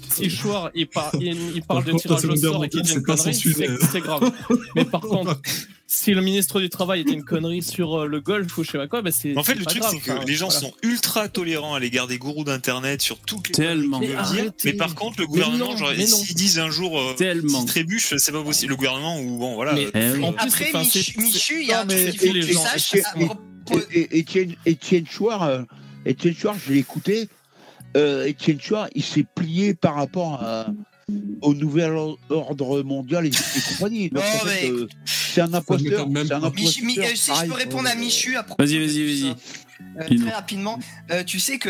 [0.09, 2.99] Si Chouard il, par- il, il parle de tirage au sort et qu'il dit une
[2.99, 3.67] mondiale, connerie, c'est pas son c'est sujet.
[3.91, 4.31] c'est grave.
[4.75, 5.39] Mais par contre,
[5.89, 8.77] si le ministre du Travail dit une connerie sur euh, le golf ou je sais
[8.77, 9.37] pas quoi, bah c'est.
[9.37, 10.59] En fait, le truc, c'est que Enfin, les gens voilà.
[10.59, 14.01] sont ultra tolérants à l'égard des gourous d'internet sur toutes les Tellement.
[14.65, 17.59] Mais par contre, le gouvernement, non, genre, s'ils disent un jour, euh, Tellement.
[17.61, 18.71] s'ils trébuchent, c'est pas possible.
[18.71, 19.73] Le gouvernement, ou bon, voilà.
[19.73, 22.39] Mais euh, en plus, Après, Michu, il y a un mais truc qu'il faut que
[22.41, 22.93] tu les gens- saches.
[24.65, 25.63] Étienne, Chouard, euh,
[26.05, 27.29] Étienne Chouard, je l'ai écouté.
[27.95, 30.67] Euh, Étienne Chouard, il s'est plié par rapport à-
[31.41, 31.93] au nouvel
[32.29, 34.09] ordre mondial et, et compagnie.
[34.11, 36.09] Donc, Non, en fait, mais- euh, c'est un imposteur.
[36.09, 36.51] même un euh,
[37.15, 39.35] si je peux répondre à Michu à propos Vas-y, de vas-y, vas-y.
[40.15, 40.79] euh, très rapidement,
[41.11, 41.69] euh, tu sais que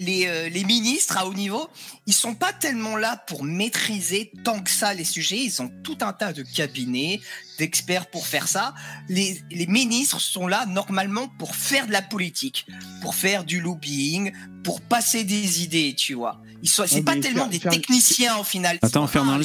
[0.00, 1.68] les, euh, les ministres à haut niveau,
[2.06, 5.38] ils sont pas tellement là pour maîtriser tant que ça les sujets.
[5.44, 7.20] Ils ont tout un tas de cabinets,
[7.66, 8.74] d'experts pour faire ça.
[9.08, 12.66] Les, les ministres sont là normalement pour faire de la politique,
[13.00, 14.32] pour faire du lobbying,
[14.64, 16.40] pour passer des idées, tu vois.
[16.64, 18.78] Ils sont, c'est pas tellement faire- des faire- techniciens au final.
[18.80, 19.40] Ils Attends, sont Fernand,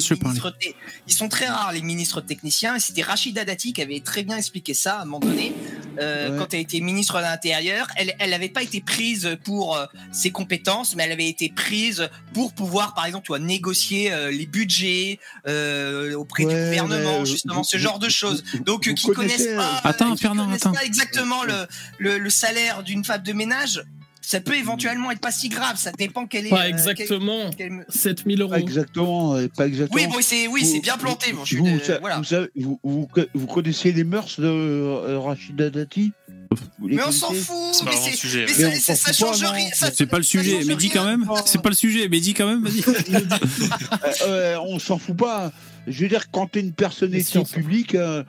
[1.08, 2.76] Ils sont très rares les ministres techniciens.
[2.76, 5.52] Et c'était Rachida Dati qui avait très bien expliqué ça à un moment donné.
[6.00, 6.38] Euh, Ouais.
[6.38, 10.30] Quand elle était ministre de l'Intérieur, elle elle n'avait pas été prise pour euh, ses
[10.30, 14.46] compétences, mais elle avait été prise pour pouvoir, par exemple, tu vois, négocier euh, les
[14.46, 15.18] budgets
[15.48, 18.44] euh, auprès du gouvernement, justement, vous- ce genre de vous- choses.
[18.66, 20.72] Donc, euh, vous qui connaissent pas, euh, Attends, qui Fernand, connaissent attends.
[20.74, 21.66] pas exactement le,
[21.98, 23.82] le, le salaire d'une femme de ménage,
[24.20, 25.76] ça peut éventuellement être pas si grave.
[25.78, 26.50] Ça dépend quelle est.
[26.50, 27.50] Pas euh, exactement.
[27.56, 28.50] quelle- quelle- 7000 euros.
[28.50, 30.00] Pas exactement, euh, pas exactement.
[30.02, 31.32] Oui, bon, c'est oui, bien planté.
[31.32, 32.18] Bon, je suis vous, de- voilà.
[32.18, 33.08] vous, savez- vous,
[33.46, 36.12] connaissez les mœurs de euh, Rachida Dati?
[36.78, 37.56] Mais on s'en fout.
[37.72, 38.46] C'est pas Mais c'est sujet.
[38.48, 38.70] mais ouais.
[38.70, 39.68] Mais ça, pas, change rien.
[39.94, 41.26] C'est pas le sujet, mais dis quand même.
[41.46, 42.82] C'est pas le sujet, mais dis quand même, vas-y.
[43.12, 45.52] Euh, euh, on s'en fout pas.
[45.88, 48.22] Je veux dire, quand t'es une personnalité publique, euh,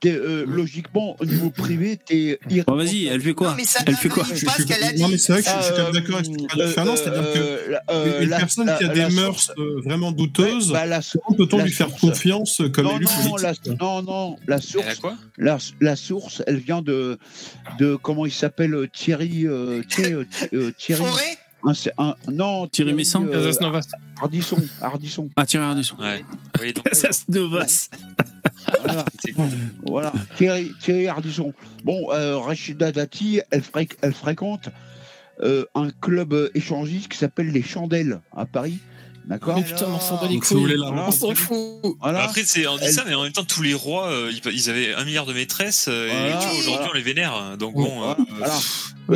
[0.00, 3.80] t'es, euh, logiquement, au niveau privé, t'es Bon, vas-y, elle fait quoi Non, mais ça
[3.86, 5.64] Elle fait quoi pas ce qu'elle a Non, mais c'est vrai que je suis- je
[5.66, 8.22] suis quand même d'accord avec ce que tu euh, Fernand, c'est-à-dire que euh, la- euh,
[8.22, 11.00] une la- personne qui a la- des la mœurs source- euh, vraiment douteuses, Bah, la,
[11.00, 12.00] comment peut-on la lui faire source.
[12.02, 15.16] confiance comme non, élu non, la, politique non, non, la Elle a source, quoi?
[15.38, 17.18] la, la source, elle vient de,
[17.78, 21.38] de comment il s'appelle, Thierry, euh, tu euh, euh, Thierry, Forêt?
[21.66, 23.86] Un, c'est un, non, Thierry Messin euh, Casas Novas.
[24.20, 25.96] Ardisson, Ardisson, Ah, Thierry Ardisson.
[25.98, 26.24] Ouais.
[26.60, 26.84] Oui, donc,
[27.28, 27.88] Novas.
[29.86, 30.12] voilà.
[30.36, 31.52] Thierry, Thierry Ardisson.
[31.84, 34.68] Bon, euh, Rachida Dati, elle, fréq- elle fréquente
[35.42, 38.78] euh, un club échangiste qui s'appelle les Chandelles à Paris.
[39.26, 40.76] D'accord Mais putain, on s'en bat les Donc, couilles.
[40.78, 41.56] On s'en fout.
[42.00, 42.24] Voilà.
[42.24, 44.68] Après, c'est, on dit Elle- ça, mais en même temps, tous les rois, euh, ils,
[44.68, 46.90] avaient un milliard de maîtresses, euh, Voilà, et tu vois, aujourd'hui, voilà.
[46.90, 47.56] on les vénère.
[47.58, 48.54] Donc Oui, bon, voilà, euh, voilà.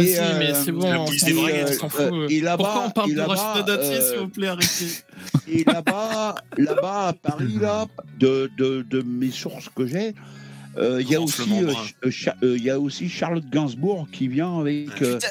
[0.09, 2.31] Et, euh, mais c'est bon, la on police s'en des fout, braguettes, on s'en fout.
[2.31, 4.87] et là-bas- Pourquoi on parle de Rachida Dati, euh, s'il vous plaît, arrêtez.
[5.49, 7.87] Et là-bas, là-bas à Paris, là,
[8.19, 10.15] de, de, de mes sources que j'ai,
[10.79, 11.73] euh, il y a aussi, euh,
[12.07, 14.89] euh, euh, Charlotte Gainsbourg qui vient avec.
[15.03, 15.29] euh, Putain,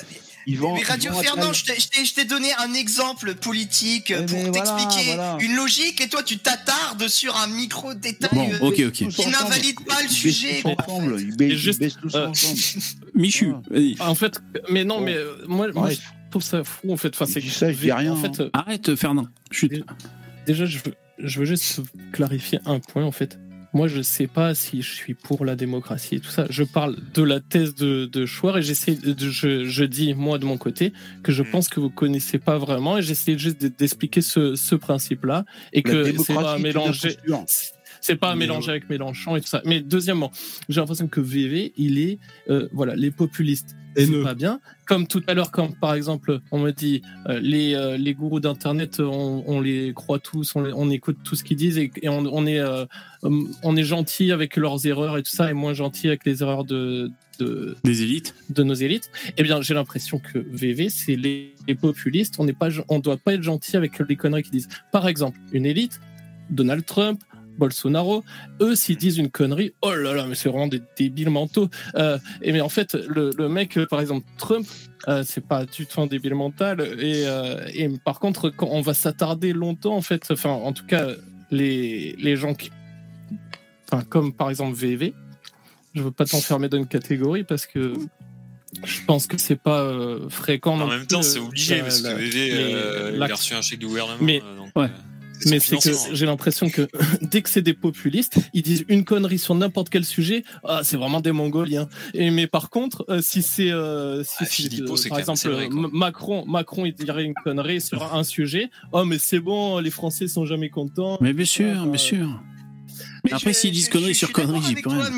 [0.48, 2.48] ils vont, mais Radio ils vont à Fernand, je t'ai- je t'ai je t'ai donné
[2.58, 5.38] un exemple politique Ouais, pour voilà, t'expliquer voilà.
[5.42, 8.92] une logique et toi tu t'attardes sur un micro détail Bon, euh, ok, ok.
[9.10, 10.56] qui n'invalide pas le Ils baissent sujet.
[10.56, 10.76] tous quoi.
[10.88, 12.60] ensemble, ils baissent, Et juste, ils baissent tous euh, ensemble.
[13.14, 13.54] Michu.
[14.00, 14.42] En fait,
[14.72, 15.06] mais non, Bon.
[15.06, 15.98] mais euh, moi, je
[16.32, 17.10] trouve ça fou, en fait.
[17.10, 19.28] Enfin, Je c'est dis ça, je dis rien, En fait, Arrête, Fernand.
[19.52, 19.72] Chut.
[20.46, 21.82] déjà, je veux, je veux juste
[22.14, 23.38] clarifier un point, en fait.
[23.78, 26.48] Moi, je sais pas si je suis pour la démocratie et tout ça.
[26.50, 30.40] Je parle de la thèse de, de Schwartz et j'essaie de, je, je dis, moi,
[30.40, 31.52] de mon côté, que je Mm.
[31.52, 35.84] pense que vous connaissez pas vraiment et j'essaie juste de- d'expliquer ce, ce principe-là et
[35.86, 36.58] La que c'est pas à
[38.02, 39.62] c'est pas à Mais, mélanger avec Mélenchon et tout ça.
[39.66, 40.32] Mais deuxièmement,
[40.70, 42.18] j'ai l'impression que VV, il est,
[42.50, 44.60] euh, voilà, les populistes, c'est pas bien.
[44.88, 48.40] Comme tout à l'heure, quand par exemple, on me dit euh, les, euh, les gourous
[48.40, 51.92] d'internet, on, on les croit tous, on, les- on écoute tout ce qu'ils disent et,
[52.02, 52.86] et on, on est, euh,
[53.22, 56.42] hum, on est gentil avec leurs erreurs et tout ça, et moins gentil avec les
[56.42, 58.34] erreurs de, de, Des élites.
[58.50, 59.12] de nos élites.
[59.38, 62.36] Eh bien, j'ai l'impression que VV, c'est les, les populistes.
[62.40, 64.70] On n'est pas, on doit pas être gentil avec les conneries qu'ils disent.
[64.94, 66.00] Par exemple, une élite,
[66.50, 67.22] Donald Trump.
[67.58, 68.24] Bolsonaro,
[68.62, 71.70] eux, s'ils disent une connerie, oh là là, mais c'est vraiment des débiles mentaux.
[71.96, 74.68] Euh, et mais en fait, le, le mec, euh, par exemple, Trump,
[75.08, 76.82] euh, c'est pas du tout un débile mental.
[77.00, 80.86] Et, euh, et par contre, quand on va s'attarder longtemps, en fait, enfin, en tout
[80.86, 81.08] cas,
[81.52, 82.72] les, les gens qui.
[83.92, 85.14] Enfin, comme par exemple VV,
[85.96, 87.94] je veux pas t'enfermer dans une catégorie parce que
[88.84, 90.78] je pense que c'est pas euh, fréquent.
[90.80, 92.32] en même temps, c'est obligé, la- parce que VV,
[93.12, 94.18] les- il a reçu un chèque du gouvernement.
[94.22, 94.90] Mais- donc, ouais.
[95.46, 96.88] Euh, Mais c'est que j'ai l'impression que
[97.22, 100.44] dès que c'est des populistes, ils disent une connerie sur n'importe quel sujet.
[100.64, 101.88] Ah, c'est vraiment des Mongoliens.
[102.14, 105.70] Et mais par contre, euh, si c'est euh, si Ah, Philippot, euh, par exemple vrai,
[105.70, 108.70] Macron, Macron, il dirait une connerie sur un sujet.
[108.92, 111.18] Oh mais c'est bon, les Français sont jamais contents.
[111.22, 112.42] Mais bien sûr, Euh, bien sûr.
[113.26, 115.10] Mais Après, s'ils disent conneries sur conneries, j'y peux rien.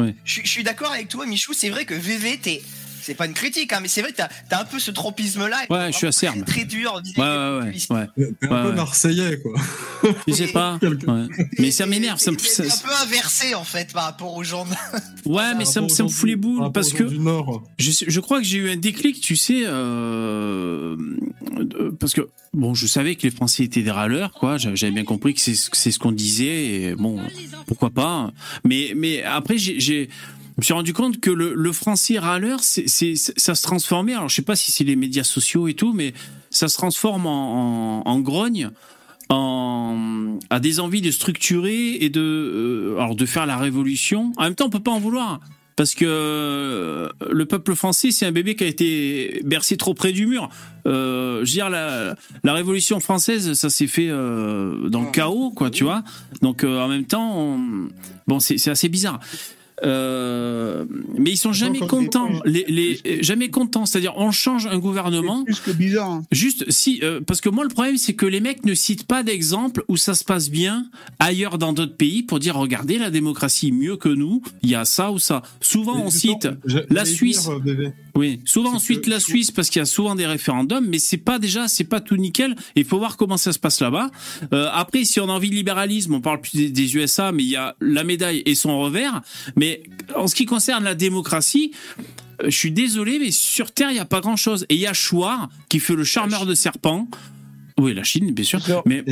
[0.00, 0.12] Euh.
[0.24, 1.52] Je, je suis d'accord avec toi, Michou.
[1.54, 2.62] C'est vrai que VV, t'es.
[3.04, 5.64] C'est pas une critique, hein, mais c'est vrai que t'as as un peu ce tropisme-là.
[5.68, 6.44] et Ouais, je suis acerbe.
[6.44, 7.00] Très, très dur.
[7.16, 7.60] Ouais, ouais,
[7.90, 8.06] ouais.
[8.16, 8.74] T'es un Ouais, peu ouais.
[8.74, 9.52] marseillais, quoi.
[10.26, 10.78] Je sais pas.
[10.82, 11.26] ouais.
[11.58, 12.18] Mais ça m'énerve.
[12.18, 14.66] C'est ça- un peu inversé en fait par rapport aux gens.
[15.26, 17.62] Ouais, mais ça, me- ça me fout les boules parce que Du Nord.
[17.78, 20.96] je, je crois que j'ai eu un déclic, tu sais, euh,
[21.98, 24.58] parce que bon, je savais que les Français étaient des râleurs, quoi.
[24.58, 27.20] J'avais bien compris que c'est ce- c'est ce qu'on disait, et bon,
[27.66, 28.32] pourquoi pas.
[28.64, 30.08] Mais mais après, j'ai
[30.56, 34.14] je me suis rendu compte que le, le français râleur, c'est, c'est, ça se transformait.
[34.14, 36.14] Alors, je sais pas si c'est les médias sociaux et tout, mais
[36.50, 38.70] ça se transforme en, en, en grogne,
[39.30, 44.32] en, à des envies de structurer et de, euh, alors de faire la révolution.
[44.36, 45.40] En même temps, on peut pas en vouloir.
[45.76, 50.12] Parce que euh, le peuple français, c'est un bébé qui a été bercé trop près
[50.12, 50.48] du mur.
[50.86, 52.14] Euh, je veux dire, la,
[52.44, 56.04] la Révolution française, ça s'est fait euh, dans le chaos, quoi, tu vois.
[56.42, 57.88] Donc, en même temps, on-
[58.28, 59.18] bon, c'est c'est assez bizarre.
[59.82, 60.84] Euh,
[61.18, 63.86] mais ils sont jamais contents, les- les, les, jamais contents.
[63.86, 65.44] C'est-à-dire, on change un gouvernement.
[65.44, 66.10] Plus que bizarre.
[66.10, 66.22] hein.
[66.30, 69.22] Juste, si, euh, parce que moi, le problème, c'est que les mecs ne citent pas
[69.22, 70.86] d'exemple où ça se passe bien
[71.18, 74.84] ailleurs dans d'autres pays pour dire, regardez, la démocratie mieux que nous, il y a
[74.84, 75.42] ça ou ça.
[75.60, 76.48] Souvent, on cite
[76.90, 77.48] la Suisse.
[78.16, 81.40] Oui, souvent ensuite la Suisse parce qu'il y a souvent des référendums, mais c'est pas
[81.40, 82.54] déjà, c'est pas tout nickel.
[82.76, 84.10] Il faut voir comment ça se passe là-bas.
[84.52, 87.48] Euh, après, si on a envie de libéralisme, on parle plus des, USA, mais il
[87.48, 89.20] y a la médaille et son revers.
[89.56, 89.82] Mais
[90.14, 91.72] en ce qui concerne la démocratie,
[92.42, 94.64] euh, je suis désolé, mais sur Terre, il y a pas grand-chose.
[94.68, 97.08] Et il y a Chouard qui fait le charmeur de serpent.
[97.80, 98.60] Oui, la Chine, bien sûr.
[98.86, 99.02] Mais,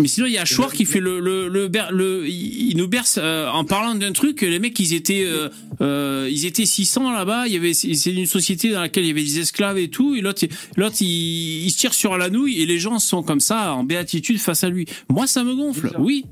[0.00, 2.88] mais sinon, il y a Chouard qui fait le, le, le, ber- le- il nous
[2.88, 4.42] berce euh, en parlant d'un truc.
[4.42, 5.48] Les mecs, ils étaient, euh,
[5.80, 7.46] euh, ils étaient 600 là-bas.
[7.46, 9.88] Il y avait, c'est c'est une société dans laquelle il y avait des esclaves et
[9.88, 10.16] tout.
[10.16, 10.44] Et l'autre,
[10.76, 13.84] l'autre, il, il se tire sur la nouille et les gens sont comme ça en
[13.84, 14.86] béatitude face à lui.
[15.08, 15.92] Moi, ça me gonfle.
[16.00, 16.24] Oui.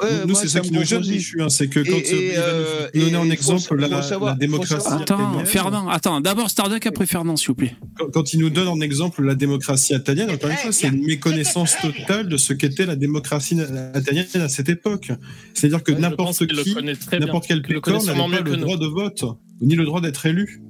[0.00, 1.00] Ouais, nous, c'est ça ça qui nous gêne.
[1.02, 3.24] Michu, hein, c'est que quand Et- et, euh, euh, il va nous donner et en
[3.26, 4.86] il exemple la, savoir- la démocratie.
[4.88, 5.00] Attends,
[5.32, 5.46] italienne.
[5.46, 6.20] Ferdinand, attends.
[6.20, 7.76] D'abord Starduck, après Ferdinand, s'il vous plaît.
[7.98, 11.04] Quand, quand il nous donne en exemple la démocratie italienne, encore une fois, c'est une
[11.04, 15.12] méconnaissance totale de ce qu'était la démocratie italienne à cette époque.
[15.52, 16.74] C'est-à-dire que Ouais, n'importe qui,
[17.18, 19.24] n'importe quel pécor n'avait pas le droit de vote,
[19.60, 20.62] ni le droit d'être élu.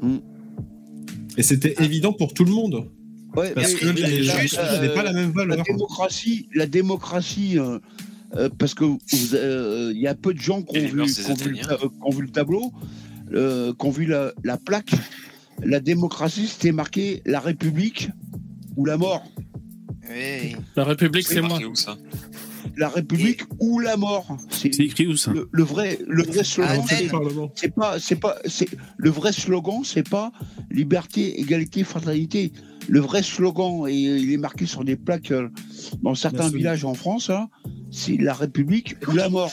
[0.00, 0.18] Mm.
[1.36, 2.86] Et c'était évident pour tout le monde.
[3.34, 5.64] Ouais, Parce mais que la- les gens la- n'avaient pas la même La valeur.
[5.64, 7.80] démocratie, la démocratie, euh,
[8.36, 8.84] euh, parce que
[9.34, 11.62] euh, il y a peu de gens qui ont, vu, qui ont vu le Italiens.
[11.68, 12.72] ta- qui ont vu le tableau,
[13.32, 14.92] euh, qui ont vu la, la plaque.
[15.62, 18.08] la démocratie, c'était marqué la République
[18.76, 19.24] ou la mort.
[20.10, 20.56] Oui.
[20.76, 21.58] La République, c'est moi.
[21.58, 21.96] C'est où ça
[22.76, 24.36] La République ou la mort.
[24.50, 26.80] C'est écrit où ça le, le vrai, le vrai slogan.
[26.80, 27.10] Athènes.
[27.54, 30.32] c'est- pas, c'est pas, c'est le vrai slogan, c'est pas
[30.70, 32.52] liberté, égalité, fraternité.
[32.88, 35.32] Le vrai slogan, et il est marqué sur des plaques
[36.02, 36.56] dans certains Merci.
[36.56, 37.48] villages en France, hein,
[37.94, 39.52] c'est la République ou la mort.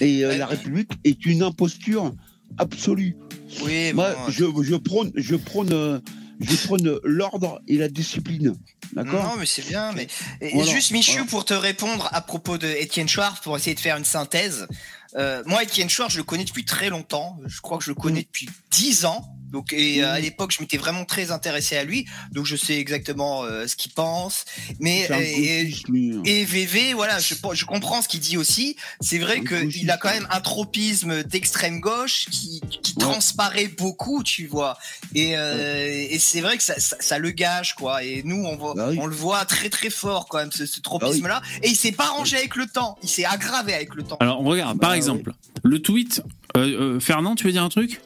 [0.00, 2.12] Et euh, la République est une imposture
[2.58, 3.16] absolue.
[3.62, 5.98] Oui, Moi, bon, je, je prône, je prône, euh,
[6.40, 8.54] je prône l'ordre et la discipline.
[8.92, 9.24] D'accord?
[9.24, 9.92] Non, mais c'est bien.
[9.92, 10.06] Mais
[10.40, 11.26] et Voilà, juste Michu voilà.
[11.26, 14.66] pour te répondre à propos de Étienne Schwartz pour essayer de faire une synthèse.
[15.16, 17.38] Euh, moi, Étienne Schwartz, je le connais depuis très longtemps.
[17.46, 19.24] Je crois que je le connais depuis 10 ans.
[19.50, 22.06] Donc, et euh, à l'époque, je m'étais vraiment très intéressé à lui.
[22.30, 24.44] Donc, je sais exactement euh, ce qu'il pense.
[24.78, 26.14] Mais et, lui.
[26.16, 26.22] hein.
[26.24, 28.76] et VV, voilà, je, je comprends ce qu'il dit aussi.
[29.00, 34.46] C'est vrai qu'il a quand même un tropisme d'extrême gauche qui, qui transparaît beaucoup, tu
[34.46, 34.78] vois.
[35.16, 38.04] Et, euh, et c'est vrai que ça, ça, ça le gâche, quoi.
[38.04, 40.78] Et nous, on, voit, Bah on le voit très très fort quand même, ce, ce
[40.80, 41.42] tropisme-là.
[41.64, 42.96] Et il s'est pas rangé avec le temps.
[43.02, 44.18] Il s'est aggravé avec le temps.
[44.20, 45.32] Alors, regarde, par exemple,
[45.62, 46.22] le tweet.
[46.56, 48.00] euh, euh, Fernand, tu veux dire un truc?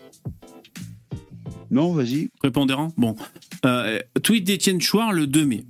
[1.70, 2.30] Non, vas-y.
[2.38, 3.16] Prépondérant Bon.
[3.64, 5.64] Euh, tweet d'Étienne Chouard le 2 mai.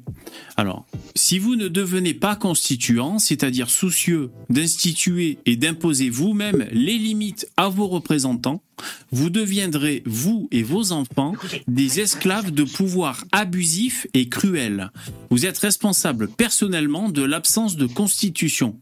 [0.56, 0.84] Alors,
[1.14, 7.68] si vous ne devenez pas constituant, c'est-à-dire soucieux d'instituer et d'imposer vous-même les limites à
[7.68, 8.62] vos représentants,
[9.12, 11.34] vous deviendrez, vous et vos enfants,
[11.68, 14.90] des esclaves de pouvoir abusif et cruel.
[15.30, 18.76] Vous êtes responsable personnellement de l'absence de constitution.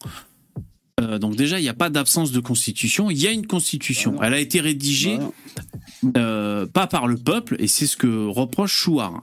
[1.03, 4.23] Euh, donc déjà, il n'y a pas d'absence de constitution, il y a une constitution.
[4.23, 5.19] Elle a été rédigée
[6.17, 9.21] euh, pas par le peuple, et c'est ce que reproche Chouard.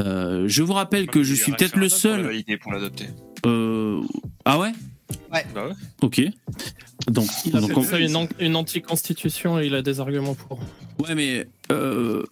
[0.00, 2.42] Euh, je vous rappelle que je suis peut-être le seul.
[2.60, 3.06] pour l'adopter.
[3.46, 4.00] Euh,
[4.44, 4.72] Ah ouais?
[5.32, 5.46] Ouais.
[5.54, 5.74] Bah ouais.
[6.02, 6.20] Ok.
[7.08, 10.34] Donc, Il donc appelle on- ça une, an- une anti-constitution et il a des arguments
[10.34, 10.60] pour.
[11.00, 12.22] ouais, mais euh,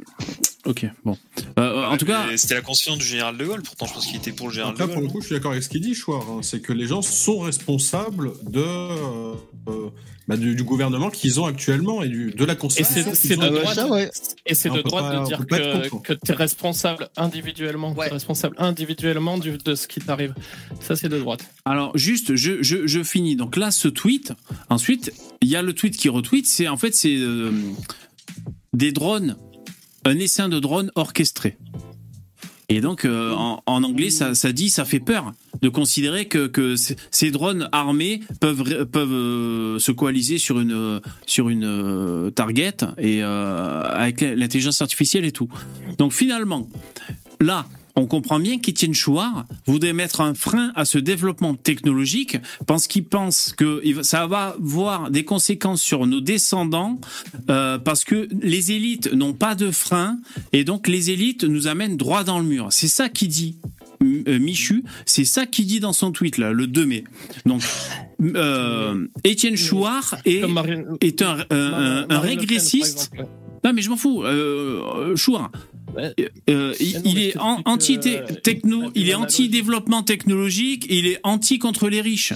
[0.67, 1.17] ok, bon.
[1.59, 4.17] Euh, en tout cas, C'était la conscience du général de Gaulle, pourtant je pense qu'il
[4.17, 5.07] était pour le général Après, de pour Gaulle.
[5.09, 6.29] le coup, je suis d'accord avec ce qu'il dit, Chouard.
[6.31, 6.41] hein.
[6.43, 9.35] c'est que les gens sont responsables de, euh,
[10.29, 13.13] bah, du, du gouvernement qu'ils ont actuellement et du, de la Et constitution.
[13.15, 14.11] c'est droite,
[14.47, 15.39] et c'est de droite pas- de dire
[16.03, 20.35] que, tu es responsable individuellement, responsable individuellement du- de ce qui t'arrive.
[20.81, 21.41] Ça, c'est de droite.
[21.65, 23.37] Alors, juste, je, je, je finis.
[23.37, 24.33] Donc là, ce tweet.
[24.69, 26.47] Ensuite, il y a le tweet qui retweet.
[26.47, 27.51] C'est en fait, c'est euh,
[28.75, 29.37] des drones,
[30.05, 31.57] un essaim de drones orchestré.
[32.71, 35.33] Et donc, euh, en, anglais, ça, dit, ça fait peur
[35.63, 36.75] de considérer que,
[37.11, 38.63] ces drones armés peuvent,
[38.97, 45.33] euh, se coaliser sur une, sur une euh, target et euh, avec l'intelligence artificielle et
[45.33, 45.49] tout.
[45.97, 46.69] Donc finalement,
[47.41, 47.67] là,
[47.99, 53.05] on comprend bien qu'Étienne Chouard voudrait mettre un frein à ce développement technologique parce qu'il
[53.05, 57.01] pense que ça va avoir des conséquences sur nos descendants
[57.51, 60.19] euh, parce que les élites n'ont pas de frein
[60.53, 62.69] et donc les élites nous amènent droit dans le mur.
[62.71, 63.59] C'est ça qu'il dit.
[64.01, 67.05] Euh, Michu, c'est ça qu'il dit dans son tweet là, le 2 mai.
[67.47, 67.63] Donc,
[68.23, 70.45] euh, Étienne Chouard est,
[71.01, 73.11] est un, régressiste.
[73.65, 74.23] Non, mais je m'en fous.
[74.23, 75.51] Euh, Chouard,
[75.97, 82.01] euh, il, non, il mais est euh, il anti-développement technologique, il est anti contre les
[82.01, 82.33] riches.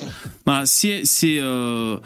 [0.47, 1.99] Voilà, c'est c'est euh,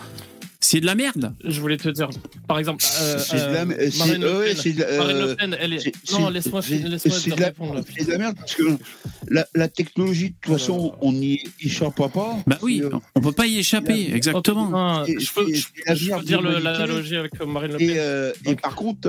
[0.60, 1.34] c'est de la merde.
[1.44, 2.08] Je voulais te dire,
[2.48, 5.16] par exemple, euh, C'est de la- euh, Marine Le ouais, Pen, Marine
[5.50, 6.12] Le elle est.
[6.12, 7.80] Non, laisse-moi c'est te de la- répondre.
[7.96, 8.64] C'est de la merde parce que
[9.28, 12.36] la, la technologie, de toute façon, on n'y échappera pas.
[12.46, 15.04] Bah oui, euh, on peut pas y échapper, exactement.
[15.04, 15.94] Et- je peux, et- je- et
[16.24, 18.52] dire l'analogie avec Marine Le Et, Pen.
[18.52, 19.08] et par contre,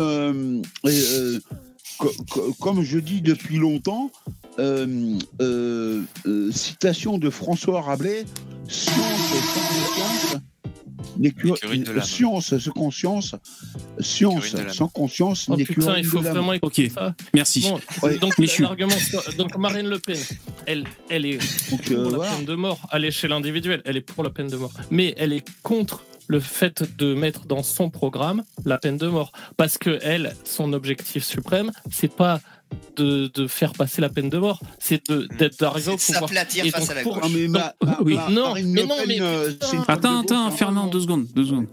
[2.60, 4.12] comme je dis depuis longtemps,
[4.60, 8.26] euh, euh, euh, citation de François Rabelais,
[8.68, 8.96] science
[9.54, 10.42] sans conscience
[11.20, 12.04] n'est que L'écurie de l'âme.
[12.06, 13.36] science sans conscience,
[14.00, 17.16] science sans conscience Oh n'est que putain, il faut vraiment écouter Ok, ça.
[17.34, 17.62] merci.
[17.62, 18.18] Bon, Ouais.
[18.20, 20.18] donc Marine Le Pen,
[20.68, 21.40] elle, elle est
[21.72, 22.32] Donc, pour euh, la voilà.
[22.34, 23.82] peine de mort à l'échelle individuelle.
[23.86, 27.46] Elle est pour la peine de mort, mais elle est contre le fait de mettre
[27.46, 32.40] dans son programme la peine de mort, parce que elle, son objectif suprême, c'est pas
[32.96, 36.30] de, de faire passer la peine de mort, c'est de d'être d'arriver au pouvoir.
[36.66, 37.24] Et face donc, à la pour- gauche.
[37.26, 38.16] Ah, mais ma- ma- Oui.
[38.16, 39.84] ma- Non, mais non, mais euh, putain.
[39.88, 41.68] Attends, attends, gauche, Fernand, deux secondes, deux secondes.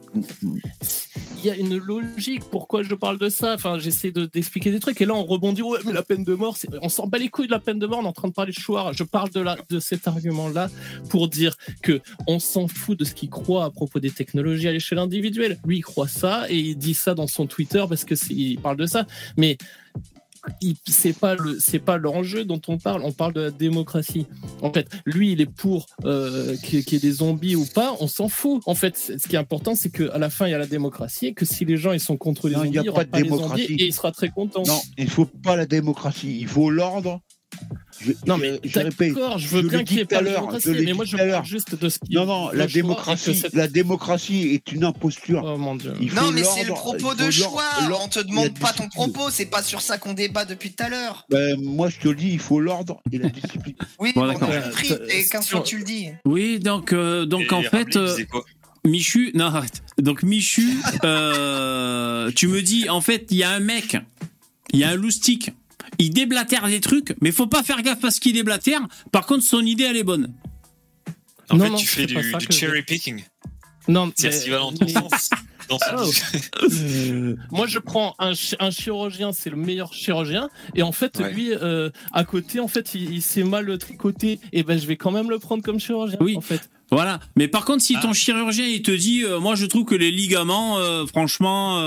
[1.39, 2.45] il y a une logique.
[2.51, 3.55] Pourquoi je parle de ça?
[3.55, 5.01] Enfin, j'essaie de- d'expliquer des trucs.
[5.01, 5.63] Et là, on rebondit.
[5.63, 7.87] Ouais, mais la peine de mort, on s'en bat les couilles de la peine de
[7.87, 8.01] mort.
[8.01, 8.93] On est en train de parler de Chouard.
[8.93, 10.69] Je parle de, la, de cet argument-là
[11.09, 14.73] pour dire que on s'en fout de ce qu'il croit à propos des technologies à
[14.73, 15.59] l'échelle individuelle.
[15.65, 18.77] Lui, il croit ça et il dit ça dans son Twitter parce que il parle
[18.77, 19.07] de ça.
[19.37, 19.57] Mais
[20.87, 23.03] c'est pas le, c'est pas l'enjeu dont on parle.
[23.05, 24.27] On parle de la démocratie.
[24.63, 27.95] En fait, lui, il est pour euh, qu'il y ait des zombies ou pas.
[28.01, 28.63] On s'en fout.
[28.67, 31.27] En fait, ce qui est important, c'est qu'à la fin, il y a la démocratie
[31.27, 32.91] et que si les gens ils sont contre les Non, il zombies, y a pas
[32.91, 33.63] aura de démocratie.
[33.63, 34.63] zombies et il sera très content.
[34.67, 37.21] Non, il faut pas la démocratie, il faut l'ordre.
[38.01, 40.21] Je, Non, je- mais je répète, d'accord, je veux je bien qu'il y ait pas
[40.21, 42.67] de l'heure, démocratie, je mais moi je parle juste de ce qui Non, non, la
[42.67, 45.43] démocratie, cette- la démocratie est une imposture.
[45.45, 45.93] Oh mon dieu.
[46.15, 47.63] Non, mais c'est le propos de choix.
[48.03, 49.31] On te demande pas ton propos.
[49.31, 51.25] C'est pas sur ça qu'on débat depuis tout à l'heure.
[51.31, 53.75] Ben, moi, je te le dis, il faut l'ordre et la discipline.
[53.99, 54.51] Oui, Bon, on d'accord.
[54.51, 54.93] a compris.
[55.11, 56.09] Et 15 fois tu le dis.
[56.25, 58.17] Oui, donc, euh, donc Et en fait, euh,
[58.85, 59.83] Michu, non arrête.
[59.99, 60.69] Donc Michu,
[61.05, 63.97] euh, tu me dis, en fait, il y a un mec,
[64.73, 65.53] il y a un loustic,
[65.99, 68.81] il déblatère des trucs, mais faut pas faire gaffe à ce qu'il déblatère.
[69.13, 70.33] Par contre, son idée, elle est bonne.
[71.51, 73.23] En Non, fait, non, tu fais c'est du, cherry picking.
[73.87, 75.31] Non, va dans ton mais- sens.
[75.69, 76.67] Dans son Oh.
[76.67, 77.37] idée.
[77.51, 81.33] Moi, je prends un, chi- un chirurgien, c'est le meilleur chirurgien, et en fait, Ouais.
[81.33, 84.97] lui, euh, à côté, en fait, il, il s'est mal tricoté, et ben, je vais
[84.97, 86.19] quand même le prendre comme chirurgien.
[86.21, 86.37] Oui.
[86.37, 86.69] en fait.
[86.91, 87.19] Voilà.
[87.35, 90.11] Mais par contre, si ton chirurgien il te dit, euh, moi je trouve que les
[90.11, 91.79] ligaments, euh, franchement,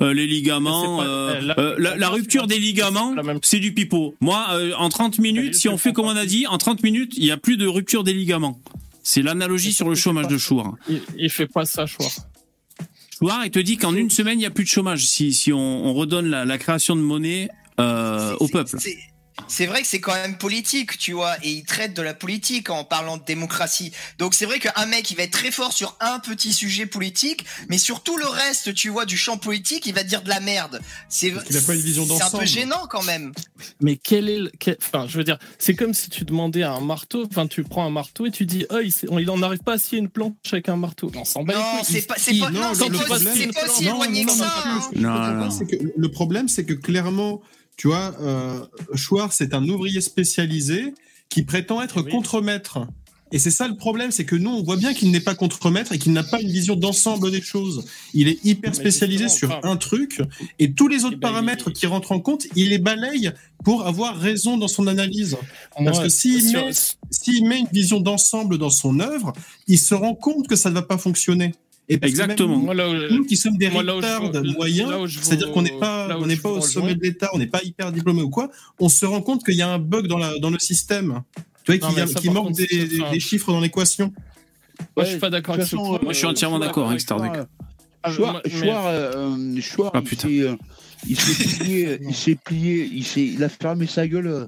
[0.00, 3.72] euh, les ligaments, pas- euh, euh, la- euh, la, la rupture des ligaments, c'est du
[3.74, 4.14] pipeau.
[4.20, 7.14] Moi, euh, en 30 minutes, si on fait comme on a dit, en 30 minutes,
[7.16, 8.60] il y a plus de rupture des ligaments.
[9.02, 10.76] C'est l'analogie sur le chômage de Chour.
[10.88, 12.06] Il, il fait pas ça, choix.
[13.18, 15.52] Chouard, il te dit qu'en une semaine, il n'y a plus de chômage si, si
[15.52, 17.48] on, on redonne la, la création de monnaie
[17.80, 18.76] euh, au peuple.
[19.46, 22.70] C'est vrai que c'est quand même politique, tu vois, et il traite de la politique
[22.70, 23.92] en parlant de démocratie.
[24.18, 27.44] Donc c'est vrai qu'un mec, il va être très fort sur un petit sujet politique,
[27.68, 30.40] mais sur tout le reste, tu vois, du champ politique, il va dire de la
[30.40, 30.80] merde.
[31.08, 33.32] C'est qu'il a pas une vision c'est un peu gênant quand même.
[33.80, 34.50] Mais quel est le.
[34.58, 37.62] quel- Enfin, je veux dire, c'est comme si tu demandais à un marteau, enfin, tu
[37.64, 39.98] prends un marteau et tu dis, oh, il, sait- il en arrive pas à scier
[39.98, 41.10] une planche avec un marteau.
[41.14, 43.16] On s'en bat Non, c'est Il- pas, c'est il- pas, non, non, c'est pas,
[43.66, 44.64] aussi Non, éloigné non, que non, ça.
[44.94, 45.58] non, Non, non.
[45.96, 47.40] le problème, c'est que clairement,
[47.78, 48.60] tu vois, euh,
[48.94, 50.92] Chouard, c'est un ouvrier spécialisé
[51.30, 52.10] qui prétend être Oui.
[52.10, 52.80] contremaître.
[53.30, 55.92] Et c'est ça le problème, c'est que nous, on voit bien qu'il n'est pas contremaître
[55.92, 57.84] et qu'il n'a pas une vision d'ensemble des choses.
[58.14, 60.22] Il est hyper spécialisé sur enfin- un truc
[60.58, 63.30] et tous les autres Eh ben, paramètres il- qui rentrent en compte, il les balaye
[63.64, 65.36] pour avoir raison dans son analyse.
[65.84, 66.72] Parce que s'il sur- met,
[67.10, 69.34] s'il met une vision d'ensemble dans son œuvre,
[69.66, 71.54] il se rend compte que ça ne va pas fonctionner.
[71.90, 72.74] Et parce que même Exactement.
[73.10, 74.90] Nous qui sommes des retards moyens,
[75.22, 77.92] c'est-à-dire qu'on n'est pas, on n'est pas au sommet de l'État, on n'est pas hyper
[77.92, 80.50] diplômé ou quoi, on se rend compte qu'il y a un bug dans, la, dans
[80.50, 81.22] le système.
[81.64, 81.90] Tu vois,
[82.20, 84.12] qu'il manque contre, des, enfin- des chiffres dans l'équation.
[84.96, 85.98] Moi, je suis pas d'accord avec ce point.
[86.02, 87.46] Moi, je suis entièrement d'accord avec Starduck.
[88.10, 88.40] Chouard,
[88.86, 90.28] euh, Chouard, Ah, il putain.
[90.28, 90.56] s'est, euh,
[91.08, 94.46] il s'est plié, il s'est plié, il s'est, il a fermé sa gueule euh,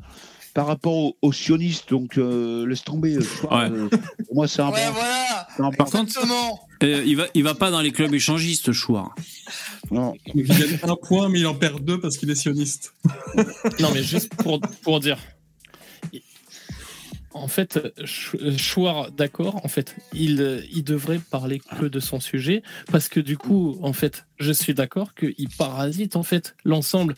[0.55, 3.17] par rapport aux, aux sionistes, donc euh, laisse tomber.
[3.17, 3.77] euh, Chouard, Ouais.
[3.77, 3.89] euh,
[4.27, 4.93] pour moi, c'est un Ouais, bon.
[4.95, 5.47] voilà.
[5.59, 6.13] un Par contre.
[6.83, 9.15] Euh, il va, il va pas dans les clubs échangistes, Chouard.
[9.91, 10.15] Non.
[10.35, 12.95] Il gagne un point, mais il en perd deux parce qu'il est sioniste.
[13.81, 15.19] Non, mais juste pour, pour dire.
[17.33, 22.63] En fait, Ch- Chouard, d'accord, en fait, il, il devrait parler que de son sujet,
[22.91, 27.15] parce que du coup, en fait, je suis d'accord qu'il parasite, en fait, l'ensemble.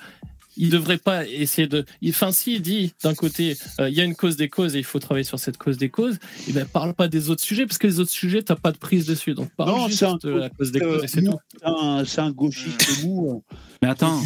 [0.57, 1.85] Il devrait pas essayer de.
[2.03, 4.79] il- Enfin, s'il dit d'un côté, euh, il y a une cause des causes et
[4.79, 6.19] il faut travailler sur cette cause des causes,
[6.49, 8.77] et ben parle pas des autres sujets, parce que les autres sujets, t'as pas de
[8.79, 9.33] prise dessus.
[9.35, 11.33] Donc parle Non, juste c'est un de la cause des euh, causes et c'est mou,
[11.33, 12.05] tout.
[12.07, 13.43] c'est un- gauchiste mou.
[13.53, 14.21] euh, Mais attends,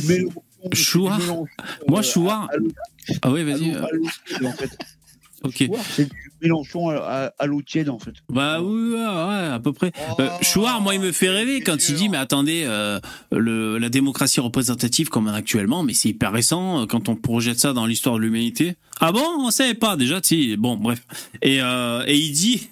[0.73, 1.21] Chouard.
[1.89, 2.51] moi, euh, Chouard.
[3.23, 3.75] Ah oui, vas-y.
[3.75, 3.83] euh,
[4.45, 4.71] en fait.
[5.45, 5.65] Ok.
[5.67, 8.13] Chouard, C'est du Mélenchon à, à- à l'eau tiède, en fait.
[8.31, 9.93] Bah oui, ouais, à peu près.
[10.11, 12.99] Oh, Euh, Chouard, moi, il me fait rêver quand il dit, mais attendez, euh,
[13.33, 17.73] le, la démocratie représentative comme actuellement, mais c'est hyper récent euh, quand on projette ça
[17.73, 18.75] dans l'histoire de l'humanité.
[19.01, 19.25] Ah bon?
[19.39, 20.57] On savait pas déjà, si.
[20.57, 21.03] Bon, bref.
[21.43, 22.69] Et, euh, et il dit,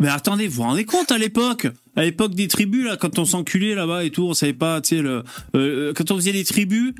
[0.00, 1.66] mais attendez, vous vous rendez compte à l'époque
[1.96, 4.96] à l'époque des tribus, là, quand on s'enculait là-bas et tout, on savait pas, tu
[4.96, 5.22] sais, le,
[5.54, 6.92] euh, quand on faisait des tribus,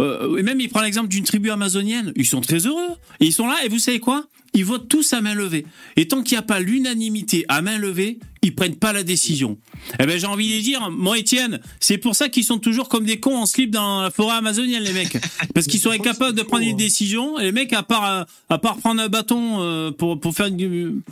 [0.00, 2.88] euh, et même il prend l'exemple d'une tribu amazonienne, ils sont très heureux.
[3.20, 4.24] Et ils sont là, et vous savez quoi?
[4.52, 5.64] Ils votent tous à main levée.
[5.96, 9.58] Et tant qu'il n'y a pas l'unanimité à main levée, ils prennent pas la décision.
[10.00, 13.04] Eh ben j'ai envie de dire, moi Étienne, c'est pour ça qu'ils sont toujours comme
[13.04, 15.16] des cons en slip dans la forêt amazonienne, les mecs.
[15.54, 18.78] Parce qu'ils sont incapables de prendre une décision, et les mecs, à part, à part
[18.78, 21.02] prendre un bâton euh, pour, pour faire, une-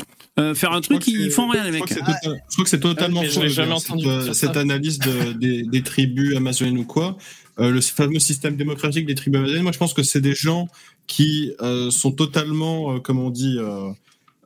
[0.40, 1.86] euh, faire un truc, ils font rien, les mecs.
[1.86, 3.48] total- je crois que c'est totalement Ouais, mais je faux.
[3.48, 7.16] jamais dire, entendu cette, cette analyse de- des, des tribus amazoniennes ou quoi.
[7.60, 10.68] Euh, le fameux système démocratique des tribus amazoniennes, moi je pense que c'est des gens
[11.06, 13.90] qui euh, sont totalement, euh, comme on dit, euh,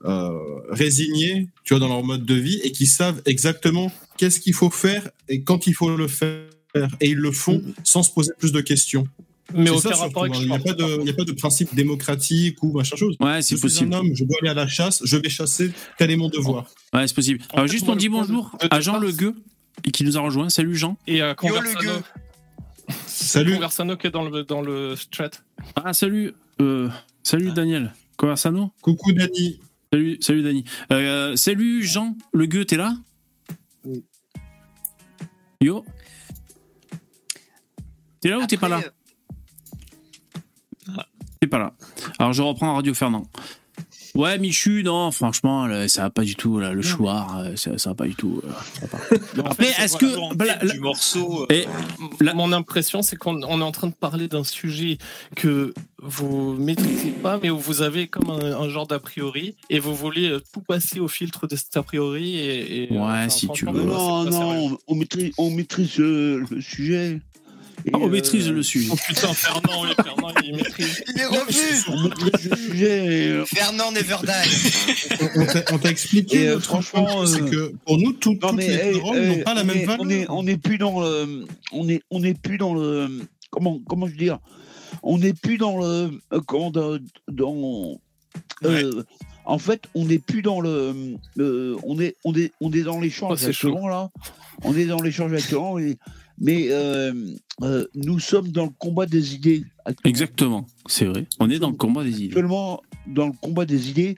[0.04, 0.30] euh,
[0.70, 4.70] résignés, tu vois, dans leur mode de vie et qui savent exactement qu'est-ce qu'il faut
[4.70, 6.40] faire et quand il faut le faire.
[7.02, 9.06] Et ils le font sans se poser plus de questions.
[9.54, 10.38] Mais aucun ça, rapport avec hein.
[10.40, 13.14] Il n'y a, pas de- il y a pas de principe démocratique ou machin chose.
[13.20, 13.90] Ouais, c'est je possible.
[13.92, 16.30] suis un homme, je dois aller à la chasse, je vais chasser, tel est mon
[16.30, 16.64] devoir.
[16.94, 17.40] Ouais, c'est possible.
[17.50, 19.34] En Alors fait, juste on le dit bonjour de à Jean départ, Le Gueux,
[19.84, 20.48] et qui nous a rejoint.
[20.48, 20.96] Salut Jean.
[21.06, 21.92] Et à Conversano.
[23.06, 23.54] Salut.
[23.54, 25.42] Conversano qui est dans le, dans le chat.
[25.76, 26.32] Ah, salut.
[26.60, 26.88] euh,
[27.22, 27.92] salut Daniel.
[28.16, 29.60] Conversano Coucou Dani.
[29.92, 30.64] Salut, salut Dani.
[30.92, 32.94] Euh, salut Jean, le gueux, t'es là
[35.60, 35.84] Yo
[38.20, 38.80] T'es là ou t'es pas là
[41.40, 41.74] T'es pas là.
[42.18, 43.24] Alors je reprends Radio Fernand.
[44.14, 47.78] Ouais, Michu, non, franchement, là, ça va pas du tout, là, le choix, euh, ça,
[47.78, 48.42] ça va pas du tout.
[48.44, 48.98] euh, pas.
[49.50, 50.34] Après, est-ce que.
[50.34, 51.46] bah, la- la- du morceau.
[51.50, 51.66] Et
[52.34, 54.98] Mon impression, c'est qu'on on est en train de parler d'un sujet
[55.34, 55.72] que
[56.02, 59.94] vous maîtrisez pas, mais où vous avez comme un, un genre d'a priori, et vous
[59.94, 62.36] voulez euh, tout passer au filtre de cet a priori.
[62.36, 63.82] Et, et, Ouais, enfin, si tu veux.
[63.82, 67.20] Non, non, on maîtrise, on maîtrise euh, le sujet.
[67.84, 68.88] Et, Ah, on euh, maîtrise le sujet.
[68.92, 71.02] Oh putain, Fernand, oui, Fernand, il maîtrise.
[71.14, 72.84] Il est revenu.
[72.84, 77.98] et, euh, Fernand Never Die On t'a- expliqué, Et, euh, franchement, c'est euh, que pour
[77.98, 80.00] nous, tout- Non toutes mais les drogues eh, n'ont pas la même est- valeur.
[80.06, 83.08] On est, on est plus dans le, on est, on est plus dans le,
[83.50, 84.38] comment, comment je veux dire,
[85.02, 86.98] on n'est plus dans le, euh, comment, dans,
[87.28, 87.98] dans-
[88.64, 89.02] euh,
[89.44, 90.94] en fait, on n'est plus dans le,
[91.40, 94.08] euh, on est, on est, on est dans l'échange Oh, actuellement là,
[94.62, 95.96] on est dans l'échange actuellement, mais,
[96.42, 97.12] mais euh,
[97.62, 99.64] euh, nous sommes dans le combat des idées.
[100.04, 101.26] Exactement, c'est vrai.
[101.38, 102.26] On est dans le combat des idées.
[102.34, 104.16] Actuellement dans le combat des idées.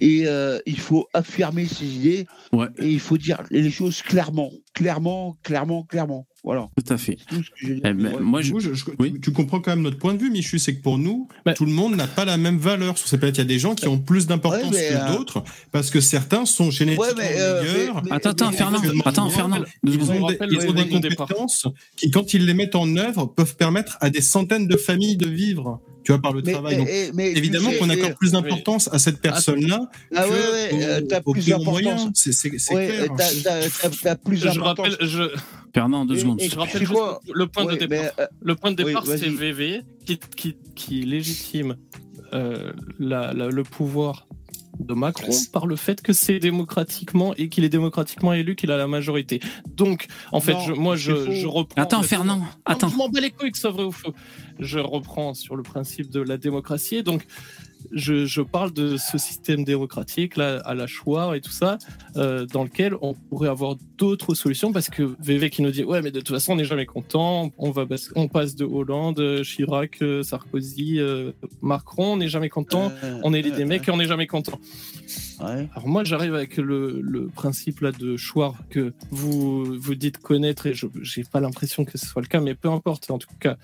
[0.00, 2.66] Et euh, il faut affirmer ses idées Ouais.
[2.78, 6.26] et il faut dire les choses clairement, clairement, clairement, clairement.
[6.44, 6.68] Voilà.
[6.76, 7.16] Tout à fait.
[7.28, 7.80] Tout ce que j'ai dit.
[7.84, 8.20] Eh ben, Ouais.
[8.20, 8.52] moi, Du je.
[8.52, 9.12] coup, je- je- Oui.
[9.14, 11.54] tu, tu comprends quand même notre point de vue, Michu, c'est que pour nous, Bah-
[11.54, 13.36] tout le monde n'a pas la même valeur sur ces planètes.
[13.36, 16.00] Il y a des gens qui ont plus d'importance Ouais, que euh, d'autres, parce que
[16.00, 18.02] certains sont génétiquement Ouais, mais, euh, meilleurs.
[18.04, 18.80] mais- Attends, attends, Fernand.
[19.04, 19.58] Attends, Fernand.
[19.86, 23.54] Ils ont, des, ils ont des compétences qui, quand ils les mettent en œuvre, peuvent
[23.56, 26.72] permettre à des centaines de familles de vivre, tu vois, par le mais- travail.
[26.74, 30.24] mais- Donc, mais- mais tu évidemment qu'on et- accorde plus d'importance à cette personne-là Ah
[30.24, 30.34] que ouais,
[30.76, 32.10] ouais, euh, t'as plus d'importance.
[32.14, 32.32] C'est
[34.02, 34.88] t'as plus Je d'importance.
[34.88, 35.22] rappelle, je,
[35.74, 36.40] Fernand, deux Et- secondes.
[36.40, 38.12] et- je rappelle c'est juste quoi le point Ouais, de départ.
[38.18, 39.28] mais, euh, Le point de Oui, départ, c'est.
[39.28, 41.76] VV qui, qui, qui légitime
[42.34, 44.26] euh, la- la- le pouvoir
[44.80, 48.78] de Macron par le fait que c'est démocratiquement et qu'il est démocratiquement élu, qu'il a
[48.78, 49.38] la majorité.
[49.76, 51.80] Donc, en fait, Non, je- moi, je, je reprends.
[51.82, 52.38] Attends, en fait, Fernand.
[52.38, 52.88] non, Attends.
[52.88, 54.14] Je m'en bats les couilles que ça vrai ou faux.
[54.58, 57.02] Je reprends sur le principe de la démocratie.
[57.02, 57.24] Donc,
[57.90, 61.78] je, je parle de ce système démocratique là, à la choix et tout ça,
[62.16, 66.02] euh, dans lequel on pourrait avoir d'autres solutions parce que VV qui nous dit ouais
[66.02, 69.42] mais de toute façon on n'est jamais content, on va bas- on passe de Hollande,
[69.44, 73.88] Chirac, euh, Sarkozy, euh, Macron, on n'est jamais content, euh, on est les des mecs
[73.88, 74.58] et on n'est jamais content.
[75.40, 75.68] ouais.
[75.74, 80.66] Alors moi j'arrive avec le, le principe là de choix que vous vous dites connaître
[80.66, 83.28] et je j'ai pas l'impression que ce soit le cas mais peu importe en tout
[83.40, 83.56] cas.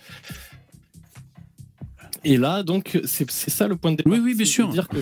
[2.25, 4.13] Et là donc c'est ça le point de départ.
[4.13, 4.69] Oui, oui, bien sûr.
[4.69, 4.97] Dire que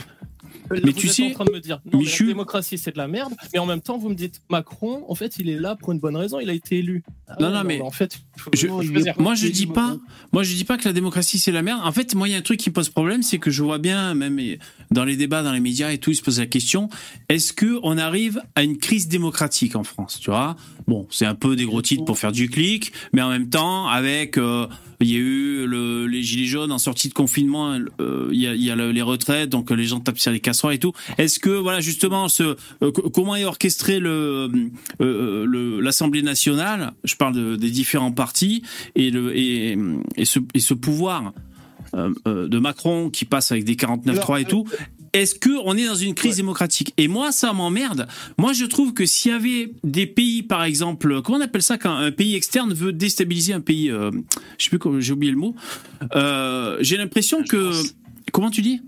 [0.69, 2.77] Là, Mais vous tu êtes sais, en train de me dire non, Michu- la démocratie
[2.77, 5.49] c'est de la merde, mais en même temps vous me dites Macron en fait il
[5.49, 7.05] est là pour une bonne raison, il a été élu.
[7.29, 9.97] Ah Non, non, mais en fait faut- Je- moi je dis pas
[10.33, 12.35] moi je dis pas que la démocratie c'est la merde en fait moi il y
[12.35, 14.41] a un truc qui me pose problème c'est que je vois bien même
[14.91, 16.89] dans les débats dans les médias et tout ils se posent la question
[17.29, 20.57] est-ce que on arrive à une crise démocratique en France tu vois?
[20.89, 23.87] Bon c'est un peu des gros titres pour faire du clic mais en même temps
[23.87, 24.67] avec euh,
[25.01, 28.47] il y a eu le, les gilets jaunes en sortie de confinement euh, il y
[28.47, 30.79] a, il y a le- les retraites donc les gens tapent sur les casseroles et
[30.79, 32.43] tout est-ce que voilà justement ce
[32.83, 34.51] euh, co- comment est orchestré le
[35.01, 38.63] euh, l'Assemblée nationale, je parle de- des différents partis
[38.95, 39.77] et, le, et,
[40.17, 41.33] et, ce, et ce pouvoir
[41.95, 44.65] de Macron qui passe avec des 49.3 et tout.
[45.17, 46.93] Est-ce que on est dans une crise démocratique?
[46.99, 48.07] Et moi, ça m'emmerde.
[48.39, 51.79] Moi, je trouve que s'il y avait des pays, par exemple, comment on appelle ça
[51.79, 54.11] quand un pays externe veut déstabiliser un pays, euh,
[54.59, 55.55] je sais plus, comment- j'ai oublié le mot.
[56.15, 57.71] Euh, j'ai l'impression que,
[58.33, 58.81] comment tu dis?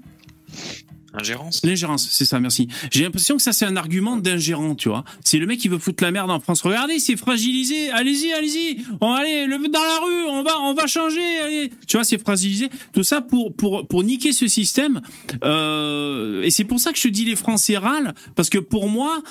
[1.14, 2.68] Ingérence L'ingérence, c'est ça, merci.
[2.90, 5.04] J'ai l'impression que ça, c'est un argument d'ingérant, tu vois.
[5.24, 6.60] C'est le mec qui veut foutre la merde en France.
[6.60, 7.90] Regardez, c'est fragilisé.
[7.90, 8.84] Allez-y, allez-y.
[9.00, 10.26] On va aller le, dans la rue.
[10.28, 11.38] On va, on va changer.
[11.44, 11.72] Allez.
[11.86, 12.68] Tu vois, c'est fragilisé.
[12.92, 15.00] Tout ça pour, pour, pour niquer ce système.
[15.44, 18.14] Euh, et c'est pour ça que je dis les Français râlent.
[18.34, 19.22] Parce que pour moi,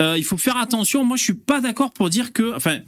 [0.00, 1.04] euh, il faut faire attention.
[1.04, 2.78] Moi, je suis pas d'accord pour dire que, enfin,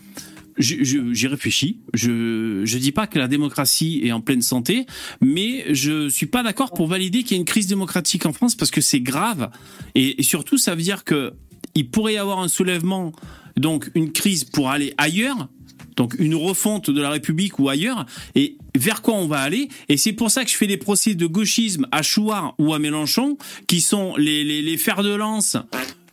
[0.58, 1.78] j'y réfléchis.
[1.94, 4.86] Je je dis pas que la démocratie est en pleine santé,
[5.20, 8.54] mais je suis pas d'accord pour valider qu'il y a une crise démocratique en France
[8.54, 9.50] parce que c'est grave
[9.94, 11.32] et, et surtout ça veut dire que
[11.74, 13.12] il pourrait y avoir un soulèvement,
[13.56, 15.48] donc une crise pour aller ailleurs.
[15.96, 18.06] Donc une refonte de la République ou ailleurs,
[18.36, 19.68] et vers quoi on va aller?
[19.88, 22.78] Et c'est pour ça que je fais des procès de gauchisme à Chouard ou à
[22.78, 23.36] Mélenchon,
[23.66, 25.56] qui sont les, les, les fers de lance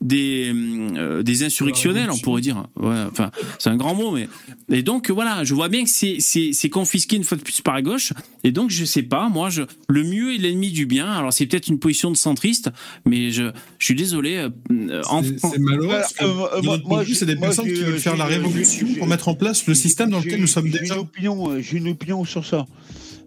[0.07, 0.51] des,
[0.95, 2.67] euh, des insurrectionnels, on pourrait dire.
[2.77, 4.27] Ouais, enfin, c'est un grand mot, mais
[4.69, 7.61] et donc voilà, je vois bien que c'est c'est c'est confisqué une fois de plus
[7.61, 8.13] par la gauche,
[8.43, 11.07] et donc je sais pas, moi, je le mieux est l'ennemi du bien.
[11.11, 12.69] Alors c'est peut-être une position de centriste,
[13.05, 14.35] mais je je suis désolé.
[14.71, 15.87] euh, en- C'est malheureux.
[15.89, 18.87] parce que, Euh, moi- notre moi, c'est des moi, personnes qui veulent faire la révolution
[18.97, 20.95] pour mettre en place le système dans lequel nous sommes J'ai déjà.
[20.95, 22.65] une opinion, euh, j'ai une opinion sur ça.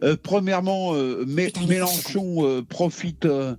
[0.05, 3.55] Euh, premièrement, euh, Mé- Mélenchon euh, profite euh,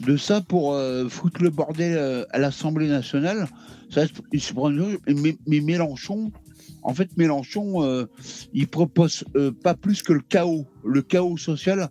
[0.00, 3.46] de ça pour euh, foutre le bordel euh, à l'Assemblée nationale.
[3.90, 4.02] Ça,
[4.32, 6.30] il se prend mais, mais Mélenchon,
[6.82, 8.06] en fait, Mélenchon, euh,
[8.54, 11.88] il propose euh, pas plus que le chaos, le chaos social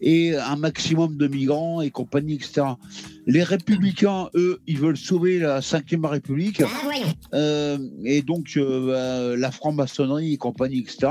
[0.00, 2.62] et un maximum de migrants et compagnie, etc.
[3.26, 6.62] Les républicains, eux, ils veulent sauver la Ve République.
[7.34, 11.08] Euh, et donc, bah, la franc-maçonnerie et compagnie, etc.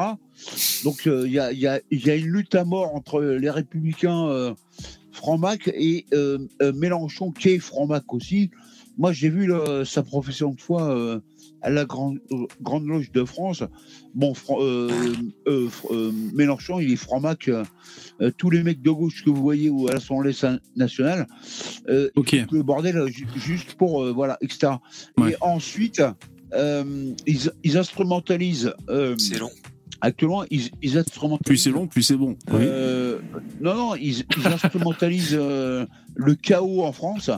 [0.86, 3.22] Donc, il y, a, il y a- il y a une lutte à mort entre
[3.22, 4.56] les républicains
[5.18, 8.50] franc-mac et euh, euh, Mélenchon, qui est franc-mac aussi.
[9.00, 11.20] Moi, j'ai vu là, sa profession de foi euh,
[11.62, 13.64] à la Grande, euh, Grande Loge de France.
[14.16, 14.90] Bon, Fran- euh,
[15.48, 17.48] euh, euh, Mélenchon, il est franc-mac.
[17.48, 17.64] euh,
[18.22, 20.34] euh, tous les mecs de gauche que vous voyez ou à l'Assemblée
[20.76, 21.28] nationale,
[21.90, 24.74] euh, ils foutent le bordel euh, ju- juste pour euh, voilà, etc.
[25.32, 26.02] Et ensuite,
[26.54, 28.74] euh, ils, ils instrumentalisent.
[29.20, 29.52] c'est long.
[30.02, 31.46] Actuellement, ils, ils instrumentalisent.
[31.46, 32.38] Plus c'est long, plus c'est bon.
[32.52, 32.60] Oui.
[32.62, 33.20] Euh,
[33.62, 37.32] non, non, ils, ils instrumentalisent euh, le chaos en France,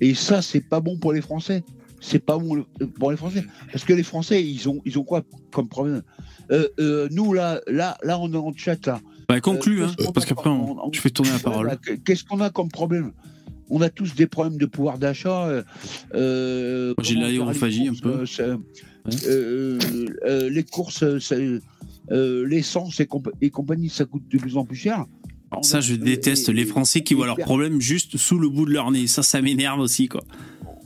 [0.00, 1.64] et ça, c'est pas bon pour les Français.
[2.00, 5.04] C'est pas bon le- pour les Français, parce que les Français, ils ont, ils ont
[5.04, 6.02] quoi comme problème?
[6.50, 9.00] Euh, euh, Nous là, là, là, on est en chat là.
[9.28, 11.66] Bah, conclue, Euh, hein, parce qu'après, on- je fais tourner la parole.
[11.66, 13.12] bah, Qu'est-ce qu'on a comme problème?
[13.70, 15.46] On a tous des problèmes de pouvoir d'achat.
[15.46, 15.62] euh,
[16.14, 18.24] euh, J'ai l'aérophagie un peu.
[18.40, 18.56] euh,
[19.26, 19.78] euh,
[20.26, 21.60] euh, les courses, euh, euh,
[22.10, 23.08] l'essence et,
[23.40, 25.04] et compagnie, ça coûte de plus en plus cher.
[25.50, 28.38] Alors ça, je Euh, déteste et- les Français qui et voient leurs problèmes juste sous
[28.38, 29.06] le bout de leur nez.
[29.06, 30.24] Ça, ça m'énerve aussi, quoi.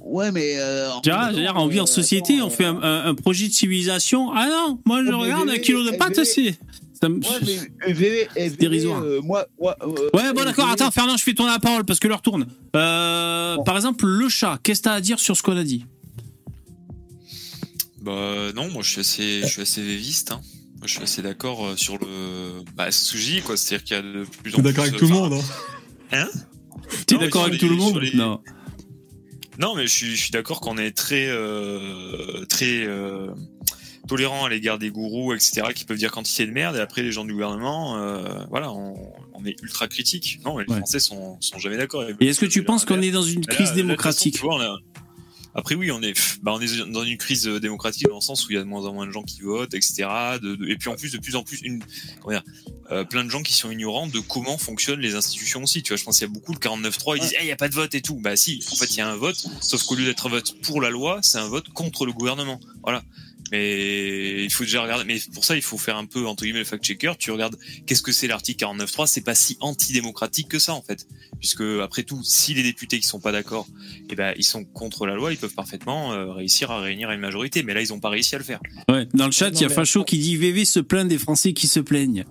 [0.05, 0.55] Ouais, mais.
[0.59, 3.49] euh, Tu vois, dire, on vit en euh, société, on fait un, un- un projet
[3.49, 4.31] de civilisation.
[4.33, 6.59] Ah non, moi je Oh, regarde un kilo de pâtes, c'est.
[7.01, 8.29] ça me- Ouais, mais VV,
[8.59, 9.03] dérisoire.
[9.03, 10.69] euh, moi, moi, euh, Ouais, bon, euh, d'accord.
[10.69, 12.47] Attends, Fernand, je fais tourner la parole parce que l'heure tourne.
[12.77, 15.85] Euh, Par exemple, le chat, qu'est-ce que t'as à dire sur ce qu'on a dit?
[18.01, 20.33] Bah non, moi je suis assez, je suis assez véviste.
[20.33, 20.41] Hein.
[20.79, 22.63] Moi, je suis assez d'accord euh, sur le.
[22.77, 23.57] Bah, dis, quoi.
[23.57, 24.63] C'est-à-dire qu'il y a de plus en T'es plus.
[24.63, 25.43] d'accord avec tout le monde, hein
[26.13, 26.29] Hein
[27.07, 28.41] T'es d'accord avec les- tout le monde les- Non.
[29.59, 33.27] Non, mais je suis, je suis d'accord qu'on est très, euh, très euh,
[34.07, 37.11] tolérant à l'égard des gourous, etc., qui peuvent dire quantité de merde, et après les
[37.11, 38.95] gens du gouvernement, euh, voilà, on,
[39.35, 40.39] on est ultra critique.
[40.45, 40.79] Non, mais les Ouais.
[40.79, 42.05] Français sont, sont jamais d'accord.
[42.21, 44.59] Et est-ce que tu penses qu'on est dans une Là, crise là, démocratique façon, tu
[44.59, 44.79] vois, on a-
[45.55, 48.47] Après oui, on est, bah, on est dans une crise euh, démocratique dans le sens
[48.47, 50.05] où il y a de moins en moins de gens qui votent, etc.
[50.41, 51.81] de- de- et puis en plus de plus en plus une,
[52.29, 52.43] dire,
[52.93, 55.83] euh, plein de gens qui sont ignorants de comment fonctionnent les institutions aussi.
[55.83, 57.57] Tu vois, je pense qu'il y a beaucoup de 49.3, ils disent il n'y a
[57.57, 58.17] pas de vote et tout.
[58.21, 60.61] Bah si, en fait il y a un vote, sauf qu'au lieu d'être un vote
[60.63, 62.61] pour la loi, c'est un vote contre le gouvernement.
[62.83, 63.03] Voilà.
[63.51, 65.05] Mais il faut déjà regarder.
[65.05, 67.13] Mais pour ça, il faut faire un peu entre guillemets le fact-checker.
[67.19, 67.57] Tu regardes
[67.87, 69.07] qu'est-ce que c'est l'article 49.3.
[69.07, 71.07] C'est pas si antidémocratique que ça en fait,
[71.39, 73.67] puisque après tout, si les députés qui sont pas d'accord,
[74.11, 77.21] eh ben ils sont contre la loi, ils peuvent parfaitement euh, réussir à réunir une
[77.21, 77.63] majorité.
[77.63, 78.61] Mais là, ils ont pas réussi à le faire.
[78.89, 81.19] Ouais, dans le chat, il y a mais- Facho qui dit VV se plaint des
[81.19, 82.25] Français qui se plaignent.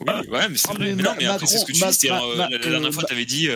[0.00, 0.94] Oui, ouais, mais c'est vrai.
[0.94, 2.08] Mais non, mais après, c'est ce que tu dis.
[2.10, 3.48] euh, la, la dernière fois, t'avais dit,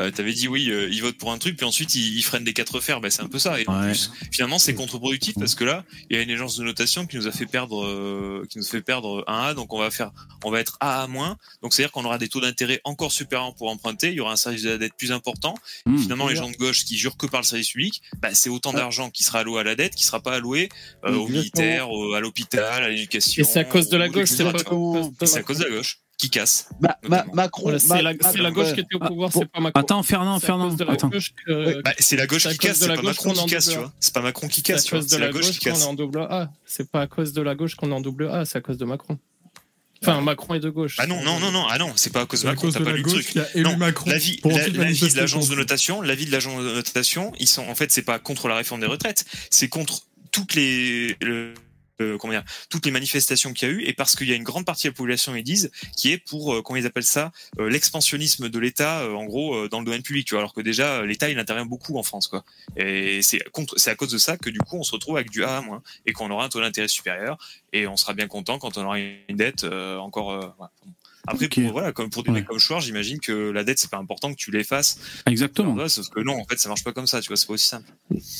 [0.00, 2.44] euh, t'avais dit, oui, euh, ils votent pour un truc, puis ensuite, ils, ils freinent
[2.44, 3.00] des quatre fers.
[3.00, 3.60] Bah, c'est un peu ça.
[3.60, 3.86] Et en Ouais.
[3.88, 7.16] plus, finalement, c'est contre-productif parce que là, il y a une agence de notation qui
[7.16, 10.10] nous a fait perdre, euh, qui nous fait perdre un A, donc on va faire,
[10.44, 11.36] on va être A à moins.
[11.62, 14.08] Donc, c'est-à-dire qu'on aura des taux d'intérêt encore supérieurs pour emprunter.
[14.08, 15.54] Il y aura un service de la dette plus important.
[15.86, 15.98] Mmh.
[15.98, 18.72] Finalement, les gens de gauche qui jurent que par le service public, bah, c'est autant
[18.72, 20.68] d'argent qui sera alloué à la dette, qui sera pas alloué
[21.04, 23.42] euh, aux militaires, au- à l'hôpital, à l'éducation.
[23.42, 24.52] Et c'est à cause de la gauche, c'est à
[25.42, 26.68] cause de la gauche qui casse.
[26.80, 29.60] Ma- Ma- Macron, Voilà, c'est Ma- la, la gauche qui était au pouvoir, c'est pas
[29.60, 29.80] Macron.
[29.80, 30.96] Attends, Fernand, Fernand, la
[31.82, 33.92] Bah, c'est la gauche qui casse, c'est la pas Macron qui casse, tu vois.
[34.00, 34.98] C'est pas Macron qui casse, à tu vois.
[35.00, 35.84] cause de C'est la la gauche qui qu'on est casse.
[35.86, 36.50] en double A.
[36.66, 38.76] C'est pas à cause de la gauche qu'on est en double A, c'est à cause
[38.78, 39.18] de Macron.
[40.02, 40.96] Enfin, Macron est de gauche.
[40.98, 42.86] Ah non, non, non, non, ah non, c'est pas à cause de Macron, t'as pas
[42.86, 43.34] la lu le truc.
[43.56, 47.46] Non, Macron l'avis, la- l'avis de l'agence de notation, l'avis de l'agence de notation, ils
[47.48, 50.00] sont, en fait, c'est pas contre la réforme des retraites, c'est contre
[50.32, 51.52] toutes les, le-
[52.00, 54.36] euh, comment dire, toutes les manifestations qu'il y a eu et parce qu'il y a
[54.36, 57.02] une grande partie de la population, ils disent, qui est pour, euh, comment ils appellent
[57.02, 60.40] ça, euh, l'expansionnisme de l'État, euh, en gros, euh, dans le domaine public, tu vois,
[60.40, 62.44] alors que déjà, l'État, il intervient beaucoup en France, quoi.
[62.76, 65.30] Et c'est contre, c'est à cause de ça que du coup, on se retrouve avec
[65.30, 67.38] du A moins et qu'on aura un taux d'intérêt supérieur
[67.72, 70.54] et on sera bien content quand on aura une dette euh, encore.
[71.32, 72.36] Après, pour, voilà, comme pour des Ouais.
[72.40, 74.98] mecs comme Chouard, j'imagine que la dette, c'est pas important que tu l'effaces.
[75.26, 75.88] Exactement.
[75.88, 77.66] Sauf que non, en fait, ça marche pas comme ça, tu vois, c'est pas aussi
[77.68, 77.88] simple.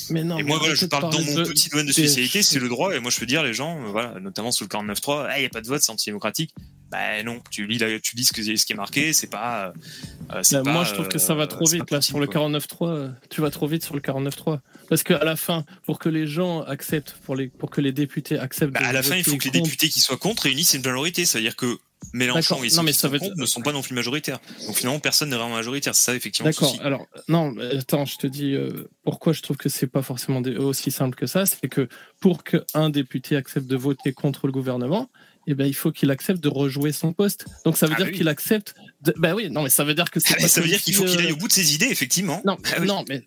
[0.09, 2.41] Mais non, et mais moi, voilà, je parle dans mon de- petit domaine de spécialité,
[2.43, 4.69] c'est le droit, et moi, je peux dire, les gens, euh, voilà, notamment sous le
[4.69, 6.53] 49.3, ah, il y a pas de vote, c'est antidémocratique.
[6.91, 9.67] Bah non, tu lis, la- tu lis ce, que- ce qui est marqué, c'est pas.
[9.67, 12.27] euh, Bah, pas, moi, je trouve que ça va euh, trop vite là sur le
[12.27, 12.49] possible, quoi.
[12.49, 12.89] 49.3.
[12.89, 14.59] euh, Tu vas trop vite sur le 49.3
[14.89, 18.37] parce qu'à la fin, pour que les gens acceptent, pour les pour que les députés
[18.37, 18.73] acceptent.
[18.73, 20.83] Bah, à la fin, il faut que les contre- députés qui soient contre réunissent une
[20.83, 21.23] majorité.
[21.25, 21.77] Ça veut dire que
[22.13, 23.81] Mélenchon et ceux Non, mais qui ça sont veut contre dire- ne sont pas non
[23.83, 24.39] plus majoritaires.
[24.65, 25.93] Donc finalement, personne n'est vraiment majoritaire.
[25.95, 26.49] C'est ça, effectivement.
[26.49, 26.75] D'accord.
[26.81, 30.89] Alors non, attends, je te dis euh, pourquoi je trouve que c'est pas forcément aussi
[30.91, 31.45] simple que ça?
[31.45, 31.87] C'est que
[32.19, 35.09] pour qu'un député accepte de voter contre le gouvernement,
[35.47, 37.45] eh ben il faut qu'il accepte de rejouer son poste.
[37.65, 38.17] Donc ça veut Ah, dire bah oui.
[38.17, 38.75] qu'il accepte.
[39.01, 39.13] De...
[39.17, 40.35] Ben oui, non, mais ça veut dire que c'est.
[40.37, 41.87] Ah, pas ça veut dire qu'il faut qu'il euh, aille au bout de ses idées,
[41.87, 42.39] effectivement.
[42.45, 42.85] Non, Ah oui.
[42.87, 43.23] non, mais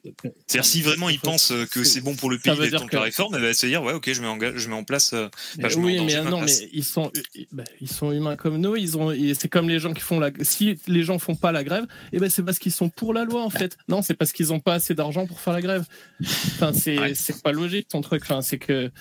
[0.46, 2.94] C'est-à-dire si vraiment il pense euh, que c'est bon pour le pays d'être dire que-
[2.94, 5.12] la réforme, eh ben, c'est-à-dire ouais ok je mets en, je mets en place.
[5.12, 5.28] euh,
[5.58, 6.60] bah, mets oui, en mais ma non, place.
[6.60, 7.10] mais ils sont,
[7.52, 8.76] ben, ils sont humains comme nous.
[8.76, 10.30] Ils ont, c'est comme les gens qui font la.
[10.42, 13.24] Si les gens font pas la grève, et ben c'est parce qu'ils sont pour la
[13.24, 13.76] loi en fait.
[13.88, 15.84] Non, c'est parce qu'ils ont pas assez d'argent pour faire la grève.
[16.22, 18.22] Enfin, c'est, c'est pas logique ton truc.
[18.22, 18.92] Enfin, c'est que,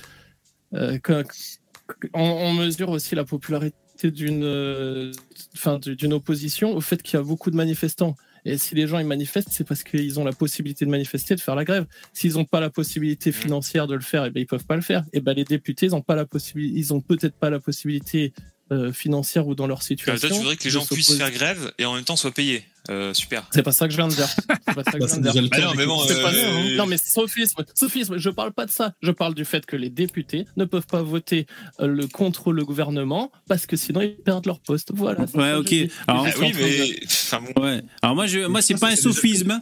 [0.73, 1.23] euh, que-
[2.14, 5.11] on, on mesure aussi la popularité d'une, euh,
[5.56, 8.15] enfin, d'une opposition au fait qu'il y a beaucoup de manifestants.
[8.45, 11.40] Et si les gens ils manifestent, c'est parce qu'ils ont la possibilité de manifester, de
[11.40, 11.86] faire la grève.
[12.11, 13.34] S'ils n'ont pas la possibilité Mmh.
[13.34, 15.03] financière de le faire, et ben ils peuvent pas le faire.
[15.14, 18.34] Et ben les députés, ils ont pas la possibilité, ils ont peut-être pas la possibilité
[18.72, 20.28] euh, financière ou dans leur situation.
[20.28, 22.65] toi, tu voudrais que les gens puissent faire grève et en même temps soient payés.
[22.89, 23.45] Euh, super.
[23.51, 24.27] C'est pas ça que je viens de dire.
[24.27, 24.45] C'est
[24.76, 25.49] pas ça que Bah, je c'est viens de dire.
[25.49, 28.93] Bah non, mais bon, pas- euh, Non, mais sophisme, sophisme, je parle pas de ça.
[29.01, 31.47] Je parle du fait que les députés ne peuvent pas voter
[31.80, 34.91] euh, le, contre le gouvernement parce que sinon ils perdent leur poste.
[34.93, 35.22] Voilà.
[35.34, 35.73] Ouais, ok.
[36.07, 37.61] Alors, Ah sont oui, en train de- mais enfin bon.
[37.64, 37.81] Ouais.
[38.01, 39.51] Alors moi, je, moi, c'est pas un sophisme.
[39.51, 39.60] hein.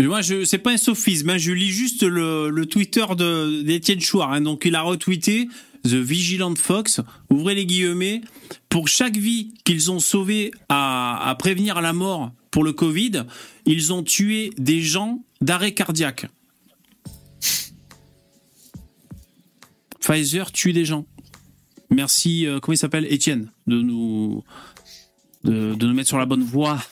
[0.00, 1.30] Moi, je, c'est pas un sophisme.
[1.30, 1.38] hein.
[1.38, 4.32] Je lis juste le, le Twitter de d'Étienne Chouard.
[4.32, 4.40] hein.
[4.40, 5.48] Donc, il a retweeté
[5.84, 7.00] The Vigilant Fox.
[7.30, 8.22] Ouvrez les guillemets.
[8.68, 13.24] Pour chaque vie qu'ils ont sauvée à, à prévenir la mort pour le Covid,
[13.66, 16.26] ils ont tué des gens d'arrêt cardiaque.
[20.00, 21.06] Pfizer tue des gens.
[21.90, 24.42] Merci, euh, comment il s'appelle Étienne, de nous,
[25.44, 26.82] de, de nous mettre sur la bonne voie.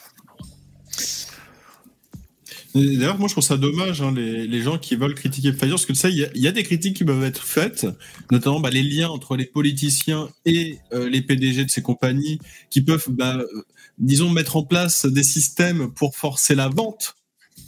[2.73, 5.85] D'ailleurs, moi, je trouve ça dommage, hein, les, les gens qui veulent critiquer Pfizer, parce
[5.85, 7.85] que tu sais, il y, a- il y a des critiques qui peuvent être faites,
[8.31, 12.39] notamment bah, les liens entre les politiciens et euh, les PDG de ces compagnies,
[12.69, 13.45] qui peuvent, bah, euh,
[13.97, 17.15] disons, mettre en place des systèmes pour forcer la vente.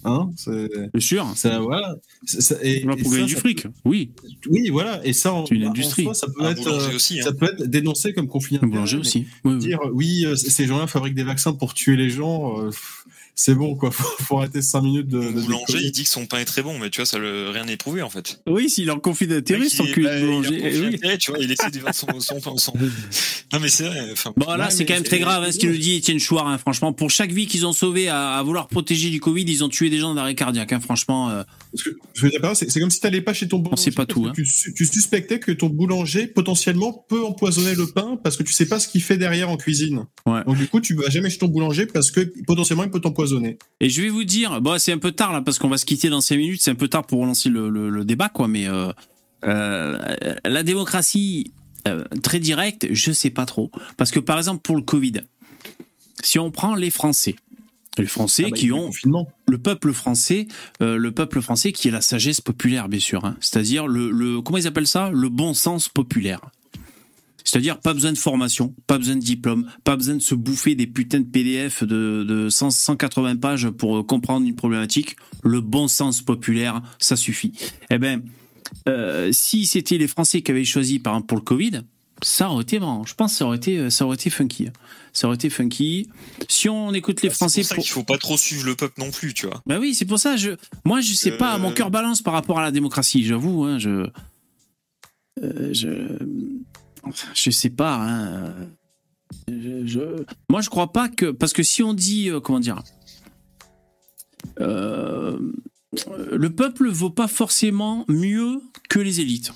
[0.06, 1.32] Hein, c'est Bien sûr.
[1.36, 1.96] ça, voilà.
[2.26, 3.64] C'est- ça- et, Pour gagner ça, du ça fric.
[3.64, 4.12] peut- Oui.
[4.50, 5.00] oui, voilà.
[5.06, 6.04] Et ça, en, une en industrie.
[6.04, 7.24] soi, ça peut Un être, boulanger aussi, hein.
[7.24, 9.28] ça peut être dénoncé comme conflit Le boulanger aussi.
[9.46, 9.60] Oui, oui.
[9.60, 13.03] dire oui, euh, ces gens-là fabriquent des vaccins pour tuer les gens, euh, pff,
[13.36, 15.18] c'est bon quoi, faut, faut arrêter 5 minutes de.
[15.20, 15.86] Le de boulanger, déconner.
[15.86, 17.78] il dit que son pain est très bon, mais tu vois, ça le, rien n'est
[17.78, 18.42] prouvé en fait.
[18.48, 21.00] Oui, s'il en conflit d'intérêt, son il est- cul de boulanger.
[21.04, 22.58] Eh tu vois, il essaie de vendre son, son pain.
[22.58, 22.74] son-
[23.54, 24.10] Non, mais c'est vrai.
[24.12, 26.20] Enfin, Bon, là, Ouais, c'est quand même très grave hein, ce qu'il nous dit Étienne
[26.20, 26.48] Chouard.
[26.48, 29.64] hein, franchement, pour chaque vie qu'ils ont sauvée à, à vouloir protéger du Covid, ils
[29.64, 30.74] ont tué des gens d'arrêt cardiaque.
[30.74, 33.34] hein, franchement, euh, Parce que, je veux dire par là, c'est comme si t'allais pas
[33.34, 33.84] chez ton boulanger.
[33.84, 34.32] sait pas tout, hein.
[34.36, 34.44] Tu,
[34.74, 38.80] tu suspectais que ton boulanger potentiellement peut empoisonner le pain parce que tu sais pas
[38.80, 40.06] ce qu'il fait derrière en cuisine.
[40.26, 40.44] Ouais.
[40.46, 43.23] Donc du coup, tu vas jamais chez ton boulanger parce que potentiellement il peut t'empoisonner.
[43.80, 45.86] Et je vais vous dire, bon, c'est un peu tard là parce qu'on va se
[45.86, 46.62] quitter dans 5 minutes.
[46.62, 48.48] C'est un peu tard pour relancer le, le- le débat, quoi.
[48.48, 48.92] Mais euh,
[49.46, 49.98] euh,
[50.46, 51.52] la démocratie
[51.88, 53.72] euh, très directe, je sais pas trop.
[53.98, 55.22] Parce que par exemple pour le Covid,
[56.22, 57.36] si on prend les Français,
[57.98, 59.28] les Français Ah bah, qui ont confinement.
[59.48, 60.48] le peuple français,
[60.82, 63.26] euh, le peuple français qui est la sagesse populaire, bien sûr.
[63.26, 63.36] hein.
[63.40, 66.40] C'est-à-dire le, le comment ils appellent ça, le bon sens populaire.
[67.44, 70.88] C'est-à-dire pas besoin de formation, pas besoin de diplôme, pas besoin de se bouffer des
[70.88, 75.16] putains de PDF de, de 100, 180 pages pour euh, comprendre une problématique.
[75.44, 77.52] Le bon sens populaire, ça suffit.
[77.90, 78.22] Eh ben,
[78.88, 81.82] euh, si c'était les Français qui avaient choisi, par exemple, pour le Covid,
[82.22, 83.04] ça aurait été marrant.
[83.06, 84.70] Je pense que ça aurait été, ça aurait été funky.
[85.12, 86.08] Ça aurait été funky.
[86.48, 89.00] Si on écoute les c'est Français pour ça qu'il faut pas trop suivre le peuple
[89.02, 89.62] non plus, tu vois.
[89.66, 90.38] bah oui, c'est pour ça.
[90.38, 90.52] Je,
[90.86, 91.58] moi, je sais Euh, pas.
[91.58, 93.26] Mon cœur balance par rapport à la démocratie.
[93.26, 93.64] J'avoue.
[93.66, 94.08] Hein, je,
[95.44, 95.90] euh, je,
[97.34, 97.96] je sais pas.
[97.96, 98.54] Hein,
[99.48, 102.82] je, je- moi, je crois pas que parce que si on dit euh, comment dire,
[104.60, 105.38] euh,
[106.32, 109.52] le peuple vaut pas forcément mieux que les élites.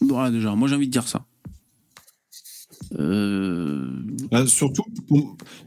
[0.00, 0.54] Voilà déjà.
[0.54, 1.26] Moi, j'ai envie de dire ça.
[2.98, 3.88] Euh,
[4.46, 4.84] surtout,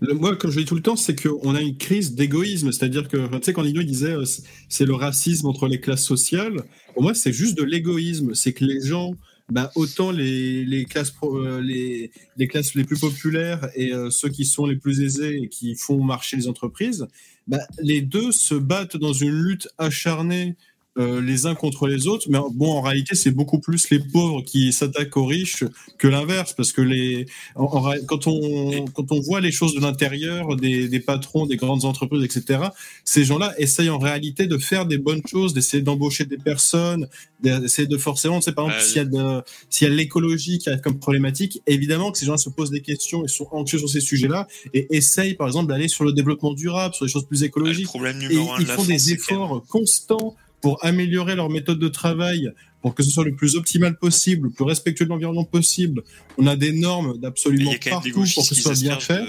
[0.02, 2.72] moi, comme je dis tout le temps, c'est qu'on a une crise d'égoïsme.
[2.72, 4.26] C'est-à-dire que, tu sais, quand Lino il disait euh,
[4.70, 6.64] c'est le racisme entre les classes sociales,
[6.94, 8.34] pour moi, c'est juste de l'égoïsme.
[8.36, 9.14] C'est que les gens,
[9.52, 14.10] bah, autant les, les, classes, pro- euh, les, les classes les plus populaires et euh,
[14.10, 17.08] ceux qui sont les plus aisés et qui font marcher les entreprises,
[17.48, 20.56] bah, les deux se battent dans une lutte acharnée
[20.98, 22.28] euh, les uns contre les autres.
[22.30, 25.64] Mais bon, en réalité, c'est beaucoup plus les pauvres qui s'attaquent aux riches
[25.98, 29.82] que l'inverse, parce que les, en- en quand on quand on voit les choses de
[29.82, 32.60] l'intérieur, des, des patrons, des grandes entreprises, etc.
[33.04, 37.08] Ces gens-là essayent en réalité de faire des bonnes choses, d'essayer d'embaucher des personnes,
[37.42, 40.60] d'essayer de forcément, tu sais, par exemple, s'il y a de, s'il y a l'écologie
[40.60, 43.80] qui arrive comme problématique, évidemment que ces gens se posent des questions et sont anxieux
[43.80, 47.26] sur ces sujets-là et essayent, par exemple, d'aller sur le développement durable, sur des choses
[47.28, 47.84] plus écologiques.
[47.86, 50.36] Le problème Et numéro un ils de la font France, des efforts constants
[50.66, 52.50] pour améliorer leur méthode de travail,
[52.82, 56.02] pour que ce soit le plus optimal possible, le plus respectueux de l'environnement possible.
[56.40, 59.22] On a des normes d'absolument partout pour que ce soit bien fait.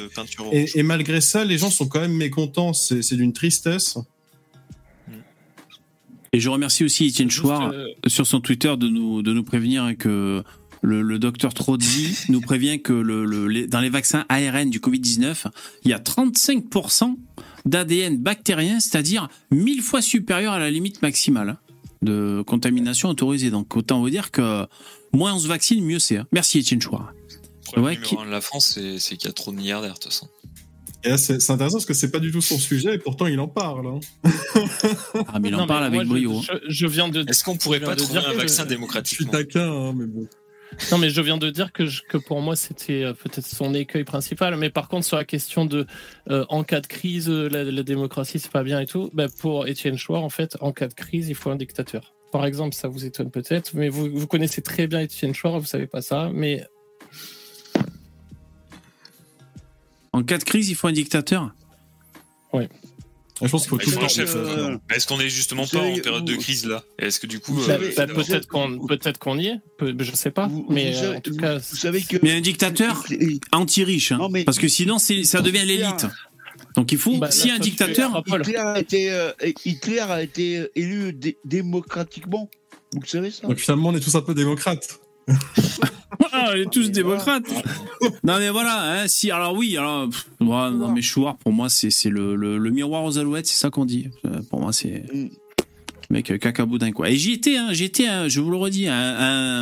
[0.74, 2.72] Et, malgré ça, les gens sont quand même mécontents.
[2.72, 3.98] C'est c'est d'une tristesse.
[6.32, 9.94] Et je remercie aussi Étienne Chouard euh, sur son Twitter de nous, de nous prévenir
[9.98, 10.42] que
[10.80, 14.78] le, le docteur Trozzi nous prévient que le, le- les- dans les vaccins ARN du
[14.80, 15.48] Covid-19,
[15.84, 17.14] il y a 35%
[17.66, 21.58] d'ADN bactérien, c'est-à-dire 1000 fois supérieur à la limite maximale
[22.02, 23.50] de contamination autorisée.
[23.50, 24.66] Donc autant vous dire que
[25.12, 26.18] moins on se vaccine, mieux c'est.
[26.18, 26.26] hein.
[26.32, 27.12] Merci Étienne Chouard.
[27.76, 30.12] Le problème Ouais, de la France, c'est qu'il y a trop de milliardaires, de toute
[30.12, 30.28] façon.
[31.18, 33.86] C'est intéressant parce que c'est pas du tout son sujet et pourtant il en parle.
[33.86, 34.00] hein.
[35.28, 36.40] Ah mais il en non, parle avec moi, brio.
[36.42, 37.24] Je, je viens de.
[37.28, 40.26] Est-ce qu'on pourrait pas trouver un vaccin Je suis taquin, hein, mais bon.
[40.92, 43.72] Non, mais je viens de dire que, je- que pour moi, c'était euh, peut-être son
[43.74, 44.56] écueil principal.
[44.56, 45.86] Mais par contre, sur la question de
[46.30, 49.26] euh, en cas de crise, euh, la, la démocratie, c'est pas bien et tout, bah,
[49.40, 52.12] pour Étienne Chouard, en fait, en cas de crise, il faut un dictateur.
[52.32, 55.66] Par exemple, ça vous étonne peut-être, mais vous, vous connaissez très bien Étienne Chouard, vous
[55.66, 56.64] savez pas ça, mais
[60.12, 61.54] En cas de crise, il faut un dictateur?
[63.42, 64.38] Je pense qu'il faut Bah, tout le temps.
[64.38, 67.60] euh, Est-ce qu'on est justement pas en période de crise là Est-ce que du coup,
[67.68, 69.58] euh, bah, peut-être qu'on peut-être qu'on y est,
[70.00, 72.16] je sais pas, vous- mais vous euh, savez- en tout vous- cas, vous savez que
[72.22, 73.04] Mais un dictateur
[73.52, 76.06] anti-riche, hein, parce que sinon ça devient l'élite.
[76.74, 79.32] Donc il faut, Bah, si là, un dictateur, Hitler a été, euh,
[79.64, 82.48] Hitler a été élu dé- démocratiquement.
[82.92, 83.46] Vous le savez ça?
[83.46, 84.98] Donc finalement, on est tous un peu démocrates.
[86.32, 87.44] Ah, on est tous démocrates.
[88.24, 91.90] non mais voilà, hein, si alors oui, alors pff, non mais Chouard pour moi c'est
[91.90, 94.08] c'est le, le, le miroir aux alouettes, c'est ça qu'on dit.
[94.24, 95.28] Euh, Pour moi c'est Mm.
[96.10, 97.10] mec euh, caca boudin quoi.
[97.10, 98.94] Et j'y étais, hein, j'y étais, hein, je vous le redis, un,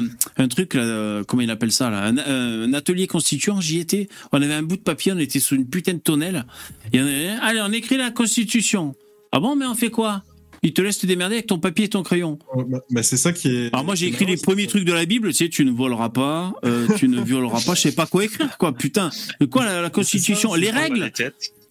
[0.01, 0.05] un,
[0.36, 4.09] un truc là, euh, comment il appelle ça là, un, un atelier constituant, j'y étais.
[4.32, 6.45] On avait un bout de papier, on était sous une putain de tonnelle.
[6.93, 8.95] Et on avait, allez, on écrit la constitution.
[9.32, 10.23] Ah bon, mais on fait quoi?
[10.65, 12.39] Il te laisse te démerder avec ton papier et ton crayon.
[12.57, 13.66] Euh, bah, bah, c'est ça qui est.
[13.73, 16.09] Alors moi j'ai écrit les premiers trucs de la Bible, tu sais, tu ne voleras
[16.09, 19.11] pas, euh, tu ne violeras pas, je sais pas quoi écrire, quoi, putain.
[19.41, 21.12] De quoi la, la Constitution, les règles.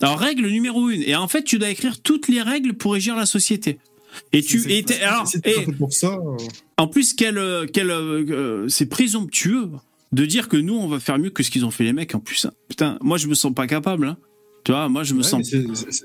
[0.02, 3.16] Alors règle numéro une, et en fait tu dois écrire toutes les règles pour régir
[3.16, 3.80] la société.
[4.32, 6.14] Et tu, et alors, et pour ça.
[6.14, 6.38] euh,
[6.78, 9.70] en plus quel, euh, quel, euh, c'est présomptueux
[10.12, 12.14] de dire que nous on va faire mieux que ce qu'ils ont fait les mecs
[12.14, 12.46] en plus.
[12.46, 12.52] hein.
[12.70, 14.06] Putain, moi je me sens pas capable.
[14.10, 14.18] hein.
[14.64, 15.50] Tu vois, moi je me Ouais, sens.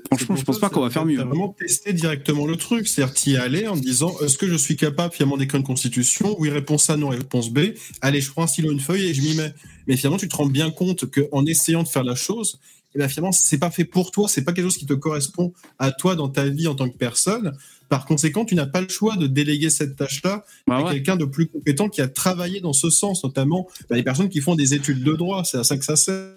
[0.07, 1.17] Franchement, je pense ça, pas qu'on va faire mieux.
[1.21, 2.87] Vraiment testé directement le truc.
[2.87, 6.35] C'est-à-dire, t'y allé en disant est-ce que je suis capable finalement d'écrire une constitution?
[6.39, 7.59] Oui, réponse A, non, réponse B.
[8.01, 9.53] Allez, je prends un stylo, une feuille et je m'y mets.
[9.87, 12.59] Mais finalement, tu te rends bien compte qu'en essayant de faire la chose,
[12.95, 15.53] et ben finalement, c'est pas fait pour toi, c'est pas quelque chose qui te correspond
[15.77, 17.53] à toi dans ta vie en tant que personne.
[17.87, 20.93] Par conséquent, tu n'as pas le choix de déléguer cette tâche-là Bah à ouais.
[20.93, 24.41] quelqu'un de plus compétent qui a travaillé dans ce sens, notamment bah, les personnes qui
[24.41, 25.43] font des études de droit.
[25.45, 26.33] C'est à ça que ça sert.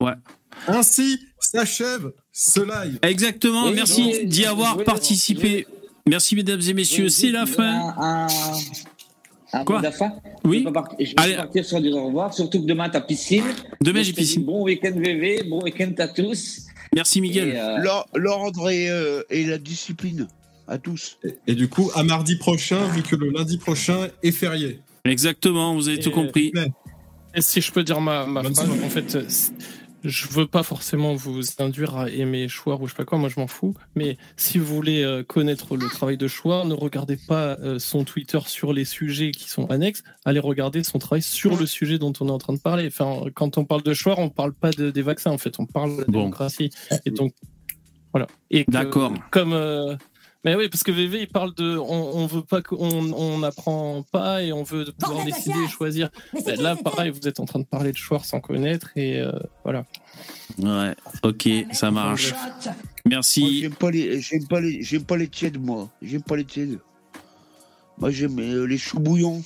[0.00, 0.12] Ouais.
[0.68, 2.98] Ainsi s'achève ce live.
[3.02, 5.66] Exactement, Oui, merci d'y avoir participé.
[6.08, 7.94] Merci mesdames et messieurs, c'est la fin.
[7.98, 8.26] Un,
[9.52, 9.80] un Quoi
[10.44, 10.60] Oui.
[10.60, 11.36] Je vais partir, je vais Allez.
[11.36, 13.44] partir sur du au revoir, surtout que demain, t'as piscine.
[13.80, 14.44] Demain, j'ai piscine.
[14.44, 16.62] Bon week-end VV, bon week-end à tous.
[16.94, 17.54] Merci Miguel.
[17.56, 20.26] Euh, L'or- L'ordre et, euh, et la discipline
[20.66, 21.18] à tous.
[21.24, 24.80] Et, et du coup, à mardi prochain, vu que le lundi prochain est férié.
[25.04, 26.52] Exactement, vous avez tout compris.
[27.34, 29.24] Et si je peux dire ma, ma phrase, en fait, euh,
[30.04, 33.28] je veux pas forcément vous induire à aimer Chouard ou je sais pas quoi, moi
[33.28, 33.74] je m'en fous.
[33.94, 38.04] Mais si vous voulez euh, connaître le travail de Chouard, ne regardez pas euh, son
[38.04, 42.12] Twitter sur les sujets qui sont annexes, allez regarder son travail sur le sujet dont
[42.20, 42.86] on est en train de parler.
[42.86, 45.66] Enfin, quand on parle de Chouard, on parle pas de- des vaccins, en fait, on
[45.66, 46.18] parle de la Bon.
[46.20, 46.70] démocratie.
[47.06, 47.32] Et donc,
[48.12, 48.26] voilà.
[48.68, 49.12] D'accord.
[49.30, 49.52] Comme.
[49.52, 49.96] euh,
[50.44, 51.78] mais oui, parce que VV, il parle de.
[51.78, 56.10] On, on veut pas qu'on on n'apprend pas et on veut pouvoir décider et choisir.
[56.44, 59.32] Ben là, pareil, vous êtes en train de parler de Chouard sans connaître et euh,
[59.64, 59.86] voilà.
[60.58, 62.34] Ouais, ok, ça marche.
[63.06, 63.60] Merci.
[63.60, 65.90] j'aime pas les, j'aime pas les, j'aime pas les tièdes, moi.
[66.02, 66.78] J'aime pas les tièdes.
[67.96, 69.40] Moi, j'aime euh, les choux bouillants.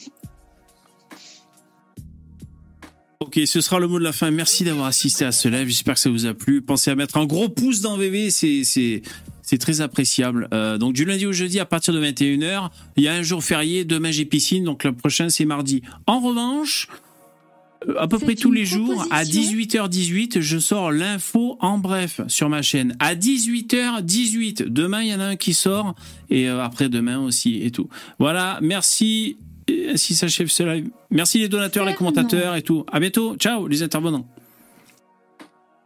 [3.21, 4.31] Ok, ce sera le mot de la fin.
[4.31, 5.69] Merci d'avoir assisté à ce live.
[5.69, 6.63] J'espère que ça vous a plu.
[6.63, 9.03] Pensez à mettre un gros pouce dans VV, c'est c'est
[9.49, 10.47] c'est très appréciable.
[10.53, 13.43] Euh, donc du lundi au jeudi à partir de 21h, il y a un jour
[13.43, 13.87] férié.
[13.87, 15.81] Demain j'ai piscine, donc le prochain c'est mardi.
[16.07, 16.87] En revanche,
[17.89, 22.49] Euh, À peu près tous les jours, à 18h18, je sors l'info en bref sur
[22.49, 22.97] ma chaîne.
[22.99, 24.65] À 18h18.
[24.69, 25.95] Demain, il y en a un qui sort.
[26.29, 27.89] Et euh, après demain aussi et tout.
[28.19, 29.37] Voilà, merci.
[29.69, 30.91] Et Ainsi s'achève ce live.
[31.11, 32.85] Merci les donateurs, les commentateurs et tout.
[32.91, 33.37] À bientôt.
[33.37, 34.27] Ciao, les intervenants.